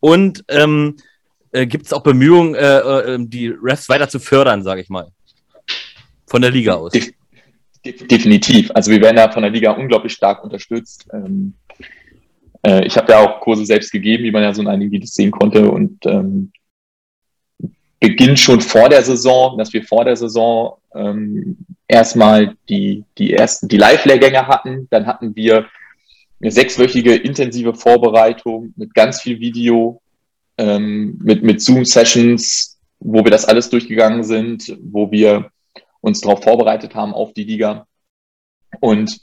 und 0.00 0.44
ähm, 0.48 0.96
äh, 1.52 1.66
gibt 1.66 1.86
es 1.86 1.92
auch 1.92 2.02
Bemühungen, 2.02 2.54
äh, 2.54 2.78
äh, 2.78 3.18
die 3.20 3.48
Refs 3.48 3.88
weiter 3.88 4.08
zu 4.08 4.18
fördern, 4.18 4.62
sage 4.62 4.80
ich 4.80 4.88
mal? 4.88 5.08
Von 6.26 6.42
der 6.42 6.50
Liga 6.50 6.74
aus. 6.74 6.92
De 6.92 7.12
definitiv. 7.84 8.70
Also 8.74 8.90
wir 8.90 9.00
werden 9.00 9.16
da 9.16 9.30
von 9.30 9.42
der 9.42 9.50
Liga 9.50 9.72
unglaublich 9.72 10.12
stark 10.12 10.44
unterstützt. 10.44 11.06
Ähm, 11.12 11.54
äh, 12.64 12.86
ich 12.86 12.96
habe 12.96 13.12
ja 13.12 13.18
auch 13.18 13.40
Kurse 13.40 13.66
selbst 13.66 13.90
gegeben, 13.90 14.22
wie 14.24 14.30
man 14.30 14.42
ja 14.42 14.54
so 14.54 14.62
in 14.62 14.68
einigen 14.68 14.92
Videos 14.92 15.14
sehen 15.14 15.32
konnte. 15.32 15.68
Und 15.70 16.06
ähm, 16.06 16.52
beginnt 18.02 18.40
schon 18.40 18.60
vor 18.60 18.88
der 18.88 19.02
Saison, 19.04 19.56
dass 19.56 19.72
wir 19.72 19.84
vor 19.84 20.04
der 20.04 20.16
Saison 20.16 20.76
ähm, 20.92 21.56
erstmal 21.86 22.56
die, 22.68 23.04
die 23.16 23.32
ersten, 23.32 23.68
die 23.68 23.76
Live-Lehrgänge 23.76 24.48
hatten. 24.48 24.88
Dann 24.90 25.06
hatten 25.06 25.36
wir 25.36 25.66
eine 26.40 26.50
sechswöchige 26.50 27.14
intensive 27.14 27.74
Vorbereitung 27.74 28.74
mit 28.76 28.92
ganz 28.92 29.20
viel 29.20 29.38
Video, 29.38 30.02
ähm, 30.58 31.16
mit, 31.22 31.44
mit 31.44 31.62
Zoom-Sessions, 31.62 32.76
wo 32.98 33.22
wir 33.22 33.30
das 33.30 33.44
alles 33.44 33.70
durchgegangen 33.70 34.24
sind, 34.24 34.76
wo 34.82 35.12
wir 35.12 35.52
uns 36.00 36.20
darauf 36.22 36.42
vorbereitet 36.42 36.96
haben 36.96 37.14
auf 37.14 37.32
die 37.34 37.44
Liga. 37.44 37.86
Und 38.80 39.20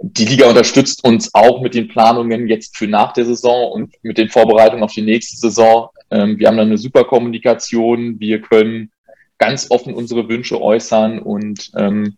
die 0.00 0.24
Liga 0.24 0.48
unterstützt 0.48 1.02
uns 1.02 1.34
auch 1.34 1.62
mit 1.62 1.74
den 1.74 1.88
Planungen 1.88 2.46
jetzt 2.46 2.76
für 2.76 2.86
nach 2.86 3.12
der 3.12 3.24
Saison 3.24 3.72
und 3.72 3.92
mit 4.02 4.18
den 4.18 4.28
Vorbereitungen 4.28 4.84
auf 4.84 4.92
die 4.92 5.02
nächste 5.02 5.36
Saison. 5.36 5.88
Ähm, 6.10 6.38
wir 6.38 6.48
haben 6.48 6.56
dann 6.56 6.68
eine 6.68 6.78
super 6.78 7.04
Kommunikation. 7.04 8.18
Wir 8.20 8.40
können 8.40 8.90
ganz 9.38 9.70
offen 9.70 9.94
unsere 9.94 10.28
Wünsche 10.28 10.60
äußern 10.60 11.20
und 11.20 11.70
ähm, 11.76 12.16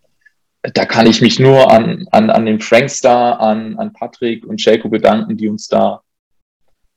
da 0.63 0.85
kann 0.85 1.07
ich 1.07 1.21
mich 1.23 1.39
nur 1.39 1.71
an, 1.71 2.07
an, 2.11 2.31
an 2.31 2.45
den 2.45 2.61
Frankstar, 2.61 3.41
an, 3.41 3.79
an 3.79 3.93
Patrick 3.93 4.45
und 4.45 4.61
Shelko 4.61 4.89
bedanken, 4.89 5.37
die 5.37 5.49
uns 5.49 5.69
da 5.69 6.03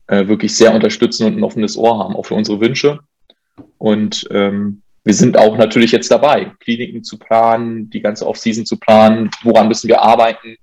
äh, 0.07 0.27
wirklich 0.27 0.55
sehr 0.55 0.73
unterstützen 0.73 1.27
und 1.27 1.37
ein 1.37 1.43
offenes 1.43 1.77
Ohr 1.77 1.97
haben, 1.99 2.15
auch 2.15 2.25
für 2.25 2.35
unsere 2.35 2.59
Wünsche. 2.59 2.99
Und 3.77 4.27
ähm, 4.31 4.81
wir 5.05 5.13
sind 5.13 5.37
auch 5.37 5.57
natürlich 5.57 5.91
jetzt 5.91 6.11
dabei, 6.11 6.51
Kliniken 6.59 7.03
zu 7.03 7.17
planen, 7.17 7.89
die 7.89 8.01
ganze 8.01 8.27
Offseason 8.27 8.65
zu 8.65 8.77
planen, 8.77 9.29
woran 9.43 9.67
müssen 9.67 9.87
wir 9.87 10.01
arbeiten. 10.01 10.55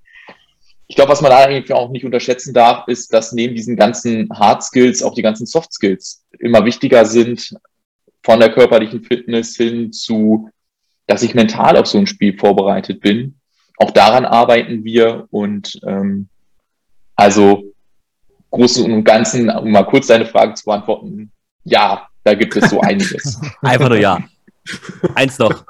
Ich 0.91 0.97
glaube, 0.97 1.13
was 1.13 1.21
man 1.21 1.31
da 1.31 1.45
eigentlich 1.45 1.73
auch 1.73 1.91
nicht 1.91 2.05
unterschätzen 2.05 2.53
darf, 2.53 2.89
ist, 2.89 3.13
dass 3.15 3.31
neben 3.31 3.55
diesen 3.55 3.77
ganzen 3.77 4.29
Hard 4.37 4.65
Skills 4.65 5.05
auch 5.05 5.15
die 5.15 5.23
ganzen 5.23 5.47
Soft 5.47 5.73
Skills 5.73 6.25
immer 6.41 6.65
wichtiger 6.65 7.05
sind, 7.05 7.55
von 8.25 8.41
der 8.41 8.53
körperlichen 8.53 9.05
Fitness 9.05 9.57
hin 9.57 9.93
zu 9.93 10.51
dass 11.11 11.25
ich 11.25 11.35
mental 11.35 11.77
auf 11.77 11.87
so 11.87 11.99
ein 11.99 12.07
Spiel 12.07 12.39
vorbereitet 12.39 13.01
bin. 13.01 13.35
Auch 13.79 13.91
daran 13.91 14.25
arbeiten 14.25 14.85
wir 14.85 15.27
und 15.31 15.81
ähm, 15.85 16.29
also 17.17 17.65
Großen 18.51 18.93
und 18.93 19.03
Ganzen, 19.03 19.51
um 19.51 19.73
mal 19.73 19.83
kurz 19.85 20.07
deine 20.07 20.27
Frage 20.27 20.55
zu 20.55 20.67
beantworten, 20.67 21.33
ja, 21.65 22.09
da 22.23 22.35
gibt 22.35 22.55
es 22.57 22.71
so 22.71 22.81
einiges. 22.81 23.41
Einfach 23.61 23.89
nur 23.89 23.99
ja. 23.99 24.23
Eins 25.17 25.39
noch. 25.39 25.65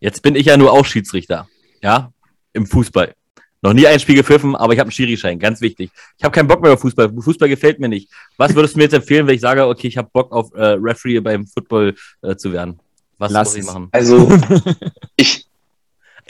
Jetzt 0.00 0.22
bin 0.22 0.34
ich 0.34 0.46
ja 0.46 0.56
nur 0.56 0.72
auch 0.72 0.86
Schiedsrichter. 0.86 1.48
Ja, 1.82 2.10
im 2.54 2.66
Fußball. 2.66 3.14
Noch 3.60 3.72
nie 3.72 3.86
ein 3.86 3.98
Spiel 3.98 4.14
gepfiffen, 4.14 4.54
aber 4.54 4.72
ich 4.72 4.78
habe 4.78 4.86
einen 4.86 4.92
Schiri-Schein, 4.92 5.38
ganz 5.38 5.60
wichtig. 5.60 5.90
Ich 6.16 6.24
habe 6.24 6.32
keinen 6.32 6.46
Bock 6.46 6.62
mehr 6.62 6.72
auf 6.72 6.80
Fußball. 6.80 7.10
Fußball 7.12 7.48
gefällt 7.48 7.80
mir 7.80 7.88
nicht. 7.88 8.08
Was 8.36 8.54
würdest 8.54 8.74
du 8.74 8.78
mir 8.78 8.84
jetzt 8.84 8.94
empfehlen, 8.94 9.26
wenn 9.26 9.34
ich 9.34 9.40
sage, 9.40 9.66
okay, 9.66 9.88
ich 9.88 9.96
habe 9.96 10.08
Bock 10.12 10.30
auf 10.30 10.54
äh, 10.54 10.76
Referee 10.80 11.18
beim 11.18 11.44
Football 11.46 11.94
äh, 12.22 12.36
zu 12.36 12.52
werden? 12.52 12.78
Was 13.18 13.32
Lass 13.32 13.48
muss 13.48 13.56
ich 13.56 13.66
machen? 13.66 13.88
Also, 13.90 14.30
ich. 15.16 15.44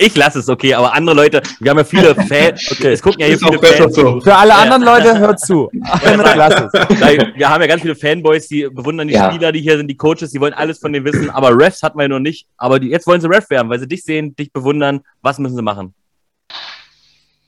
Ich 0.01 0.15
lasse 0.15 0.39
es, 0.39 0.49
okay, 0.49 0.75
aber 0.75 0.95
andere 0.95 1.17
Leute, 1.17 1.43
wir 1.59 1.73
haben 1.73 1.79
ja 1.79 1.85
viele 1.85 2.15
Fans, 2.29 2.71
okay, 2.71 2.93
es 2.93 3.03
gucken 3.03 3.19
ja 3.21 3.27
hier 3.27 3.37
viele 3.37 3.59
Fans. 3.59 3.97
So. 3.97 4.21
Für 4.21 4.37
alle 4.37 4.55
anderen 4.55 4.85
Leute, 4.85 5.19
hört 5.19 5.41
zu. 5.41 5.69
Ja, 5.75 7.35
wir 7.35 7.49
haben 7.49 7.61
ja 7.61 7.67
ganz 7.67 7.83
viele 7.83 7.97
Fanboys, 7.97 8.47
die 8.47 8.69
bewundern 8.71 9.09
die 9.09 9.15
ja. 9.15 9.29
Spieler, 9.29 9.51
die 9.51 9.61
hier 9.61 9.77
sind, 9.77 9.89
die 9.89 9.97
Coaches, 9.97 10.31
die 10.31 10.41
wollen 10.41 10.55
alles 10.55 10.79
von 10.79 10.93
denen 10.93 11.05
wissen, 11.05 11.31
aber 11.31 11.51
Refs 11.59 11.83
hat 11.83 11.97
man 11.97 12.05
ja 12.05 12.09
noch 12.11 12.21
nicht. 12.21 12.47
Aber 12.57 12.79
die, 12.79 12.91
jetzt 12.91 13.09
wollen 13.09 13.21
sie 13.21 13.29
Ref 13.29 13.51
werden, 13.51 13.69
weil 13.69 13.81
sie 13.81 13.89
dich 13.89 14.05
sehen, 14.05 14.37
dich 14.37 14.53
bewundern. 14.53 15.01
Was 15.21 15.41
müssen 15.41 15.57
sie 15.57 15.63
machen? 15.63 15.95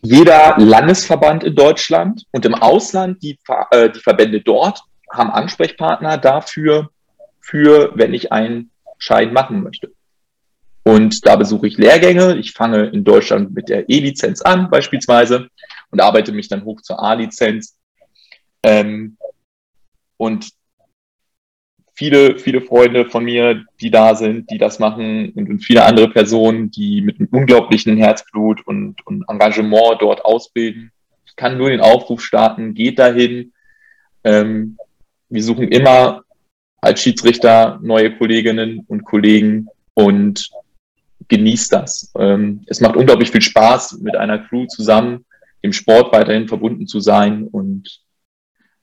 Jeder 0.03 0.57
Landesverband 0.59 1.45
in 1.45 1.55
Deutschland 1.55 2.25
und 2.31 2.45
im 2.47 2.55
Ausland, 2.55 3.23
die, 3.23 3.39
äh, 3.71 3.91
die 3.91 4.01
Verbände 4.01 4.41
dort, 4.41 4.83
haben 5.11 5.31
Ansprechpartner 5.31 6.17
dafür, 6.19 6.91
für, 7.41 7.93
wenn 7.95 8.15
ich 8.15 8.33
ein 8.33 8.71
Schein 8.99 9.33
machen 9.33 9.63
möchte. 9.63 9.93
Und 10.85 11.27
da 11.27 11.37
besuche 11.37 11.67
ich 11.67 11.77
Lehrgänge. 11.77 12.37
Ich 12.37 12.53
fange 12.53 12.87
in 12.87 13.05
Deutschland 13.05 13.53
mit 13.55 13.69
der 13.69 13.89
E-Lizenz 13.89 14.41
an, 14.41 14.71
beispielsweise, 14.71 15.49
und 15.91 16.01
arbeite 16.01 16.33
mich 16.33 16.49
dann 16.49 16.65
hoch 16.65 16.81
zur 16.81 17.03
A-Lizenz. 17.03 17.77
Ähm, 18.63 19.19
und 20.17 20.51
viele, 22.01 22.39
viele 22.39 22.63
Freunde 22.63 23.05
von 23.05 23.25
mir, 23.25 23.63
die 23.79 23.91
da 23.91 24.15
sind, 24.15 24.51
die 24.51 24.57
das 24.57 24.79
machen 24.79 25.33
und, 25.33 25.51
und 25.51 25.59
viele 25.59 25.85
andere 25.85 26.09
Personen, 26.09 26.71
die 26.71 27.03
mit 27.03 27.21
einem 27.21 27.29
unglaublichen 27.31 27.99
Herzblut 27.99 28.67
und, 28.67 29.07
und 29.07 29.29
Engagement 29.29 30.01
dort 30.01 30.25
ausbilden. 30.25 30.93
Ich 31.27 31.37
kann 31.37 31.59
nur 31.59 31.69
den 31.69 31.83
Aufruf 31.83 32.23
starten, 32.23 32.73
geht 32.73 32.99
dahin. 32.99 33.53
Ähm, 34.25 34.79
wir 35.29 35.43
suchen 35.43 35.69
immer 35.69 36.23
als 36.81 37.03
Schiedsrichter 37.03 37.79
neue 37.83 38.17
Kolleginnen 38.17 38.83
und 38.89 39.05
Kollegen 39.05 39.69
und 39.93 40.49
genießt 41.29 41.71
das. 41.71 42.15
Ähm, 42.19 42.63
es 42.67 42.81
macht 42.81 42.97
unglaublich 42.97 43.31
viel 43.31 43.43
Spaß, 43.43 43.99
mit 44.01 44.17
einer 44.17 44.39
Crew 44.39 44.65
zusammen 44.69 45.27
im 45.61 45.75
Sport 45.75 46.15
weiterhin 46.15 46.49
verbunden 46.49 46.87
zu 46.87 46.99
sein 47.01 47.47
und 47.47 48.01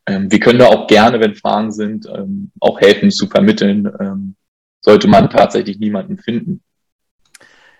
ähm, 0.07 0.31
wir 0.31 0.39
können 0.39 0.59
da 0.59 0.67
auch 0.67 0.87
gerne, 0.87 1.19
wenn 1.19 1.35
Fragen 1.35 1.71
sind, 1.71 2.07
ähm, 2.07 2.51
auch 2.59 2.79
helfen 2.79 3.11
zu 3.11 3.27
vermitteln, 3.27 3.91
ähm, 3.99 4.35
sollte 4.81 5.07
man 5.07 5.29
tatsächlich 5.29 5.79
niemanden 5.79 6.17
finden. 6.17 6.61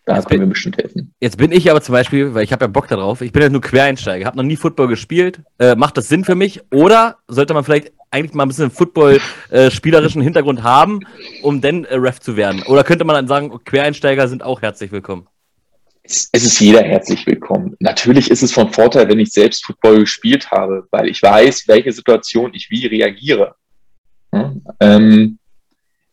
Da 0.05 0.15
jetzt 0.15 0.29
können 0.29 0.41
wir 0.41 0.47
bestimmt 0.47 0.77
helfen. 0.77 1.13
Jetzt 1.19 1.37
bin 1.37 1.51
ich 1.51 1.69
aber 1.69 1.81
zum 1.81 1.91
Beispiel, 1.91 2.33
weil 2.33 2.43
ich 2.43 2.53
habe 2.53 2.63
ja 2.63 2.67
Bock 2.67 2.87
darauf, 2.87 3.21
ich 3.21 3.33
bin 3.33 3.41
ja 3.41 3.49
nur 3.49 3.61
Quereinsteiger, 3.61 4.25
habe 4.25 4.37
noch 4.37 4.43
nie 4.43 4.55
Football 4.55 4.87
gespielt. 4.87 5.41
Äh, 5.59 5.75
macht 5.75 5.97
das 5.97 6.07
Sinn 6.07 6.23
für 6.23 6.35
mich? 6.35 6.61
Oder 6.71 7.17
sollte 7.27 7.53
man 7.53 7.65
vielleicht 7.65 7.91
eigentlich 8.09 8.33
mal 8.33 8.43
ein 8.43 8.47
bisschen 8.47 8.71
Football-spielerischen 8.71 10.21
äh, 10.21 10.23
Hintergrund 10.23 10.63
haben, 10.63 11.01
um 11.43 11.59
dann 11.59 11.83
äh, 11.83 11.95
Ref 11.95 12.21
zu 12.21 12.37
werden? 12.37 12.63
Oder 12.63 12.85
könnte 12.85 13.03
man 13.03 13.15
dann 13.15 13.27
sagen, 13.27 13.51
Quereinsteiger 13.65 14.29
sind 14.29 14.43
auch 14.43 14.61
herzlich 14.61 14.93
willkommen? 14.93 15.27
Es, 16.09 16.29
ist 16.31 16.59
jeder 16.61 16.83
herzlich 16.83 17.27
willkommen. 17.27 17.75
Natürlich 17.79 18.31
ist 18.31 18.41
es 18.41 18.53
von 18.53 18.71
Vorteil, 18.71 19.09
wenn 19.09 19.19
ich 19.19 19.31
selbst 19.31 19.65
Football 19.65 19.99
gespielt 19.99 20.49
habe, 20.51 20.87
weil 20.89 21.09
ich 21.09 21.21
weiß, 21.21 21.67
welche 21.67 21.91
Situation 21.91 22.53
ich 22.53 22.69
wie 22.69 22.85
reagiere. 22.85 23.55
Hm? 24.33 24.63
Ähm, 24.79 25.39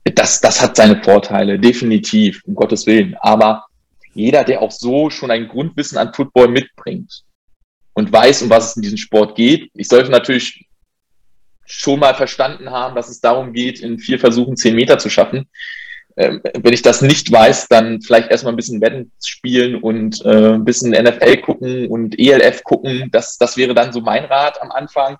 das, 0.03 0.41
das 0.41 0.61
hat 0.61 0.75
seine 0.75 1.01
Vorteile, 1.01 1.61
definitiv, 1.61 2.43
um 2.45 2.57
Gottes 2.57 2.87
Willen. 2.87 3.15
Aber 3.21 3.67
jeder, 4.15 4.43
der 4.43 4.63
auch 4.63 4.73
so 4.73 5.11
schon 5.11 5.31
ein 5.31 5.47
Grundwissen 5.47 5.97
an 5.97 6.13
Football 6.13 6.49
mitbringt 6.49 7.23
und 7.93 8.13
weiß, 8.13 8.43
um 8.43 8.51
was 8.51 8.71
es 8.71 8.77
in 8.77 8.83
diesem 8.83 8.99
Sport 8.99 9.37
geht, 9.37 9.71
ich 9.75 9.87
sollte 9.87 10.11
natürlich 10.11 10.67
schon 11.67 12.01
mal 12.01 12.15
verstanden 12.15 12.69
haben, 12.71 12.97
dass 12.97 13.09
es 13.09 13.21
darum 13.21 13.53
geht, 13.53 13.79
in 13.79 14.01
vier 14.01 14.19
Versuchen 14.19 14.57
zehn 14.57 14.75
Meter 14.75 14.99
zu 14.99 15.09
schaffen. 15.09 15.49
Ähm, 16.17 16.41
wenn 16.45 16.73
ich 16.73 16.83
das 16.83 17.03
nicht 17.03 17.33
weiß, 17.33 17.69
dann 17.69 18.01
vielleicht 18.01 18.31
erstmal 18.31 18.53
ein 18.53 18.57
bisschen 18.57 18.81
Wetten 18.81 19.11
spielen 19.25 19.77
und 19.77 20.25
äh, 20.25 20.55
ein 20.55 20.65
bisschen 20.65 20.91
NFL 20.91 21.39
gucken 21.39 21.89
und 21.89 22.19
ELF 22.19 22.63
gucken. 22.63 23.09
Das, 23.11 23.37
das 23.37 23.57
wäre 23.57 23.75
dann 23.75 23.93
so 23.93 24.01
mein 24.01 24.25
Rat 24.25 24.63
am 24.63 24.71
Anfang. 24.71 25.19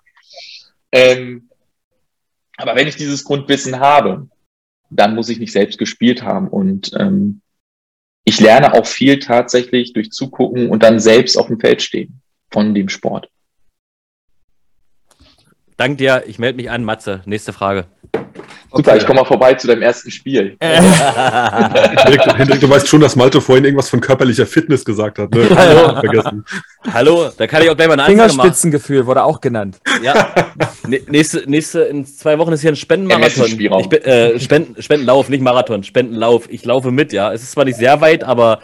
Ähm, 0.91 1.49
aber 2.57 2.75
wenn 2.75 2.87
ich 2.87 2.95
dieses 2.95 3.25
Grundwissen 3.25 3.79
habe, 3.79 4.29
dann 4.89 5.15
muss 5.15 5.29
ich 5.29 5.39
nicht 5.39 5.51
selbst 5.51 5.77
gespielt 5.77 6.23
haben. 6.23 6.47
Und 6.47 6.91
ähm, 6.97 7.41
ich 8.23 8.39
lerne 8.39 8.73
auch 8.73 8.85
viel 8.85 9.19
tatsächlich 9.19 9.91
durch 9.91 10.11
Zugucken 10.11 10.69
und 10.69 10.83
dann 10.83 10.99
selbst 10.99 11.37
auf 11.37 11.47
dem 11.47 11.59
Feld 11.59 11.81
stehen 11.81 12.21
von 12.51 12.73
dem 12.73 12.87
Sport. 12.87 13.29
Dank 15.77 15.97
dir, 15.97 16.23
ich 16.25 16.39
melde 16.39 16.55
mich 16.55 16.69
an, 16.69 16.85
Matze. 16.85 17.21
Nächste 17.25 17.51
Frage. 17.51 17.87
Super, 18.75 18.91
okay. 18.91 18.99
ich 18.99 19.05
komme 19.05 19.21
mal 19.21 19.25
vorbei 19.25 19.53
zu 19.53 19.67
deinem 19.67 19.83
ersten 19.83 20.11
Spiel. 20.11 20.57
Hendrik, 20.61 22.21
Hendrik, 22.35 22.59
du 22.59 22.69
weißt 22.69 22.87
schon, 22.87 22.99
dass 22.99 23.15
Malte 23.15 23.39
vorhin 23.39 23.63
irgendwas 23.63 23.89
von 23.89 24.01
körperlicher 24.01 24.45
Fitness 24.45 24.83
gesagt 24.83 25.17
hat. 25.17 25.33
Ne? 25.33 25.47
Hallo. 25.55 25.99
Vergessen. 26.01 26.45
Hallo, 26.93 27.29
da 27.37 27.47
kann 27.47 27.63
ich 27.63 27.69
auch 27.69 27.75
gleich 27.75 27.87
mal 27.87 27.99
eine 27.99 28.05
Fingerspitzengefühl 28.05 29.05
wurde 29.05 29.23
auch 29.23 29.39
genannt. 29.39 29.79
Ja. 30.03 30.33
nächste, 31.07 31.49
nächste, 31.49 31.81
in 31.81 32.05
zwei 32.05 32.37
Wochen 32.37 32.51
ist 32.51 32.61
hier 32.61 32.71
ein 32.71 32.75
Spendenmarathon. 32.75 33.45
Ich 33.45 33.89
bin, 33.89 34.01
äh, 34.01 34.39
Spenden, 34.39 34.81
Spendenlauf, 34.81 35.29
nicht 35.29 35.41
Marathon, 35.41 35.83
Spendenlauf. 35.83 36.49
Ich 36.49 36.65
laufe 36.65 36.91
mit, 36.91 37.13
ja. 37.13 37.31
Es 37.31 37.43
ist 37.43 37.51
zwar 37.51 37.65
nicht 37.65 37.77
sehr 37.77 38.01
weit, 38.01 38.23
aber 38.23 38.59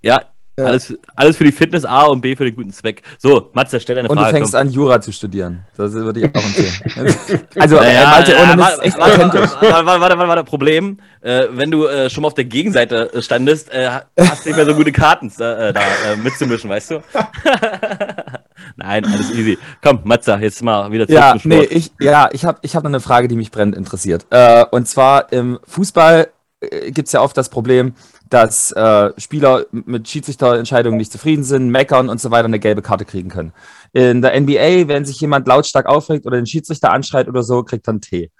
ja, 0.00 0.22
ja. 0.56 0.66
Alles, 0.66 0.94
alles 1.16 1.36
für 1.36 1.42
die 1.42 1.50
Fitness 1.50 1.84
A 1.84 2.04
und 2.04 2.20
B 2.20 2.36
für 2.36 2.44
den 2.44 2.54
guten 2.54 2.72
Zweck. 2.72 3.02
So, 3.18 3.50
Matze, 3.54 3.80
stell 3.80 3.96
deine 3.96 4.06
Frage. 4.06 4.20
Und 4.20 4.26
du 4.26 4.32
fängst 4.32 4.52
komm. 4.52 4.60
an, 4.60 4.70
Jura 4.70 5.00
zu 5.00 5.12
studieren. 5.12 5.64
Das 5.76 5.92
würde 5.92 6.20
ich 6.20 6.26
auch 6.26 6.44
empfehlen. 6.44 7.46
also, 7.58 7.76
naja, 7.76 8.02
äh, 8.02 8.06
Malte, 8.06 8.36
ohne 8.40 8.56
Mist, 8.56 8.82
echt 8.82 8.98
warte, 8.98 9.18
warte, 9.18 9.60
warte, 9.60 10.00
warte, 10.00 10.18
warte, 10.18 10.44
Problem. 10.44 10.98
Äh, 11.22 11.46
wenn 11.50 11.72
du 11.72 11.86
äh, 11.86 12.08
schon 12.08 12.22
mal 12.22 12.28
auf 12.28 12.34
der 12.34 12.44
Gegenseite 12.44 13.10
standest, 13.20 13.72
äh, 13.72 13.88
hast 14.16 14.44
du 14.44 14.50
nicht 14.50 14.56
mehr 14.56 14.66
so 14.66 14.74
gute 14.74 14.92
Karten 14.92 15.26
äh, 15.26 15.72
da 15.72 15.80
äh, 15.80 16.16
mitzumischen, 16.22 16.70
weißt 16.70 16.92
du? 16.92 17.02
Nein, 18.76 19.04
alles 19.04 19.32
easy. 19.32 19.58
Komm, 19.82 20.02
Matze, 20.04 20.38
jetzt 20.40 20.62
mal 20.62 20.92
wieder 20.92 21.08
zurück 21.08 21.20
ja, 21.20 21.32
zum 21.32 21.40
Sport. 21.40 21.70
Nee, 21.70 21.76
ich, 21.76 21.90
ja, 21.98 22.28
ich 22.32 22.44
habe 22.44 22.58
ich 22.62 22.76
hab 22.76 22.84
noch 22.84 22.90
eine 22.90 23.00
Frage, 23.00 23.26
die 23.26 23.36
mich 23.36 23.50
brennend 23.50 23.76
interessiert. 23.76 24.26
Äh, 24.30 24.64
und 24.70 24.86
zwar 24.86 25.32
im 25.32 25.58
Fußball 25.66 26.28
äh, 26.60 26.90
gibt 26.92 27.08
es 27.08 27.12
ja 27.12 27.22
oft 27.22 27.36
das 27.36 27.48
Problem, 27.48 27.94
dass 28.30 28.72
äh, 28.72 29.12
Spieler 29.18 29.66
mit 29.70 30.08
Schiedsrichterentscheidungen 30.08 30.96
nicht 30.98 31.12
zufrieden 31.12 31.44
sind, 31.44 31.68
meckern 31.68 32.08
und 32.08 32.20
so 32.20 32.30
weiter 32.30 32.46
eine 32.46 32.58
gelbe 32.58 32.82
Karte 32.82 33.04
kriegen 33.04 33.28
können. 33.28 33.52
In 33.92 34.22
der 34.22 34.38
NBA, 34.40 34.88
wenn 34.88 35.04
sich 35.04 35.20
jemand 35.20 35.46
lautstark 35.46 35.86
aufregt 35.86 36.26
oder 36.26 36.36
den 36.36 36.46
Schiedsrichter 36.46 36.90
anschreit 36.92 37.28
oder 37.28 37.42
so, 37.42 37.62
kriegt 37.62 37.86
er 37.86 37.92
einen 37.92 38.00
Tee. 38.00 38.30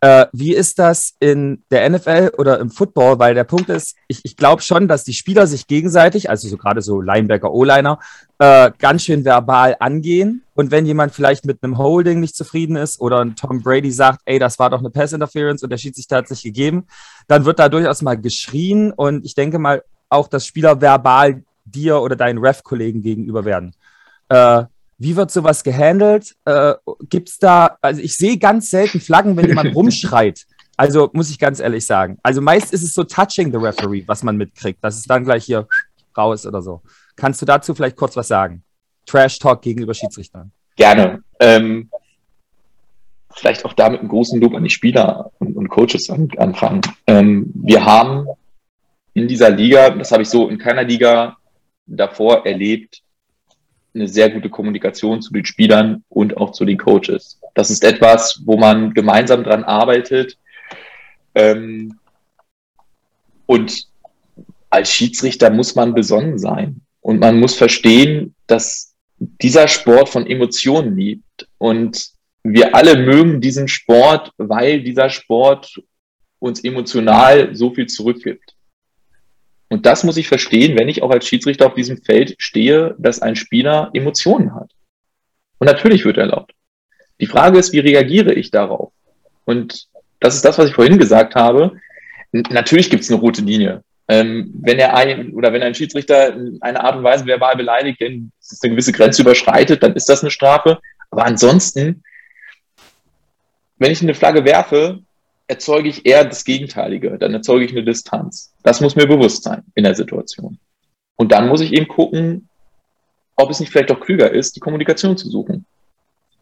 Äh, 0.00 0.26
wie 0.32 0.54
ist 0.54 0.78
das 0.78 1.14
in 1.20 1.62
der 1.70 1.88
NFL 1.88 2.32
oder 2.36 2.60
im 2.60 2.70
Football? 2.70 3.18
Weil 3.18 3.34
der 3.34 3.44
Punkt 3.44 3.70
ist, 3.70 3.96
ich, 4.08 4.20
ich 4.24 4.36
glaube 4.36 4.60
schon, 4.60 4.88
dass 4.88 5.04
die 5.04 5.14
Spieler 5.14 5.46
sich 5.46 5.66
gegenseitig, 5.66 6.28
also 6.28 6.48
so 6.48 6.56
gerade 6.58 6.82
so 6.82 7.00
Linebacker, 7.00 7.50
O-Liner, 7.50 7.98
äh, 8.38 8.70
ganz 8.78 9.04
schön 9.04 9.24
verbal 9.24 9.76
angehen. 9.80 10.42
Und 10.54 10.70
wenn 10.70 10.84
jemand 10.84 11.14
vielleicht 11.14 11.46
mit 11.46 11.62
einem 11.62 11.78
Holding 11.78 12.20
nicht 12.20 12.36
zufrieden 12.36 12.76
ist 12.76 13.00
oder 13.00 13.20
ein 13.20 13.36
Tom 13.36 13.62
Brady 13.62 13.90
sagt, 13.90 14.20
ey, 14.26 14.38
das 14.38 14.58
war 14.58 14.68
doch 14.68 14.80
eine 14.80 14.90
Pass-Interference 14.90 15.62
und 15.62 15.70
der 15.70 15.78
Schiedsrichter 15.78 16.16
hat 16.16 16.28
sich 16.28 16.42
gegeben, 16.42 16.86
dann 17.26 17.46
wird 17.46 17.58
da 17.58 17.68
durchaus 17.68 18.02
mal 18.02 18.20
geschrien. 18.20 18.92
Und 18.92 19.24
ich 19.24 19.34
denke 19.34 19.58
mal 19.58 19.82
auch, 20.10 20.28
dass 20.28 20.46
Spieler 20.46 20.80
verbal 20.80 21.42
dir 21.64 22.00
oder 22.00 22.16
deinen 22.16 22.38
Ref-Kollegen 22.38 23.02
gegenüber 23.02 23.44
werden. 23.44 23.74
Äh, 24.28 24.64
wie 24.98 25.16
wird 25.16 25.30
sowas 25.30 25.62
gehandelt? 25.62 26.34
Äh, 26.44 26.74
Gibt 27.08 27.28
es 27.28 27.38
da, 27.38 27.76
also 27.80 28.00
ich 28.00 28.16
sehe 28.16 28.38
ganz 28.38 28.70
selten 28.70 29.00
Flaggen, 29.00 29.36
wenn 29.36 29.46
jemand 29.46 29.74
rumschreit. 29.74 30.46
Also 30.76 31.10
muss 31.12 31.30
ich 31.30 31.38
ganz 31.38 31.60
ehrlich 31.60 31.86
sagen. 31.86 32.18
Also 32.22 32.40
meist 32.40 32.72
ist 32.72 32.82
es 32.82 32.94
so 32.94 33.04
touching 33.04 33.50
the 33.50 33.58
referee, 33.58 34.04
was 34.06 34.22
man 34.22 34.36
mitkriegt. 34.36 34.82
Das 34.82 34.96
ist 34.96 35.08
dann 35.08 35.24
gleich 35.24 35.44
hier 35.44 35.66
raus 36.16 36.46
oder 36.46 36.62
so. 36.62 36.82
Kannst 37.14 37.40
du 37.40 37.46
dazu 37.46 37.74
vielleicht 37.74 37.96
kurz 37.96 38.16
was 38.16 38.28
sagen? 38.28 38.62
Trash 39.06 39.38
Talk 39.38 39.62
gegenüber 39.62 39.94
Schiedsrichtern. 39.94 40.52
Gerne. 40.76 41.22
Ähm, 41.40 41.90
vielleicht 43.34 43.64
auch 43.64 43.72
damit 43.72 44.00
einen 44.00 44.08
großen 44.08 44.40
Lob 44.40 44.54
an 44.54 44.64
die 44.64 44.70
Spieler 44.70 45.30
und, 45.38 45.56
und 45.56 45.68
Coaches 45.68 46.10
an, 46.10 46.28
anfangen. 46.36 46.82
Ähm, 47.06 47.50
wir 47.54 47.84
haben 47.84 48.26
in 49.14 49.28
dieser 49.28 49.50
Liga, 49.50 49.90
das 49.90 50.12
habe 50.12 50.22
ich 50.22 50.28
so 50.28 50.48
in 50.48 50.58
keiner 50.58 50.82
Liga 50.82 51.36
davor 51.86 52.44
erlebt, 52.44 53.02
eine 53.96 54.08
sehr 54.08 54.30
gute 54.30 54.50
Kommunikation 54.50 55.22
zu 55.22 55.32
den 55.32 55.44
Spielern 55.44 56.04
und 56.08 56.36
auch 56.36 56.52
zu 56.52 56.64
den 56.64 56.78
Coaches. 56.78 57.40
Das 57.54 57.70
ist 57.70 57.82
etwas, 57.82 58.42
wo 58.44 58.56
man 58.56 58.94
gemeinsam 58.94 59.42
dran 59.42 59.64
arbeitet. 59.64 60.38
Ähm, 61.34 61.98
und 63.46 63.86
als 64.70 64.90
Schiedsrichter 64.90 65.50
muss 65.50 65.74
man 65.74 65.94
besonnen 65.94 66.38
sein. 66.38 66.82
Und 67.00 67.20
man 67.20 67.40
muss 67.40 67.54
verstehen, 67.54 68.34
dass 68.46 68.94
dieser 69.18 69.68
Sport 69.68 70.08
von 70.08 70.26
Emotionen 70.26 70.96
liebt. 70.96 71.48
Und 71.58 72.10
wir 72.42 72.74
alle 72.74 72.98
mögen 72.98 73.40
diesen 73.40 73.68
Sport, 73.68 74.32
weil 74.36 74.82
dieser 74.82 75.08
Sport 75.08 75.80
uns 76.38 76.62
emotional 76.62 77.54
so 77.54 77.70
viel 77.72 77.86
zurückgibt. 77.86 78.55
Und 79.68 79.86
das 79.86 80.04
muss 80.04 80.16
ich 80.16 80.28
verstehen, 80.28 80.78
wenn 80.78 80.88
ich 80.88 81.02
auch 81.02 81.10
als 81.10 81.26
Schiedsrichter 81.26 81.66
auf 81.66 81.74
diesem 81.74 81.98
Feld 81.98 82.36
stehe, 82.38 82.94
dass 82.98 83.20
ein 83.20 83.36
Spieler 83.36 83.90
Emotionen 83.94 84.54
hat. 84.54 84.70
Und 85.58 85.66
natürlich 85.66 86.04
wird 86.04 86.18
er 86.18 86.26
laut. 86.26 86.52
Die 87.20 87.26
Frage 87.26 87.58
ist, 87.58 87.72
wie 87.72 87.80
reagiere 87.80 88.32
ich 88.32 88.50
darauf? 88.50 88.92
Und 89.44 89.88
das 90.20 90.34
ist 90.34 90.44
das, 90.44 90.58
was 90.58 90.68
ich 90.68 90.74
vorhin 90.74 90.98
gesagt 90.98 91.34
habe. 91.34 91.80
Natürlich 92.32 92.90
gibt 92.90 93.02
es 93.02 93.10
eine 93.10 93.20
rote 93.20 93.42
Linie. 93.42 93.82
Ähm, 94.08 94.52
wenn 94.60 94.78
er 94.78 94.96
ein 94.96 95.32
oder 95.32 95.52
wenn 95.52 95.62
ein 95.62 95.74
Schiedsrichter 95.74 96.34
in 96.34 96.58
einer 96.60 96.84
Art 96.84 96.96
und 96.96 97.02
Weise 97.02 97.26
verbal 97.26 97.56
beleidigt, 97.56 98.00
denn 98.00 98.30
es 98.40 98.62
eine 98.62 98.72
gewisse 98.72 98.92
Grenze 98.92 99.22
überschreitet, 99.22 99.82
dann 99.82 99.94
ist 99.94 100.08
das 100.08 100.22
eine 100.22 100.30
Strafe. 100.30 100.78
Aber 101.10 101.24
ansonsten, 101.24 102.04
wenn 103.78 103.90
ich 103.90 104.02
eine 104.02 104.14
Flagge 104.14 104.44
werfe, 104.44 105.00
erzeuge 105.48 105.88
ich 105.88 106.06
eher 106.06 106.24
das 106.24 106.44
Gegenteilige. 106.44 107.18
Dann 107.18 107.32
erzeuge 107.32 107.64
ich 107.64 107.72
eine 107.72 107.84
Distanz. 107.84 108.52
Das 108.62 108.80
muss 108.80 108.96
mir 108.96 109.06
bewusst 109.06 109.44
sein 109.44 109.62
in 109.74 109.84
der 109.84 109.94
Situation. 109.94 110.58
Und 111.16 111.32
dann 111.32 111.48
muss 111.48 111.60
ich 111.60 111.72
eben 111.72 111.88
gucken, 111.88 112.48
ob 113.36 113.50
es 113.50 113.60
nicht 113.60 113.70
vielleicht 113.70 113.90
doch 113.90 114.00
klüger 114.00 114.30
ist, 114.30 114.56
die 114.56 114.60
Kommunikation 114.60 115.16
zu 115.16 115.28
suchen. 115.28 115.66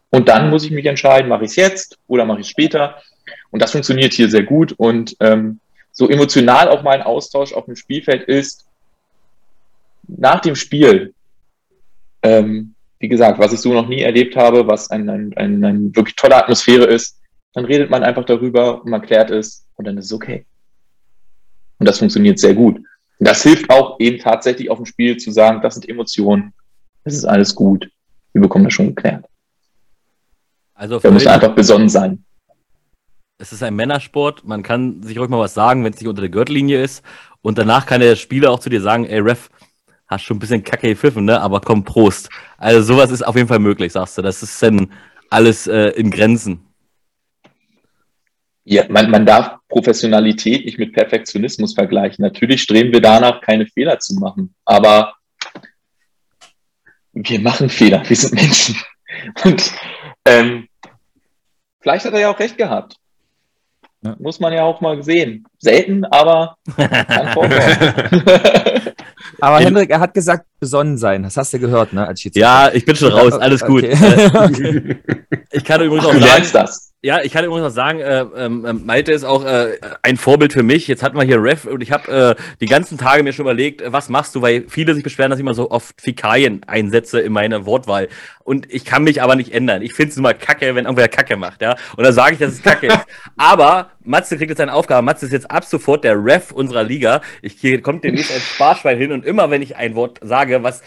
Und 0.09 0.29
dann 0.29 0.49
muss 0.49 0.63
ich 0.63 0.71
mich 0.71 0.85
entscheiden, 0.85 1.29
mache 1.29 1.43
ich 1.43 1.51
es 1.51 1.55
jetzt 1.55 1.97
oder 2.07 2.25
mache 2.25 2.39
ich 2.39 2.47
es 2.47 2.51
später. 2.51 3.01
Und 3.51 3.61
das 3.61 3.71
funktioniert 3.71 4.13
hier 4.13 4.29
sehr 4.29 4.43
gut. 4.43 4.73
Und 4.73 5.15
ähm, 5.19 5.59
so 5.91 6.09
emotional 6.09 6.69
auch 6.69 6.83
mein 6.83 7.01
Austausch 7.01 7.53
auf 7.53 7.65
dem 7.65 7.75
Spielfeld 7.75 8.23
ist, 8.23 8.65
nach 10.07 10.39
dem 10.39 10.55
Spiel, 10.55 11.13
ähm, 12.21 12.75
wie 12.99 13.07
gesagt, 13.07 13.39
was 13.39 13.53
ich 13.53 13.59
so 13.59 13.73
noch 13.73 13.87
nie 13.87 14.01
erlebt 14.01 14.35
habe, 14.35 14.67
was 14.67 14.89
eine 14.91 15.11
ein, 15.11 15.33
ein, 15.37 15.63
ein 15.63 15.95
wirklich 15.95 16.15
tolle 16.15 16.35
Atmosphäre 16.35 16.85
ist, 16.85 17.19
dann 17.55 17.65
redet 17.65 17.89
man 17.89 18.03
einfach 18.03 18.25
darüber 18.25 18.83
und 18.83 18.91
man 18.91 19.01
klärt 19.01 19.31
es 19.31 19.65
und 19.75 19.87
dann 19.87 19.97
ist 19.97 20.05
es 20.05 20.13
okay. 20.13 20.45
Und 21.79 21.87
das 21.87 21.99
funktioniert 21.99 22.37
sehr 22.37 22.53
gut. 22.53 22.77
Und 22.77 23.27
das 23.27 23.41
hilft 23.43 23.69
auch 23.69 23.99
eben 23.99 24.19
tatsächlich 24.19 24.69
auf 24.69 24.77
dem 24.77 24.85
Spiel 24.85 25.17
zu 25.17 25.31
sagen, 25.31 25.61
das 25.61 25.75
sind 25.75 25.87
Emotionen, 25.87 26.53
das 27.05 27.13
ist 27.13 27.25
alles 27.25 27.55
gut, 27.55 27.89
wir 28.33 28.41
bekommen 28.41 28.65
das 28.65 28.73
schon 28.73 28.93
geklärt. 28.93 29.25
Also 30.73 30.99
da 30.99 31.09
muss 31.09 31.25
einfach 31.25 31.55
besonnen 31.55 31.87
sein. 31.87 32.25
Es 33.37 33.53
ist 33.53 33.63
ein 33.63 33.75
Männersport, 33.75 34.45
man 34.45 34.61
kann 34.61 35.01
sich 35.01 35.17
ruhig 35.17 35.29
mal 35.29 35.39
was 35.39 35.53
sagen, 35.53 35.83
wenn 35.85 35.93
es 35.93 35.99
nicht 35.99 36.09
unter 36.09 36.21
der 36.21 36.29
Gürtellinie 36.29 36.83
ist. 36.83 37.03
Und 37.41 37.57
danach 37.57 37.85
kann 37.85 38.01
der 38.01 38.17
Spieler 38.17 38.51
auch 38.51 38.59
zu 38.59 38.69
dir 38.69 38.81
sagen, 38.81 39.05
ey 39.05 39.19
Ref, 39.19 39.49
hast 40.07 40.23
schon 40.23 40.37
ein 40.37 40.39
bisschen 40.39 40.63
kacke 40.63 40.89
gepfiffen, 40.89 41.23
ne? 41.23 41.39
Aber 41.39 41.61
komm, 41.61 41.85
Prost. 41.85 42.29
Also 42.57 42.81
sowas 42.81 43.11
ist 43.11 43.25
auf 43.25 43.35
jeden 43.35 43.47
Fall 43.47 43.59
möglich, 43.59 43.93
sagst 43.93 44.17
du. 44.17 44.21
Das 44.21 44.43
ist 44.43 44.61
dann 44.61 44.91
alles 45.29 45.67
äh, 45.67 45.89
in 45.89 46.11
Grenzen. 46.11 46.64
Ja, 48.67 48.85
man, 48.89 49.11
man 49.11 49.25
darf 49.27 49.59
Professionalität 49.69 50.65
nicht 50.65 50.79
mit 50.79 50.93
Perfektionismus 50.93 51.75
vergleichen. 51.75 52.23
Natürlich 52.23 52.63
streben 52.63 52.91
wir 52.91 53.01
danach, 53.01 53.41
keine 53.41 53.67
Fehler 53.67 53.99
zu 53.99 54.15
machen, 54.15 54.55
aber 54.65 55.13
wir 57.13 57.39
machen 57.39 57.69
Fehler, 57.69 58.03
wir 58.07 58.15
sind 58.15 58.33
Menschen. 58.33 58.75
Und 59.43 59.71
ähm, 60.25 60.67
vielleicht 61.79 62.05
hat 62.05 62.13
er 62.13 62.19
ja 62.19 62.31
auch 62.31 62.39
recht 62.39 62.57
gehabt. 62.57 62.97
Ja. 64.01 64.15
Muss 64.19 64.39
man 64.39 64.53
ja 64.53 64.63
auch 64.63 64.81
mal 64.81 65.01
sehen. 65.01 65.45
Selten, 65.57 66.05
aber 66.05 66.57
kann 66.75 67.33
vorkommen. 67.33 67.59
aber 69.39 69.59
Hendrik, 69.59 69.89
er 69.89 69.99
hat 69.99 70.13
gesagt, 70.13 70.45
besonnen 70.59 70.97
sein. 70.97 71.23
Das 71.23 71.37
hast 71.37 71.53
du 71.53 71.59
gehört, 71.59 71.93
ne? 71.93 72.07
Als 72.07 72.23
ja, 72.33 72.71
ich 72.71 72.85
bin 72.85 72.95
schon 72.95 73.11
raus. 73.11 73.33
Alles 73.33 73.61
gut. 73.61 73.83
Okay. 73.83 74.97
ich 75.51 75.63
kann 75.63 75.81
übrigens 75.81 76.05
auch 76.05 76.13
sagen, 76.13 76.49
das. 76.53 76.84
Ja, 77.05 77.21
ich 77.21 77.31
kann 77.31 77.45
übrigens 77.45 77.65
noch 77.65 77.69
sagen, 77.69 77.99
äh, 77.99 78.21
ähm, 78.35 78.65
ähm, 78.67 78.81
Malte 78.83 79.11
ist 79.11 79.25
auch 79.25 79.45
äh, 79.45 79.77
ein 80.01 80.17
Vorbild 80.17 80.53
für 80.53 80.63
mich. 80.63 80.87
Jetzt 80.87 81.03
hatten 81.03 81.15
wir 81.15 81.23
hier 81.23 81.39
Ref 81.39 81.65
und 81.65 81.83
ich 81.83 81.91
habe 81.91 82.35
äh, 82.35 82.43
die 82.61 82.65
ganzen 82.65 82.97
Tage 82.97 83.21
mir 83.21 83.31
schon 83.31 83.45
überlegt, 83.45 83.83
äh, 83.83 83.93
was 83.93 84.09
machst 84.09 84.33
du, 84.33 84.41
weil 84.41 84.65
viele 84.69 84.95
sich 84.95 85.03
beschweren, 85.03 85.29
dass 85.29 85.37
ich 85.37 85.43
immer 85.43 85.53
so 85.53 85.69
oft 85.69 86.01
Fäkalien 86.01 86.63
einsetze 86.65 87.19
in 87.21 87.31
meiner 87.31 87.67
Wortwahl. 87.67 88.07
Und 88.43 88.73
ich 88.73 88.85
kann 88.85 89.03
mich 89.03 89.21
aber 89.21 89.35
nicht 89.35 89.53
ändern. 89.53 89.83
Ich 89.83 89.93
finde 89.93 90.13
es 90.13 90.17
immer 90.17 90.33
kacke, 90.33 90.73
wenn 90.73 90.85
irgendwer 90.85 91.07
Kacke 91.07 91.37
macht, 91.37 91.61
ja. 91.61 91.75
Und 91.95 92.03
dann 92.05 92.13
sage 92.13 92.33
ich, 92.33 92.39
dass 92.39 92.53
es 92.53 92.63
kacke 92.63 92.87
ist. 92.87 93.05
Aber 93.37 93.91
Matze 94.03 94.35
kriegt 94.37 94.49
jetzt 94.49 94.61
eine 94.61 94.73
Aufgabe. 94.73 95.03
Matze 95.03 95.27
ist 95.27 95.31
jetzt 95.31 95.51
ab 95.51 95.65
sofort 95.65 96.03
der 96.03 96.15
Ref 96.15 96.51
unserer 96.51 96.83
Liga. 96.83 97.21
Ich 97.43 97.53
hier 97.59 97.83
kommt 97.83 98.03
demnächst 98.03 98.31
ein 98.31 98.41
Sparschwein 98.41 98.97
hin 98.97 99.11
und 99.11 99.25
immer 99.25 99.51
wenn 99.51 99.61
ich 99.61 99.75
ein 99.75 99.93
Wort 99.93 100.19
sage, 100.23 100.63
was 100.63 100.81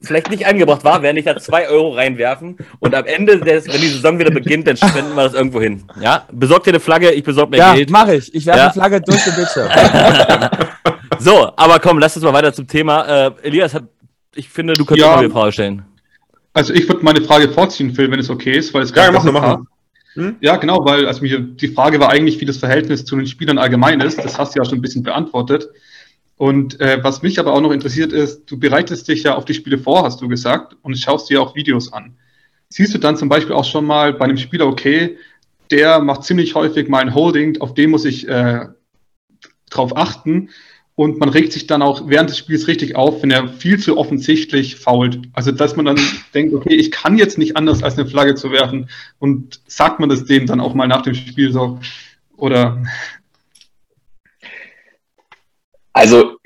vielleicht 0.00 0.30
nicht 0.30 0.46
angebracht 0.46 0.84
war, 0.84 1.02
werde 1.02 1.18
ich 1.18 1.24
da 1.24 1.36
zwei 1.36 1.68
Euro 1.68 1.94
reinwerfen 1.94 2.56
und 2.80 2.94
am 2.94 3.04
Ende, 3.06 3.38
des, 3.40 3.66
wenn 3.66 3.80
die 3.80 3.88
Saison 3.88 4.18
wieder 4.18 4.30
beginnt, 4.30 4.66
dann 4.66 4.76
spenden 4.76 5.14
wir 5.14 5.24
das 5.24 5.34
irgendwo 5.34 5.60
hin. 5.60 5.84
Ja, 6.00 6.26
besorgt 6.32 6.66
dir 6.66 6.70
eine 6.70 6.80
Flagge, 6.80 7.10
ich 7.12 7.24
besorge 7.24 7.50
mir 7.50 7.58
ja, 7.58 7.74
Geld. 7.74 7.90
Ja, 7.90 7.98
mache 7.98 8.16
ich. 8.16 8.34
Ich 8.34 8.46
werfe 8.46 8.58
ja. 8.58 8.64
eine 8.64 8.72
Flagge 8.72 9.00
durch 9.00 9.24
den 9.24 9.34
Bildschirm. 9.34 9.68
so, 11.18 11.52
aber 11.56 11.78
komm, 11.78 11.98
lass 11.98 12.16
uns 12.16 12.24
mal 12.24 12.32
weiter 12.32 12.52
zum 12.52 12.66
Thema. 12.66 13.26
Äh, 13.26 13.30
Elias, 13.42 13.74
hat, 13.74 13.84
ich 14.34 14.48
finde, 14.48 14.74
du 14.74 14.84
könntest 14.84 15.06
ja, 15.06 15.14
mal 15.14 15.24
eine 15.24 15.30
Frage 15.30 15.52
stellen. 15.52 15.82
Also 16.52 16.72
ich 16.72 16.88
würde 16.88 17.04
meine 17.04 17.22
Frage 17.22 17.48
vorziehen, 17.48 17.94
Phil, 17.94 18.10
wenn 18.10 18.18
es 18.18 18.30
okay 18.30 18.56
ist, 18.56 18.72
weil 18.72 18.82
es 18.82 18.94
ja, 18.94 19.10
mach 19.12 19.24
mal, 19.24 19.32
mach 19.32 19.58
hm? 20.14 20.36
Ja, 20.40 20.56
genau, 20.56 20.84
weil 20.84 21.06
also 21.06 21.20
mir, 21.22 21.38
die 21.38 21.68
Frage 21.68 22.00
war 22.00 22.10
eigentlich, 22.10 22.40
wie 22.40 22.46
das 22.46 22.56
Verhältnis 22.56 23.04
zu 23.04 23.16
den 23.16 23.26
Spielern 23.26 23.58
allgemein 23.58 24.00
ist. 24.00 24.18
Das 24.18 24.38
hast 24.38 24.54
du 24.54 24.60
ja 24.60 24.64
schon 24.64 24.78
ein 24.78 24.82
bisschen 24.82 25.02
beantwortet. 25.02 25.68
Und 26.36 26.80
äh, 26.80 27.02
was 27.02 27.22
mich 27.22 27.38
aber 27.38 27.54
auch 27.54 27.60
noch 27.60 27.72
interessiert 27.72 28.12
ist, 28.12 28.44
du 28.50 28.58
bereitest 28.58 29.08
dich 29.08 29.22
ja 29.22 29.34
auf 29.34 29.46
die 29.46 29.54
Spiele 29.54 29.78
vor, 29.78 30.04
hast 30.04 30.20
du 30.20 30.28
gesagt, 30.28 30.76
und 30.82 30.98
schaust 30.98 31.30
dir 31.30 31.40
auch 31.40 31.54
Videos 31.54 31.92
an. 31.92 32.16
Siehst 32.68 32.94
du 32.94 32.98
dann 32.98 33.16
zum 33.16 33.28
Beispiel 33.28 33.54
auch 33.54 33.64
schon 33.64 33.86
mal 33.86 34.12
bei 34.12 34.26
einem 34.26 34.36
Spieler, 34.36 34.66
okay, 34.66 35.16
der 35.70 36.00
macht 36.00 36.24
ziemlich 36.24 36.54
häufig 36.54 36.88
mal 36.88 37.00
ein 37.00 37.14
Holding, 37.14 37.60
auf 37.60 37.74
den 37.74 37.90
muss 37.90 38.04
ich 38.04 38.28
äh, 38.28 38.66
drauf 39.70 39.96
achten. 39.96 40.50
Und 40.94 41.18
man 41.18 41.28
regt 41.28 41.52
sich 41.52 41.66
dann 41.66 41.82
auch 41.82 42.08
während 42.08 42.30
des 42.30 42.38
Spiels 42.38 42.68
richtig 42.68 42.96
auf, 42.96 43.22
wenn 43.22 43.30
er 43.30 43.48
viel 43.48 43.78
zu 43.78 43.98
offensichtlich 43.98 44.76
fault. 44.76 45.20
Also, 45.34 45.52
dass 45.52 45.76
man 45.76 45.84
dann 45.84 46.00
denkt, 46.32 46.54
okay, 46.54 46.74
ich 46.74 46.90
kann 46.90 47.18
jetzt 47.18 47.36
nicht 47.36 47.56
anders 47.56 47.82
als 47.82 47.98
eine 47.98 48.08
Flagge 48.08 48.34
zu 48.34 48.50
werfen. 48.50 48.88
Und 49.18 49.60
sagt 49.66 50.00
man 50.00 50.08
das 50.08 50.24
dem 50.24 50.46
dann 50.46 50.60
auch 50.60 50.72
mal 50.72 50.88
nach 50.88 51.02
dem 51.02 51.14
Spiel 51.14 51.52
so? 51.52 51.78
Oder 52.38 52.82
also 55.96 56.36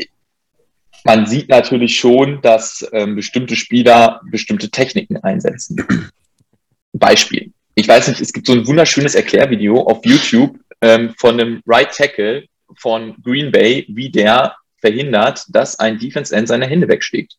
man 1.05 1.27
sieht 1.27 1.49
natürlich 1.49 1.99
schon, 1.99 2.41
dass 2.41 2.89
ähm, 2.93 3.17
bestimmte 3.17 3.57
Spieler 3.57 4.21
bestimmte 4.31 4.71
Techniken 4.71 5.17
einsetzen. 5.17 5.85
Beispiel. 6.93 7.53
Ich 7.75 7.89
weiß 7.89 8.09
nicht, 8.09 8.21
es 8.21 8.33
gibt 8.33 8.47
so 8.47 8.53
ein 8.53 8.67
wunderschönes 8.67 9.15
Erklärvideo 9.15 9.81
auf 9.81 10.05
YouTube 10.05 10.57
ähm, 10.81 11.15
von 11.19 11.41
einem 11.41 11.63
Right 11.67 11.91
Tackle 11.93 12.45
von 12.77 13.17
Green 13.25 13.51
Bay, 13.51 13.87
wie 13.89 14.11
der 14.11 14.55
verhindert, 14.81 15.45
dass 15.49 15.79
ein 15.79 15.99
Defense 15.99 16.35
End 16.35 16.47
seine 16.47 16.67
Hände 16.67 16.87
wegschlägt. 16.87 17.37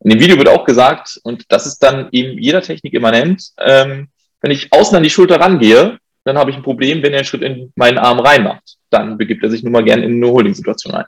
In 0.00 0.10
dem 0.10 0.20
Video 0.20 0.36
wird 0.36 0.48
auch 0.48 0.64
gesagt, 0.64 1.18
und 1.22 1.44
das 1.48 1.66
ist 1.66 1.78
dann 1.78 2.08
eben 2.12 2.38
jeder 2.38 2.60
Technik 2.60 2.92
immanent, 2.92 3.52
ähm, 3.58 4.08
wenn 4.42 4.50
ich 4.50 4.70
außen 4.70 4.96
an 4.96 5.02
die 5.02 5.10
Schulter 5.10 5.40
rangehe, 5.40 5.98
dann 6.24 6.38
habe 6.38 6.50
ich 6.50 6.56
ein 6.56 6.62
Problem, 6.62 7.02
wenn 7.02 7.12
er 7.12 7.18
einen 7.18 7.26
Schritt 7.26 7.42
in 7.42 7.72
meinen 7.76 7.98
Arm 7.98 8.20
reinmacht. 8.20 8.76
Dann 8.90 9.18
begibt 9.18 9.42
er 9.42 9.50
sich 9.50 9.62
nun 9.62 9.72
mal 9.72 9.84
gern 9.84 10.02
in 10.02 10.22
eine 10.22 10.32
Holding-Situation 10.32 10.94
ein. 10.94 11.04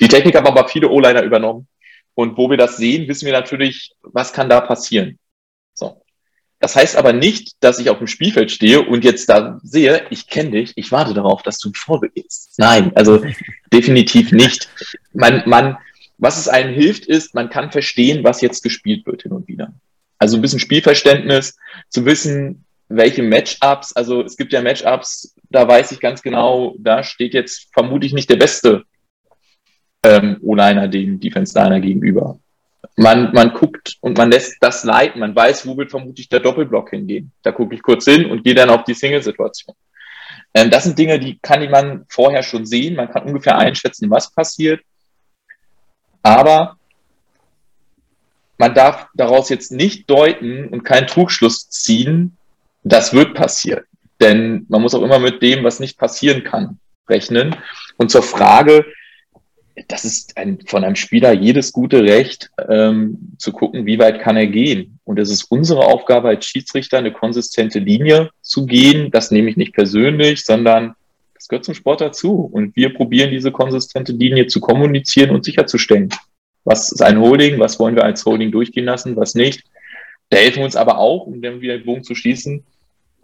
Die 0.00 0.08
Technik 0.08 0.36
haben 0.36 0.46
aber 0.46 0.68
viele 0.68 0.88
O-Liner 0.88 1.22
übernommen. 1.22 1.66
Und 2.14 2.36
wo 2.36 2.50
wir 2.50 2.56
das 2.56 2.76
sehen, 2.76 3.08
wissen 3.08 3.26
wir 3.26 3.32
natürlich, 3.32 3.92
was 4.02 4.32
kann 4.32 4.48
da 4.48 4.60
passieren. 4.60 5.18
So. 5.72 6.02
Das 6.60 6.76
heißt 6.76 6.96
aber 6.96 7.12
nicht, 7.12 7.56
dass 7.60 7.78
ich 7.78 7.90
auf 7.90 7.98
dem 7.98 8.06
Spielfeld 8.06 8.52
stehe 8.52 8.82
und 8.82 9.02
jetzt 9.02 9.28
da 9.28 9.58
sehe, 9.64 10.06
ich 10.10 10.28
kenne 10.28 10.50
dich, 10.50 10.72
ich 10.76 10.92
warte 10.92 11.14
darauf, 11.14 11.42
dass 11.42 11.58
du 11.58 11.70
ein 11.70 11.74
Foul 11.74 12.00
begehst. 12.00 12.54
Nein, 12.58 12.92
also 12.94 13.24
definitiv 13.72 14.30
nicht. 14.30 14.68
Man, 15.12 15.42
man, 15.46 15.78
was 16.18 16.38
es 16.38 16.48
einem 16.48 16.72
hilft, 16.72 17.06
ist, 17.06 17.34
man 17.34 17.50
kann 17.50 17.72
verstehen, 17.72 18.22
was 18.22 18.42
jetzt 18.42 18.62
gespielt 18.62 19.06
wird 19.06 19.22
hin 19.22 19.32
und 19.32 19.48
wieder. 19.48 19.72
Also 20.18 20.36
ein 20.36 20.42
bisschen 20.42 20.60
Spielverständnis, 20.60 21.56
zu 21.88 22.04
wissen, 22.06 22.61
welche 22.96 23.22
Matchups, 23.22 23.92
also 23.94 24.22
es 24.22 24.36
gibt 24.36 24.52
ja 24.52 24.62
Matchups, 24.62 25.34
da 25.50 25.66
weiß 25.66 25.92
ich 25.92 26.00
ganz 26.00 26.22
genau, 26.22 26.74
da 26.78 27.02
steht 27.02 27.34
jetzt 27.34 27.68
vermutlich 27.72 28.12
nicht 28.12 28.30
der 28.30 28.36
beste 28.36 28.84
ähm, 30.02 30.38
O-Liner 30.42 30.88
dem 30.88 31.20
Defense-Liner 31.20 31.80
gegenüber. 31.80 32.38
Man, 32.96 33.32
man 33.32 33.52
guckt 33.52 33.96
und 34.00 34.18
man 34.18 34.30
lässt 34.30 34.56
das 34.60 34.84
leiten. 34.84 35.20
Man 35.20 35.34
weiß, 35.34 35.66
wo 35.66 35.76
wird 35.76 35.90
vermutlich 35.90 36.28
der 36.28 36.40
Doppelblock 36.40 36.90
hingehen. 36.90 37.32
Da 37.42 37.52
gucke 37.52 37.74
ich 37.74 37.82
kurz 37.82 38.04
hin 38.04 38.26
und 38.26 38.44
gehe 38.44 38.54
dann 38.54 38.70
auf 38.70 38.84
die 38.84 38.94
Single-Situation. 38.94 39.74
Ähm, 40.54 40.70
das 40.70 40.84
sind 40.84 40.98
Dinge, 40.98 41.18
die 41.18 41.38
kann 41.38 41.68
man 41.70 42.04
vorher 42.08 42.42
schon 42.42 42.66
sehen. 42.66 42.96
Man 42.96 43.10
kann 43.10 43.24
ungefähr 43.24 43.56
einschätzen, 43.56 44.10
was 44.10 44.30
passiert. 44.30 44.82
Aber 46.22 46.76
man 48.58 48.74
darf 48.74 49.08
daraus 49.14 49.48
jetzt 49.48 49.72
nicht 49.72 50.08
deuten 50.10 50.68
und 50.68 50.84
keinen 50.84 51.06
Trugschluss 51.06 51.68
ziehen, 51.70 52.36
das 52.82 53.12
wird 53.12 53.34
passieren. 53.34 53.84
Denn 54.20 54.66
man 54.68 54.82
muss 54.82 54.94
auch 54.94 55.02
immer 55.02 55.18
mit 55.18 55.42
dem, 55.42 55.64
was 55.64 55.80
nicht 55.80 55.98
passieren 55.98 56.44
kann, 56.44 56.78
rechnen. 57.08 57.56
Und 57.96 58.10
zur 58.10 58.22
Frage, 58.22 58.84
das 59.88 60.04
ist 60.04 60.36
ein, 60.36 60.58
von 60.66 60.84
einem 60.84 60.96
Spieler 60.96 61.32
jedes 61.32 61.72
gute 61.72 62.02
Recht, 62.02 62.50
ähm, 62.68 63.32
zu 63.38 63.52
gucken, 63.52 63.86
wie 63.86 63.98
weit 63.98 64.20
kann 64.20 64.36
er 64.36 64.46
gehen. 64.46 64.98
Und 65.04 65.18
es 65.18 65.30
ist 65.30 65.44
unsere 65.44 65.86
Aufgabe 65.86 66.28
als 66.28 66.44
Schiedsrichter, 66.44 66.98
eine 66.98 67.12
konsistente 67.12 67.78
Linie 67.78 68.30
zu 68.42 68.66
gehen. 68.66 69.10
Das 69.10 69.30
nehme 69.30 69.50
ich 69.50 69.56
nicht 69.56 69.72
persönlich, 69.72 70.44
sondern 70.44 70.94
das 71.34 71.48
gehört 71.48 71.64
zum 71.64 71.74
Sport 71.74 72.00
dazu. 72.00 72.48
Und 72.52 72.76
wir 72.76 72.94
probieren 72.94 73.30
diese 73.30 73.50
konsistente 73.50 74.12
Linie 74.12 74.46
zu 74.46 74.60
kommunizieren 74.60 75.30
und 75.30 75.44
sicherzustellen. 75.44 76.10
Was 76.64 76.92
ist 76.92 77.02
ein 77.02 77.18
Holding? 77.18 77.58
Was 77.58 77.80
wollen 77.80 77.96
wir 77.96 78.04
als 78.04 78.24
Holding 78.24 78.52
durchgehen 78.52 78.84
lassen? 78.84 79.16
Was 79.16 79.34
nicht? 79.34 79.64
Da 80.28 80.36
helfen 80.36 80.62
uns 80.62 80.76
aber 80.76 80.98
auch, 80.98 81.26
um 81.26 81.42
dann 81.42 81.60
wieder 81.60 81.76
den 81.76 81.84
Bogen 81.84 82.04
zu 82.04 82.14
schließen, 82.14 82.64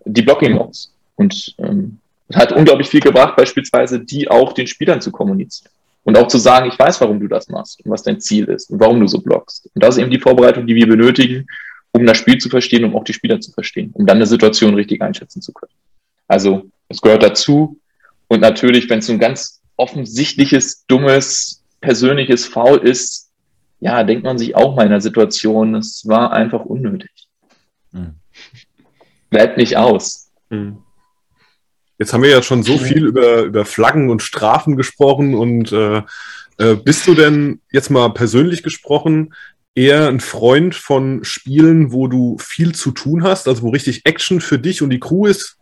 die 0.08 0.22
Blocking 0.22 0.56
Laws. 0.56 0.92
Und 1.16 1.54
ähm, 1.58 1.98
hat 2.34 2.52
unglaublich 2.52 2.88
viel 2.88 3.00
gebracht, 3.00 3.36
beispielsweise 3.36 4.00
die 4.00 4.28
auch 4.30 4.52
den 4.52 4.66
Spielern 4.66 5.00
zu 5.00 5.10
kommunizieren. 5.10 5.72
Und 6.04 6.16
auch 6.16 6.28
zu 6.28 6.38
sagen, 6.38 6.68
ich 6.68 6.78
weiß, 6.78 7.00
warum 7.00 7.20
du 7.20 7.28
das 7.28 7.48
machst 7.48 7.84
und 7.84 7.90
was 7.90 8.02
dein 8.02 8.20
Ziel 8.20 8.44
ist 8.46 8.70
und 8.70 8.80
warum 8.80 9.00
du 9.00 9.06
so 9.06 9.20
blockst. 9.20 9.68
Und 9.74 9.82
das 9.82 9.96
ist 9.96 10.02
eben 10.02 10.10
die 10.10 10.20
Vorbereitung, 10.20 10.66
die 10.66 10.74
wir 10.74 10.86
benötigen, 10.86 11.46
um 11.92 12.06
das 12.06 12.18
Spiel 12.18 12.38
zu 12.38 12.48
verstehen, 12.48 12.84
um 12.84 12.96
auch 12.96 13.04
die 13.04 13.12
Spieler 13.12 13.40
zu 13.40 13.52
verstehen, 13.52 13.90
um 13.92 14.06
dann 14.06 14.18
eine 14.18 14.26
Situation 14.26 14.74
richtig 14.74 15.02
einschätzen 15.02 15.42
zu 15.42 15.52
können. 15.52 15.72
Also, 16.26 16.70
es 16.88 17.00
gehört 17.00 17.22
dazu. 17.22 17.78
Und 18.28 18.40
natürlich, 18.40 18.88
wenn 18.88 19.00
es 19.00 19.06
so 19.06 19.12
ein 19.12 19.18
ganz 19.18 19.60
offensichtliches, 19.76 20.84
dummes, 20.86 21.62
persönliches 21.80 22.46
Foul 22.46 22.78
ist, 22.78 23.30
ja, 23.80 24.02
denkt 24.02 24.24
man 24.24 24.38
sich 24.38 24.54
auch 24.54 24.76
mal 24.76 24.84
in 24.84 24.90
der 24.90 25.00
Situation, 25.00 25.74
es 25.74 26.06
war 26.06 26.32
einfach 26.32 26.64
unnötig. 26.64 27.10
Mhm 27.92 28.14
bleibt 29.30 29.56
nicht 29.56 29.76
aus. 29.76 30.30
Hm. 30.50 30.78
Jetzt 31.98 32.12
haben 32.12 32.22
wir 32.22 32.30
ja 32.30 32.42
schon 32.42 32.62
so 32.62 32.78
viel 32.78 33.06
über, 33.06 33.42
über 33.42 33.64
Flaggen 33.64 34.08
und 34.08 34.22
Strafen 34.22 34.76
gesprochen 34.76 35.34
und 35.34 35.72
äh, 35.72 36.02
äh, 36.58 36.76
bist 36.76 37.06
du 37.06 37.14
denn 37.14 37.60
jetzt 37.72 37.90
mal 37.90 38.08
persönlich 38.10 38.62
gesprochen 38.62 39.34
eher 39.74 40.08
ein 40.08 40.20
Freund 40.20 40.74
von 40.74 41.24
Spielen, 41.24 41.92
wo 41.92 42.06
du 42.06 42.36
viel 42.38 42.74
zu 42.74 42.92
tun 42.92 43.24
hast, 43.24 43.48
also 43.48 43.62
wo 43.62 43.70
richtig 43.70 44.06
Action 44.06 44.40
für 44.40 44.58
dich 44.58 44.82
und 44.82 44.90
die 44.90 45.00
Crew 45.00 45.26
ist? 45.26 45.56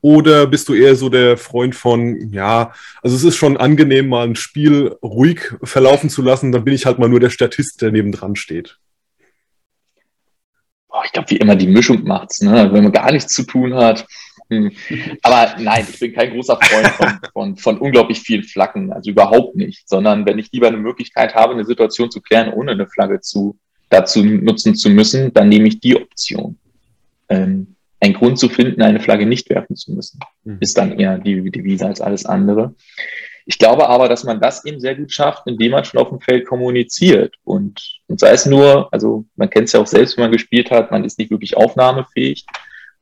Oder 0.00 0.46
bist 0.46 0.68
du 0.68 0.74
eher 0.74 0.96
so 0.96 1.08
der 1.08 1.36
Freund 1.36 1.74
von, 1.74 2.32
ja, 2.32 2.72
also 3.02 3.14
es 3.14 3.22
ist 3.22 3.36
schon 3.36 3.56
angenehm, 3.56 4.08
mal 4.08 4.26
ein 4.26 4.34
Spiel 4.34 4.96
ruhig 5.02 5.54
verlaufen 5.62 6.10
zu 6.10 6.22
lassen, 6.22 6.52
dann 6.52 6.64
bin 6.64 6.74
ich 6.74 6.86
halt 6.86 6.98
mal 6.98 7.08
nur 7.08 7.20
der 7.20 7.30
Statist, 7.30 7.80
der 7.82 7.92
nebendran 7.92 8.34
steht 8.34 8.78
oh, 10.92 11.00
ich 11.04 11.12
glaube, 11.12 11.30
wie 11.30 11.36
immer 11.36 11.56
die 11.56 11.66
Mischung 11.66 12.04
macht's, 12.04 12.42
ne? 12.42 12.70
wenn 12.72 12.84
man 12.84 12.92
gar 12.92 13.10
nichts 13.10 13.32
zu 13.32 13.44
tun 13.44 13.74
hat. 13.74 14.06
Hm. 14.50 14.70
Aber 15.22 15.54
nein, 15.58 15.86
ich 15.90 15.98
bin 15.98 16.12
kein 16.12 16.30
großer 16.32 16.58
Freund 16.60 16.88
von, 16.88 17.18
von, 17.32 17.56
von 17.56 17.78
unglaublich 17.78 18.20
vielen 18.20 18.44
Flaggen, 18.44 18.92
also 18.92 19.10
überhaupt 19.10 19.56
nicht, 19.56 19.88
sondern 19.88 20.26
wenn 20.26 20.38
ich 20.38 20.52
lieber 20.52 20.68
eine 20.68 20.76
Möglichkeit 20.76 21.34
habe, 21.34 21.54
eine 21.54 21.64
Situation 21.64 22.10
zu 22.10 22.20
klären, 22.20 22.52
ohne 22.52 22.72
eine 22.72 22.86
Flagge 22.86 23.20
zu, 23.20 23.58
dazu 23.88 24.22
nutzen 24.24 24.74
zu 24.74 24.90
müssen, 24.90 25.32
dann 25.32 25.48
nehme 25.48 25.68
ich 25.68 25.80
die 25.80 25.96
Option. 25.96 26.58
Ähm, 27.28 27.76
einen 28.00 28.14
Grund 28.14 28.38
zu 28.38 28.48
finden, 28.48 28.82
eine 28.82 29.00
Flagge 29.00 29.26
nicht 29.26 29.48
werfen 29.48 29.76
zu 29.76 29.92
müssen. 29.92 30.18
Mhm. 30.44 30.58
Ist 30.60 30.76
dann 30.76 30.98
eher 30.98 31.18
die 31.18 31.50
Devise 31.50 31.86
als 31.86 32.00
alles 32.00 32.26
andere. 32.26 32.74
Ich 33.46 33.58
glaube 33.58 33.88
aber, 33.88 34.08
dass 34.08 34.24
man 34.24 34.40
das 34.40 34.64
eben 34.64 34.80
sehr 34.80 34.94
gut 34.94 35.12
schafft, 35.12 35.46
indem 35.46 35.72
man 35.72 35.84
schon 35.84 36.00
auf 36.00 36.08
dem 36.08 36.20
Feld 36.20 36.46
kommuniziert. 36.46 37.36
Und, 37.44 38.00
und 38.12 38.20
sei 38.20 38.32
es 38.32 38.44
nur, 38.44 38.92
also 38.92 39.24
man 39.36 39.48
kennt 39.48 39.68
es 39.68 39.72
ja 39.72 39.80
auch 39.80 39.86
selbst, 39.86 40.18
wenn 40.18 40.24
man 40.24 40.32
gespielt 40.32 40.70
hat, 40.70 40.90
man 40.90 41.02
ist 41.02 41.18
nicht 41.18 41.30
wirklich 41.30 41.56
aufnahmefähig. 41.56 42.44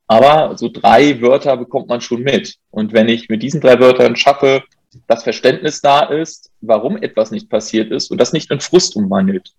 Aber 0.06 0.56
so 0.56 0.68
drei 0.68 1.20
Wörter 1.20 1.56
bekommt 1.56 1.88
man 1.88 2.00
schon 2.00 2.22
mit. 2.22 2.58
Und 2.70 2.92
wenn 2.92 3.08
ich 3.08 3.28
mit 3.28 3.42
diesen 3.42 3.60
drei 3.60 3.80
Wörtern 3.80 4.14
schaffe, 4.14 4.62
das 5.08 5.24
Verständnis 5.24 5.80
da 5.80 6.02
ist, 6.04 6.52
warum 6.60 6.96
etwas 6.96 7.32
nicht 7.32 7.50
passiert 7.50 7.90
ist 7.90 8.12
und 8.12 8.20
das 8.20 8.32
nicht 8.32 8.52
in 8.52 8.60
Frust 8.60 8.94
umwandelt, 8.94 9.50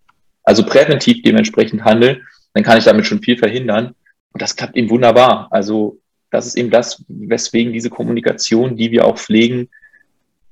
also 0.44 0.66
präventiv 0.66 1.22
dementsprechend 1.22 1.84
handeln, 1.84 2.26
dann 2.54 2.64
kann 2.64 2.78
ich 2.78 2.86
damit 2.86 3.06
schon 3.06 3.22
viel 3.22 3.38
verhindern. 3.38 3.94
Und 4.32 4.42
das 4.42 4.56
klappt 4.56 4.78
eben 4.78 4.90
wunderbar. 4.90 5.50
Also 5.52 6.00
das 6.30 6.48
ist 6.48 6.56
eben 6.56 6.70
das, 6.70 7.04
weswegen 7.10 7.74
diese 7.74 7.90
Kommunikation, 7.90 8.78
die 8.78 8.92
wir 8.92 9.04
auch 9.04 9.18
pflegen, 9.18 9.68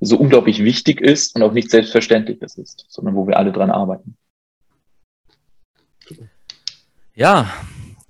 so 0.02 0.18
unglaublich 0.18 0.62
wichtig 0.62 1.00
ist 1.00 1.38
und 1.38 1.44
auch 1.44 1.54
nicht 1.54 1.72
selbstverständlich 1.72 2.42
ist, 2.42 2.86
sondern 2.90 3.16
wo 3.16 3.28
wir 3.28 3.38
alle 3.38 3.54
dran 3.54 3.72
arbeiten. 3.72 4.18
Ja, 7.20 7.48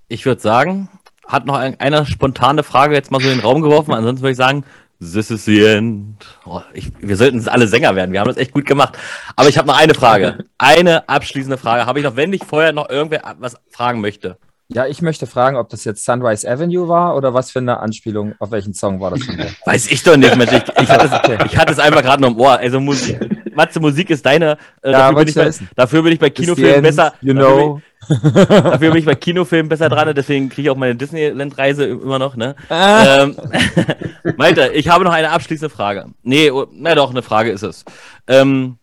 ich 0.07 0.27
würde 0.27 0.39
sagen, 0.39 0.87
hat 1.25 1.47
noch 1.47 1.55
eine 1.55 2.05
spontane 2.05 2.61
Frage 2.61 2.93
jetzt 2.93 3.09
mal 3.09 3.19
so 3.19 3.27
in 3.27 3.37
den 3.37 3.43
Raum 3.43 3.63
geworfen. 3.63 3.91
Ansonsten 3.91 4.21
würde 4.21 4.31
ich 4.33 4.37
sagen, 4.37 4.63
This 5.01 5.31
is 5.31 5.45
the 5.45 5.63
end. 5.63 6.27
Oh, 6.45 6.61
ich, 6.73 6.91
wir 6.99 7.17
sollten 7.17 7.47
alle 7.47 7.67
Sänger 7.67 7.95
werden. 7.95 8.11
Wir 8.11 8.19
haben 8.19 8.27
das 8.27 8.37
echt 8.37 8.51
gut 8.51 8.67
gemacht. 8.67 8.99
Aber 9.35 9.49
ich 9.49 9.57
habe 9.57 9.67
noch 9.67 9.79
eine 9.79 9.95
Frage. 9.95 10.45
Eine 10.59 11.09
abschließende 11.09 11.57
Frage. 11.57 11.87
Habe 11.87 11.99
ich 11.99 12.05
noch, 12.05 12.17
wenn 12.17 12.33
ich 12.33 12.43
vorher 12.43 12.71
noch 12.71 12.87
irgendwer 12.89 13.35
was 13.39 13.55
fragen 13.71 13.99
möchte? 13.99 14.37
Ja, 14.67 14.85
ich 14.85 15.01
möchte 15.01 15.25
fragen, 15.25 15.57
ob 15.57 15.69
das 15.69 15.85
jetzt 15.85 16.05
Sunrise 16.05 16.47
Avenue 16.47 16.87
war 16.87 17.15
oder 17.15 17.33
was 17.33 17.49
für 17.49 17.57
eine 17.57 17.79
Anspielung, 17.79 18.35
auf 18.37 18.51
welchen 18.51 18.75
Song 18.75 18.99
war 18.99 19.09
das 19.09 19.21
denn? 19.25 19.47
Weiß 19.65 19.89
ich 19.89 20.03
doch 20.03 20.17
nicht, 20.17 20.35
Mensch. 20.35 20.51
Ich, 20.51 20.63
ich 20.83 20.89
hatte 20.89 21.05
es, 21.07 21.45
ich 21.51 21.57
hatte 21.57 21.71
es 21.71 21.79
einfach 21.79 22.03
gerade 22.03 22.21
noch 22.21 22.29
im 22.29 22.37
Ohr. 22.37 22.59
Also 22.59 22.79
Musik, 22.79 23.19
Matze, 23.59 23.81
Musik 23.81 24.09
ist 24.09 24.25
deine. 24.25 24.57
Äh, 24.81 24.91
ja, 24.91 25.11
dafür, 25.11 25.15
bin 25.17 25.27
ich 25.27 25.35
bei, 25.35 25.51
dafür 25.75 26.03
bin 26.03 26.13
ich 26.13 26.19
bei 26.19 26.29
Kinofilmen 26.29 26.81
besser. 26.81 27.13
You 27.21 27.33
know. 27.33 27.81
Dafür 28.07 28.91
bin 28.91 28.95
ich 28.95 29.05
bei 29.05 29.15
Kinofilmen 29.15 29.67
besser 29.67 29.89
dran, 29.89 30.15
deswegen 30.15 30.47
kriege 30.47 30.67
ich 30.67 30.69
auch 30.69 30.77
meine 30.77 30.95
Disneyland-Reise 30.95 31.83
immer 31.85 32.17
noch, 32.17 32.37
ne? 32.37 32.55
Ah. 32.69 33.23
Ähm, 33.23 33.35
Malte, 34.37 34.71
ich 34.73 34.87
habe 34.87 35.03
noch 35.03 35.11
eine 35.11 35.31
abschließende 35.31 35.69
Frage. 35.69 36.05
Nee, 36.23 36.49
oh, 36.51 36.67
na 36.71 36.95
doch, 36.95 37.09
eine 37.09 37.21
Frage 37.21 37.51
ist 37.51 37.63
es. 37.63 37.83
Ähm, 38.27 38.77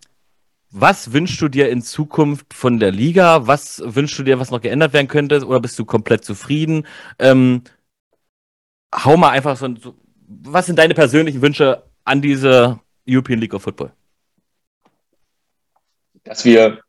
was 0.70 1.14
wünschst 1.14 1.40
du 1.40 1.48
dir 1.48 1.70
in 1.70 1.80
Zukunft 1.80 2.52
von 2.52 2.78
der 2.78 2.92
Liga? 2.92 3.46
Was 3.46 3.82
wünschst 3.82 4.18
du 4.18 4.22
dir, 4.24 4.38
was 4.38 4.50
noch 4.50 4.60
geändert 4.60 4.92
werden 4.92 5.08
könnte? 5.08 5.42
Oder 5.46 5.60
bist 5.60 5.78
du 5.78 5.86
komplett 5.86 6.22
zufrieden? 6.22 6.86
Ähm, 7.18 7.62
hau 8.94 9.16
mal 9.16 9.30
einfach 9.30 9.56
so, 9.56 9.74
so, 9.82 9.94
was 10.28 10.66
sind 10.66 10.78
deine 10.78 10.92
persönlichen 10.92 11.40
Wünsche 11.40 11.82
an 12.04 12.20
diese 12.20 12.78
European 13.08 13.40
League 13.40 13.54
of 13.54 13.62
Football? 13.62 13.92
Dass 16.26 16.44
wir 16.44 16.80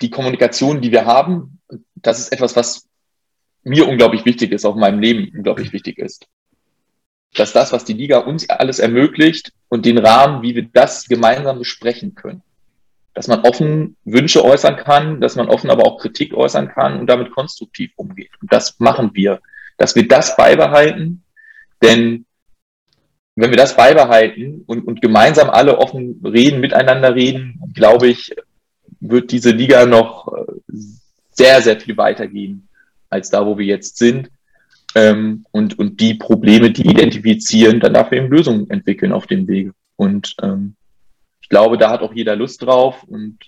die 0.00 0.10
Kommunikation, 0.10 0.80
die 0.80 0.90
wir 0.90 1.04
haben, 1.04 1.60
das 1.94 2.18
ist 2.18 2.32
etwas, 2.32 2.56
was 2.56 2.88
mir 3.62 3.86
unglaublich 3.86 4.24
wichtig 4.24 4.50
ist, 4.50 4.64
auch 4.64 4.74
in 4.74 4.80
meinem 4.80 4.98
Leben 4.98 5.30
unglaublich 5.36 5.72
wichtig 5.72 5.98
ist. 5.98 6.26
Dass 7.34 7.52
das, 7.52 7.72
was 7.72 7.84
die 7.84 7.92
Liga 7.92 8.18
uns 8.18 8.50
alles 8.50 8.78
ermöglicht 8.78 9.52
und 9.68 9.86
den 9.86 9.98
Rahmen, 9.98 10.42
wie 10.42 10.54
wir 10.54 10.64
das 10.64 11.06
gemeinsam 11.06 11.58
besprechen 11.58 12.14
können. 12.14 12.42
Dass 13.14 13.28
man 13.28 13.42
offen 13.42 13.96
Wünsche 14.04 14.44
äußern 14.44 14.76
kann, 14.76 15.20
dass 15.20 15.36
man 15.36 15.48
offen 15.48 15.70
aber 15.70 15.84
auch 15.84 16.00
Kritik 16.00 16.34
äußern 16.34 16.68
kann 16.68 16.98
und 16.98 17.06
damit 17.06 17.30
konstruktiv 17.30 17.92
umgeht. 17.96 18.30
Und 18.40 18.52
das 18.52 18.80
machen 18.80 19.10
wir. 19.14 19.40
Dass 19.76 19.94
wir 19.94 20.08
das 20.08 20.36
beibehalten, 20.36 21.22
denn 21.82 22.26
wenn 23.34 23.50
wir 23.50 23.56
das 23.56 23.76
beibehalten 23.76 24.62
und, 24.66 24.86
und 24.86 25.00
gemeinsam 25.00 25.48
alle 25.48 25.78
offen 25.78 26.20
reden, 26.24 26.60
miteinander 26.60 27.14
reden, 27.14 27.60
glaube 27.72 28.08
ich, 28.08 28.34
wird 29.02 29.32
diese 29.32 29.50
Liga 29.50 29.84
noch 29.86 30.32
äh, 30.32 30.52
sehr, 31.32 31.60
sehr 31.62 31.80
viel 31.80 31.96
weitergehen 31.96 32.68
als 33.10 33.30
da, 33.30 33.44
wo 33.44 33.58
wir 33.58 33.66
jetzt 33.66 33.98
sind. 33.98 34.30
Ähm, 34.94 35.44
und, 35.50 35.78
und 35.78 36.00
die 36.00 36.14
Probleme, 36.14 36.70
die 36.70 36.86
identifizieren, 36.86 37.80
dann 37.80 37.94
dafür 37.94 38.18
eben 38.18 38.28
Lösungen 38.28 38.68
entwickeln 38.70 39.12
auf 39.12 39.26
dem 39.26 39.48
Wege. 39.48 39.72
Und 39.96 40.36
ähm, 40.42 40.74
ich 41.40 41.48
glaube, 41.48 41.78
da 41.78 41.90
hat 41.90 42.02
auch 42.02 42.14
jeder 42.14 42.36
Lust 42.36 42.62
drauf 42.62 43.02
und 43.04 43.38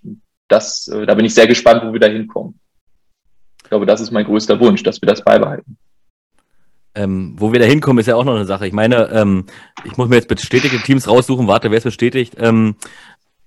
das, 0.49 0.89
äh, 0.89 1.07
da 1.07 1.15
bin 1.15 1.25
ich 1.25 1.35
sehr 1.35 1.47
gespannt, 1.47 1.83
wo 1.85 1.93
wir 1.93 2.01
da 2.01 2.07
hinkommen. 2.07 2.59
Ich 3.63 3.69
glaube, 3.69 3.87
das 3.87 4.01
ist 4.01 4.11
mein 4.11 4.25
größter 4.25 4.59
Wunsch, 4.61 4.83
dass 4.83 5.01
wir 5.01 5.07
das 5.07 5.23
beibehalten. 5.23 5.77
Ähm, 6.97 7.35
wo 7.37 7.53
wir 7.53 7.59
da 7.59 7.67
hinkommen, 7.67 7.99
ist 7.99 8.07
ja 8.07 8.15
auch 8.15 8.25
noch 8.25 8.37
eine 8.37 8.45
Sache. 8.45 8.67
Ich 8.67 8.73
meine, 8.73 9.11
ähm, 9.11 9.47
ich 9.85 9.97
muss 9.97 10.09
mir 10.09 10.17
jetzt 10.17 10.29
bestätigte 10.29 10.79
Teams 10.79 11.09
raussuchen. 11.09 11.49
Warte, 11.49 11.71
wer 11.71 11.79
ist 11.79 11.85
bestätigt? 11.85 12.37
Ähm, 12.39 12.77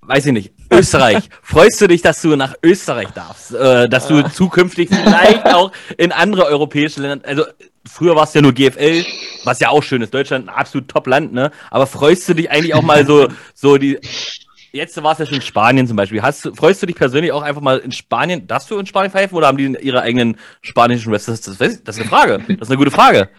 weiß 0.08 0.26
ich 0.28 0.34
nicht, 0.34 0.54
Österreich. 0.72 1.30
Freust 1.42 1.80
du 1.82 1.88
dich, 1.88 2.02
dass 2.02 2.22
du 2.22 2.36
nach 2.36 2.56
Österreich 2.64 3.10
darfst? 3.10 3.54
Äh, 3.54 3.90
dass 3.90 4.08
du 4.08 4.24
zukünftig 4.30 4.90
vielleicht 4.90 5.46
auch 5.54 5.72
in 5.98 6.12
andere 6.12 6.46
europäische 6.46 7.02
Länder, 7.02 7.28
also 7.28 7.44
früher 7.86 8.16
war 8.16 8.24
es 8.24 8.34
ja 8.34 8.42
nur 8.42 8.54
GFL, 8.54 9.06
was 9.44 9.60
ja 9.60 9.70
auch 9.70 9.84
schön 9.84 10.02
ist, 10.02 10.14
Deutschland 10.14 10.48
ein 10.48 10.54
absolut 10.54 10.88
Top-Land, 10.88 11.34
ne? 11.34 11.52
Aber 11.70 11.88
freust 11.88 12.28
du 12.30 12.34
dich 12.34 12.50
eigentlich 12.50 12.74
auch 12.74 12.82
mal 12.82 13.06
so, 13.06 13.28
so 13.54 13.78
die, 13.78 14.00
jetzt 14.72 15.02
war 15.02 15.12
es 15.12 15.20
ja 15.20 15.26
schon 15.26 15.36
in 15.36 15.42
Spanien 15.42 15.88
zum 15.88 15.98
Beispiel. 15.98 16.22
Hast, 16.22 16.50
freust 16.56 16.82
du 16.82 16.88
dich 16.88 16.96
persönlich 16.96 17.32
auch 17.32 17.42
einfach 17.42 17.62
mal 17.62 17.80
in 17.80 17.92
Spanien, 17.92 18.48
darfst 18.48 18.72
du 18.72 18.78
in 18.78 18.86
Spanien 18.86 19.12
pfeifen 19.12 19.38
oder 19.38 19.48
haben 19.48 19.58
die 19.58 19.78
ihre 19.82 20.02
eigenen 20.02 20.38
spanischen 20.62 21.12
Wrestler? 21.12 21.34
Das, 21.34 21.42
das, 21.42 21.58
das 21.58 21.96
ist 21.96 22.02
eine 22.02 22.10
Frage. 22.10 22.40
Das 22.48 22.68
ist 22.68 22.70
eine 22.70 22.78
gute 22.78 22.92
Frage. 22.92 23.30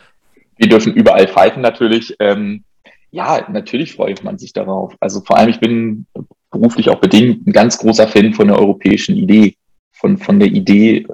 Wir 0.56 0.68
dürfen 0.68 0.92
überall 0.92 1.28
pfeifen 1.28 1.62
natürlich. 1.62 2.14
Ähm, 2.18 2.64
ja, 3.10 3.46
natürlich 3.50 3.94
freut 3.94 4.22
man 4.22 4.38
sich 4.38 4.52
darauf. 4.52 4.94
Also 5.00 5.22
vor 5.22 5.38
allem, 5.38 5.48
ich 5.48 5.60
bin 5.60 6.06
beruflich 6.50 6.88
auch 6.90 7.00
bedingt 7.00 7.46
ein 7.46 7.52
ganz 7.52 7.78
großer 7.78 8.08
Fan 8.08 8.34
von 8.34 8.48
der 8.48 8.58
europäischen 8.58 9.16
Idee, 9.16 9.56
von, 9.92 10.18
von 10.18 10.38
der 10.38 10.48
Idee, 10.48 11.06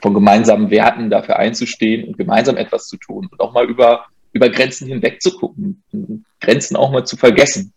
von 0.00 0.14
gemeinsamen 0.14 0.70
Werten 0.70 1.10
dafür 1.10 1.36
einzustehen 1.38 2.08
und 2.08 2.18
gemeinsam 2.18 2.56
etwas 2.56 2.88
zu 2.88 2.96
tun 2.96 3.28
und 3.30 3.40
auch 3.40 3.52
mal 3.52 3.68
über, 3.68 4.06
über 4.32 4.48
Grenzen 4.48 4.88
hinweg 4.88 5.22
zu 5.22 5.32
gucken, 5.32 5.82
Grenzen 6.40 6.76
auch 6.76 6.90
mal 6.90 7.04
zu 7.04 7.16
vergessen. 7.16 7.72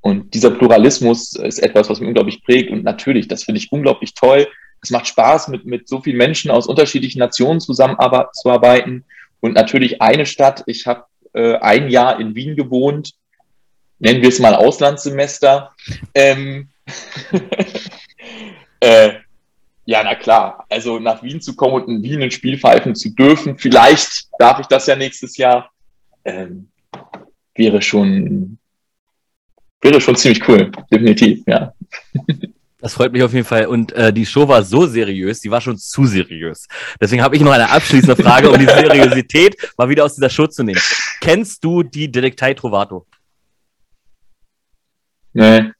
Und 0.00 0.32
dieser 0.32 0.50
Pluralismus 0.50 1.34
ist 1.34 1.62
etwas, 1.62 1.90
was 1.90 2.00
mich 2.00 2.08
unglaublich 2.08 2.42
prägt. 2.42 2.70
Und 2.70 2.84
natürlich, 2.84 3.28
das 3.28 3.44
finde 3.44 3.58
ich 3.58 3.70
unglaublich 3.70 4.14
toll. 4.14 4.48
Es 4.82 4.90
macht 4.90 5.08
Spaß, 5.08 5.48
mit, 5.48 5.66
mit 5.66 5.88
so 5.88 6.00
vielen 6.00 6.16
Menschen 6.16 6.50
aus 6.50 6.66
unterschiedlichen 6.66 7.18
Nationen 7.18 7.60
zusammenzuarbeiten. 7.60 9.04
Und 9.40 9.52
natürlich 9.52 10.00
eine 10.00 10.24
Stadt. 10.24 10.62
Ich 10.66 10.86
habe 10.86 11.04
äh, 11.34 11.56
ein 11.56 11.90
Jahr 11.90 12.18
in 12.18 12.34
Wien 12.34 12.56
gewohnt 12.56 13.12
nennen 14.00 14.22
wir 14.22 14.28
es 14.28 14.40
mal 14.40 14.54
Auslandssemester. 14.54 15.70
Ähm, 16.14 16.68
äh, 18.80 19.12
ja, 19.84 20.02
na 20.02 20.14
klar. 20.14 20.66
Also 20.68 20.98
nach 20.98 21.22
Wien 21.22 21.40
zu 21.40 21.54
kommen 21.54 21.74
und 21.74 21.88
in 21.88 22.02
Wien 22.02 22.22
ein 22.22 22.30
Spiel 22.30 22.58
pfeifen 22.58 22.94
zu 22.94 23.10
dürfen, 23.14 23.56
vielleicht 23.56 24.28
darf 24.38 24.58
ich 24.60 24.66
das 24.66 24.86
ja 24.86 24.96
nächstes 24.96 25.36
Jahr, 25.36 25.70
ähm, 26.24 26.68
wäre 27.54 27.80
schon, 27.80 28.58
wäre 29.80 30.00
schon 30.00 30.16
ziemlich 30.16 30.46
cool. 30.48 30.70
Definitiv, 30.90 31.42
ja. 31.46 31.72
Das 32.78 32.94
freut 32.94 33.12
mich 33.12 33.22
auf 33.22 33.34
jeden 33.34 33.44
Fall. 33.44 33.66
Und 33.66 33.92
äh, 33.92 34.12
die 34.12 34.24
Show 34.24 34.48
war 34.48 34.62
so 34.62 34.86
seriös, 34.86 35.40
die 35.40 35.50
war 35.50 35.60
schon 35.60 35.76
zu 35.76 36.06
seriös. 36.06 36.66
Deswegen 36.98 37.22
habe 37.22 37.36
ich 37.36 37.42
noch 37.42 37.52
eine 37.52 37.68
abschließende 37.68 38.16
Frage, 38.16 38.50
um 38.50 38.58
die 38.58 38.64
Seriosität 38.66 39.56
mal 39.76 39.88
wieder 39.88 40.04
aus 40.04 40.14
dieser 40.14 40.30
Show 40.30 40.46
zu 40.46 40.62
nehmen. 40.62 40.80
Kennst 41.20 41.62
du 41.62 41.82
die 41.82 42.10
Detektei 42.10 42.54
Trovato? 42.54 43.06
Nee. 45.32 45.72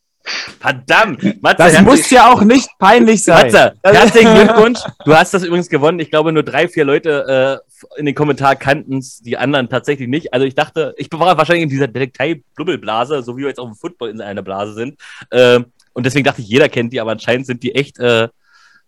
Verdammt! 0.61 1.43
Matze, 1.43 1.57
das 1.57 1.81
muss 1.81 2.11
ja 2.11 2.31
auch 2.31 2.43
nicht 2.43 2.69
peinlich 2.79 3.25
sein. 3.25 3.47
Matze, 3.47 3.75
herzlichen 3.83 4.35
Glückwunsch. 4.35 4.81
Du 5.05 5.15
hast 5.15 5.33
das 5.33 5.43
übrigens 5.43 5.69
gewonnen. 5.69 5.99
Ich 5.99 6.11
glaube, 6.11 6.33
nur 6.33 6.43
drei, 6.43 6.69
vier 6.69 6.85
Leute 6.85 7.61
äh, 7.97 7.99
in 7.99 8.07
den 8.07 8.15
Kommentaren 8.15 8.59
kannten 8.59 8.99
es, 8.99 9.21
die 9.21 9.39
anderen 9.39 9.69
tatsächlich 9.69 10.09
nicht. 10.09 10.33
Also 10.35 10.47
ich 10.47 10.55
dachte, 10.55 10.95
ich 10.99 11.09
war 11.13 11.39
wahrscheinlich 11.39 11.65
in 11.65 11.71
dieser 11.71 11.89
Detektei-Blubbelblase, 11.89 13.23
so 13.23 13.37
wie 13.37 13.43
wir 13.43 13.49
jetzt 13.49 13.59
auf 13.59 13.69
dem 13.69 13.77
Football 13.77 14.11
in 14.11 14.21
einer 14.21 14.43
Blase 14.43 14.75
sind. 14.75 14.99
Äh, 15.31 15.61
und 15.93 16.07
deswegen 16.07 16.25
dachte 16.25 16.43
ich, 16.43 16.49
jeder 16.49 16.69
kennt 16.69 16.93
die, 16.93 17.01
aber 17.01 17.13
anscheinend 17.13 17.47
sind 17.47 17.63
die 17.63 17.75
echt, 17.75 17.99
äh, 17.99 18.29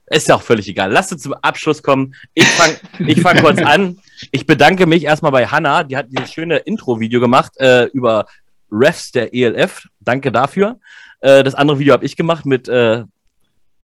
ist 0.07 0.29
ja 0.29 0.35
auch 0.35 0.43
völlig 0.43 0.69
egal. 0.69 0.93
Lass 0.93 1.11
uns 1.11 1.23
zum 1.23 1.35
Abschluss 1.35 1.83
kommen. 1.83 2.15
Ich 2.35 2.47
fange 2.47 2.77
ich 2.99 3.21
fang 3.21 3.39
kurz 3.39 3.61
an. 3.61 3.99
Ich 4.31 4.47
bedanke 4.47 4.87
mich 4.87 5.05
erstmal 5.05 5.33
bei 5.33 5.47
Hanna, 5.47 5.83
die 5.83 5.97
hat 5.97 6.07
dieses 6.11 6.33
schöne 6.33 6.59
Intro-Video 6.59 7.21
gemacht 7.21 7.53
äh, 7.57 7.87
über 7.87 8.27
Refs 8.73 9.12
der 9.12 9.35
ELF. 9.35 9.87
Danke 10.01 10.33
dafür. 10.33 10.81
Äh, 11.20 11.45
das 11.45 11.55
andere 11.55 11.79
Video 11.79 11.93
habe 11.93 12.05
ich 12.05 12.16
gemacht 12.16 12.47
mit 12.47 12.68
äh, 12.68 13.05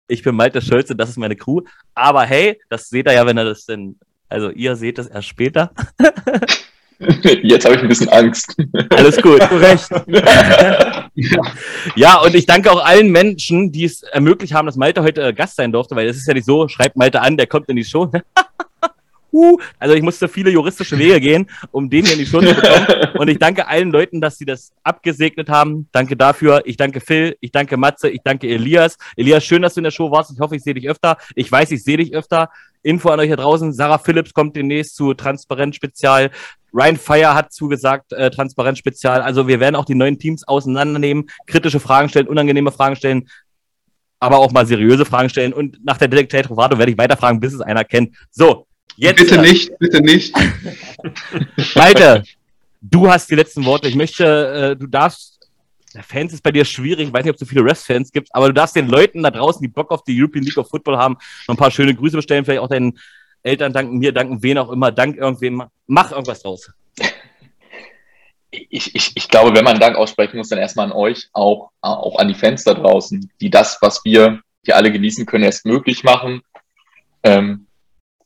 Ich 0.07 0.23
bin 0.23 0.36
Malte 0.36 0.61
Schölze, 0.61 0.95
das 0.95 1.09
ist 1.09 1.17
meine 1.17 1.36
Crew. 1.36 1.61
Aber 1.93 2.23
hey, 2.23 2.59
das 2.69 2.89
seht 2.89 3.07
ihr 3.07 3.13
ja, 3.13 3.25
wenn 3.25 3.38
ihr 3.38 3.45
das 3.45 3.65
denn. 3.65 3.99
Also 4.30 4.49
ihr 4.51 4.75
seht 4.75 4.97
das 4.97 5.07
erst 5.07 5.27
später. 5.27 5.71
Jetzt 7.43 7.65
habe 7.65 7.75
ich 7.75 7.82
ein 7.82 7.88
bisschen 7.88 8.09
Angst. 8.09 8.55
Alles 8.89 9.21
gut, 9.21 9.41
du 9.49 9.55
recht. 9.55 9.89
ja, 11.95 12.19
und 12.19 12.36
ich 12.36 12.45
danke 12.45 12.69
auch 12.69 12.84
allen 12.84 13.09
Menschen, 13.09 13.71
die 13.71 13.86
es 13.86 14.03
ermöglicht 14.03 14.53
haben, 14.53 14.65
dass 14.65 14.75
Malte 14.75 15.01
heute 15.01 15.34
Gast 15.34 15.55
sein 15.55 15.71
durfte, 15.71 15.95
weil 15.95 16.07
es 16.07 16.17
ist 16.17 16.27
ja 16.27 16.34
nicht 16.34 16.45
so, 16.45 16.67
schreibt 16.67 16.97
Malte 16.97 17.21
an, 17.21 17.38
der 17.38 17.47
kommt 17.47 17.69
in 17.69 17.77
die 17.77 17.86
Show. 17.86 18.11
uh, 19.32 19.57
also 19.77 19.95
ich 19.95 20.01
musste 20.01 20.27
viele 20.27 20.49
juristische 20.49 20.97
Wege 20.97 21.19
gehen, 21.21 21.49
um 21.71 21.89
den 21.89 22.05
hier 22.05 22.13
in 22.13 22.19
die 22.19 22.25
Stunde 22.25 22.55
zu 22.55 22.61
bekommen. 22.61 23.17
Und 23.17 23.27
ich 23.30 23.39
danke 23.39 23.67
allen 23.67 23.91
Leuten, 23.91 24.21
dass 24.21 24.38
sie 24.38 24.45
das 24.45 24.71
abgesegnet 24.84 25.49
haben. 25.49 25.88
Danke 25.91 26.15
dafür. 26.15 26.61
Ich 26.65 26.77
danke 26.77 26.99
Phil, 26.99 27.36
ich 27.39 27.51
danke 27.51 27.77
Matze, 27.77 28.09
ich 28.09 28.21
danke 28.23 28.47
Elias. 28.47 28.97
Elias, 29.15 29.45
schön, 29.45 29.61
dass 29.61 29.73
du 29.73 29.80
in 29.80 29.86
der 29.86 29.91
Show 29.91 30.11
warst. 30.11 30.32
Ich 30.32 30.39
hoffe, 30.39 30.55
ich 30.55 30.63
sehe 30.63 30.73
dich 30.73 30.89
öfter. 30.89 31.17
Ich 31.36 31.51
weiß, 31.51 31.71
ich 31.71 31.84
sehe 31.84 31.97
dich 31.97 32.13
öfter. 32.13 32.49
Info 32.82 33.09
an 33.09 33.19
euch 33.19 33.30
da 33.30 33.36
draußen. 33.36 33.73
Sarah 33.73 33.97
Phillips 33.97 34.34
kommt 34.34 34.55
demnächst 34.55 34.95
zu 34.95 35.13
Transparent 35.13 35.75
Spezial. 35.75 36.32
Ryan 36.73 36.97
Fire 36.97 37.34
hat 37.34 37.51
zugesagt, 37.51 38.13
äh, 38.13 38.30
Transparent 38.30 38.77
Spezial. 38.77 39.21
Also 39.21 39.47
wir 39.47 39.59
werden 39.59 39.75
auch 39.75 39.86
die 39.86 39.95
neuen 39.95 40.19
Teams 40.19 40.47
auseinandernehmen, 40.47 41.30
kritische 41.47 41.80
Fragen 41.80 42.09
stellen, 42.09 42.27
unangenehme 42.27 42.71
Fragen 42.71 42.95
stellen, 42.95 43.27
aber 44.19 44.39
auch 44.39 44.51
mal 44.51 44.65
seriöse 44.65 45.05
Fragen 45.05 45.30
stellen. 45.30 45.53
Und 45.53 45.84
nach 45.84 45.97
der 45.97 46.07
Detektiv 46.07 46.47
Trovato 46.47 46.77
werde 46.77 46.91
ich 46.91 46.97
weiterfragen, 46.97 47.39
bis 47.39 47.53
es 47.53 47.61
einer 47.61 47.84
kennt. 47.84 48.15
So, 48.30 48.67
Jetzt, 48.95 49.17
bitte 49.17 49.35
äh, 49.35 49.41
nicht, 49.41 49.79
bitte 49.79 50.01
nicht. 50.01 50.35
Malte, 51.75 52.23
du 52.81 53.09
hast 53.09 53.29
die 53.29 53.35
letzten 53.35 53.65
Worte. 53.65 53.87
Ich 53.87 53.95
möchte, 53.95 54.73
äh, 54.73 54.75
du 54.75 54.87
darfst, 54.87 55.39
der 55.93 56.03
Fans 56.03 56.33
ist 56.33 56.43
bei 56.43 56.51
dir 56.51 56.65
schwierig, 56.65 57.07
ich 57.07 57.13
weiß 57.13 57.23
nicht, 57.23 57.31
ob 57.31 57.35
es 57.35 57.39
so 57.39 57.45
viele 57.45 57.63
Refs-Fans 57.63 58.11
gibt, 58.11 58.29
aber 58.33 58.47
du 58.47 58.53
darfst 58.53 58.75
den 58.75 58.87
Leuten 58.87 59.23
da 59.23 59.31
draußen, 59.31 59.61
die 59.61 59.67
Bock 59.67 59.91
auf 59.91 60.03
die 60.03 60.19
European 60.19 60.43
League 60.43 60.57
of 60.57 60.69
Football 60.69 60.97
haben, 60.97 61.17
noch 61.47 61.55
ein 61.55 61.57
paar 61.57 61.71
schöne 61.71 61.95
Grüße 61.95 62.15
bestellen, 62.15 62.45
vielleicht 62.45 62.61
auch 62.61 62.67
deinen 62.67 62.99
Eltern 63.43 63.73
danken, 63.73 63.97
mir 63.97 64.11
danken, 64.11 64.43
wen 64.43 64.57
auch 64.57 64.69
immer, 64.69 64.91
dank 64.91 65.17
irgendwem, 65.17 65.63
mach 65.87 66.11
irgendwas 66.11 66.41
draus. 66.41 66.71
Ich, 68.51 68.95
ich, 68.95 69.11
ich 69.15 69.27
glaube, 69.29 69.55
wenn 69.55 69.63
man 69.63 69.79
Dank 69.79 69.95
aussprechen 69.95 70.37
muss, 70.37 70.49
dann 70.49 70.59
erstmal 70.59 70.87
an 70.87 70.91
euch, 70.91 71.29
auch, 71.33 71.69
auch 71.81 72.17
an 72.17 72.27
die 72.27 72.33
Fans 72.33 72.63
da 72.63 72.73
draußen, 72.73 73.31
die 73.39 73.49
das, 73.49 73.77
was 73.81 74.03
wir 74.03 74.41
hier 74.63 74.75
alle 74.75 74.91
genießen 74.91 75.25
können, 75.25 75.43
erst 75.43 75.65
möglich 75.65 76.03
machen. 76.03 76.41
Ähm, 77.23 77.67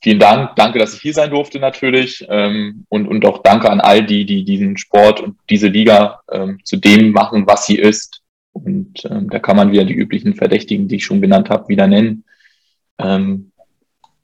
vielen 0.04 0.18
Dank. 0.18 0.54
Danke, 0.56 0.78
dass 0.78 0.94
ich 0.94 1.00
hier 1.00 1.14
sein 1.14 1.30
durfte 1.30 1.58
natürlich. 1.58 2.24
Ähm, 2.28 2.84
und, 2.90 3.08
und 3.08 3.24
auch 3.24 3.42
danke 3.42 3.70
an 3.70 3.80
all 3.80 4.04
die, 4.04 4.26
die 4.26 4.44
diesen 4.44 4.76
Sport 4.76 5.20
und 5.20 5.38
diese 5.48 5.68
Liga 5.68 6.20
ähm, 6.30 6.60
zu 6.62 6.76
dem 6.76 7.10
machen, 7.12 7.46
was 7.46 7.66
sie 7.66 7.76
ist. 7.76 8.20
Und 8.52 9.04
ähm, 9.06 9.30
da 9.30 9.38
kann 9.38 9.56
man 9.56 9.72
wieder 9.72 9.84
die 9.84 9.94
üblichen 9.94 10.34
Verdächtigen, 10.34 10.88
die 10.88 10.96
ich 10.96 11.04
schon 11.04 11.22
genannt 11.22 11.48
habe, 11.48 11.68
wieder 11.68 11.86
nennen. 11.86 12.24
Ähm, 12.98 13.50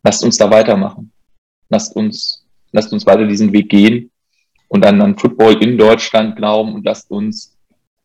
lasst 0.05 0.23
uns 0.23 0.37
da 0.37 0.51
weitermachen. 0.51 1.13
Lasst 1.71 1.97
uns, 1.97 2.45
lasst 2.73 2.93
uns 2.93 3.07
weiter 3.07 3.27
diesen 3.27 3.53
Weg 3.53 3.71
gehen 3.71 4.11
und 4.69 4.85
an, 4.85 5.01
an 5.01 5.17
Football 5.17 5.63
in 5.63 5.79
Deutschland 5.79 6.37
glauben 6.37 6.75
und 6.75 6.85
lasst 6.85 7.11
uns 7.11 7.57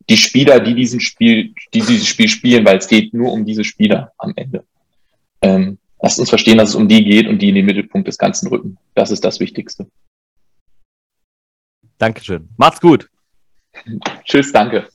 die 0.08 0.16
Spieler, 0.16 0.60
die 0.60 0.74
diesen 0.74 1.00
Spiel, 1.00 1.52
die 1.74 1.80
dieses 1.80 2.06
Spiel 2.06 2.28
spielen, 2.28 2.64
weil 2.64 2.78
es 2.78 2.88
geht 2.88 3.12
nur 3.12 3.32
um 3.32 3.44
diese 3.44 3.64
Spieler 3.64 4.12
am 4.16 4.32
Ende. 4.34 4.64
Ähm, 5.42 5.78
Lasst 6.00 6.18
uns 6.20 6.28
verstehen, 6.28 6.58
dass 6.58 6.70
es 6.70 6.74
um 6.74 6.88
die 6.88 7.04
geht 7.04 7.26
und 7.26 7.40
die 7.40 7.48
in 7.48 7.54
den 7.54 7.66
Mittelpunkt 7.66 8.06
des 8.06 8.18
Ganzen 8.18 8.48
rücken. 8.48 8.78
Das 8.94 9.10
ist 9.10 9.24
das 9.24 9.40
Wichtigste. 9.40 9.86
Dankeschön. 11.98 12.48
Macht's 12.56 12.80
gut. 12.80 13.08
Tschüss, 14.24 14.52
danke. 14.52 14.88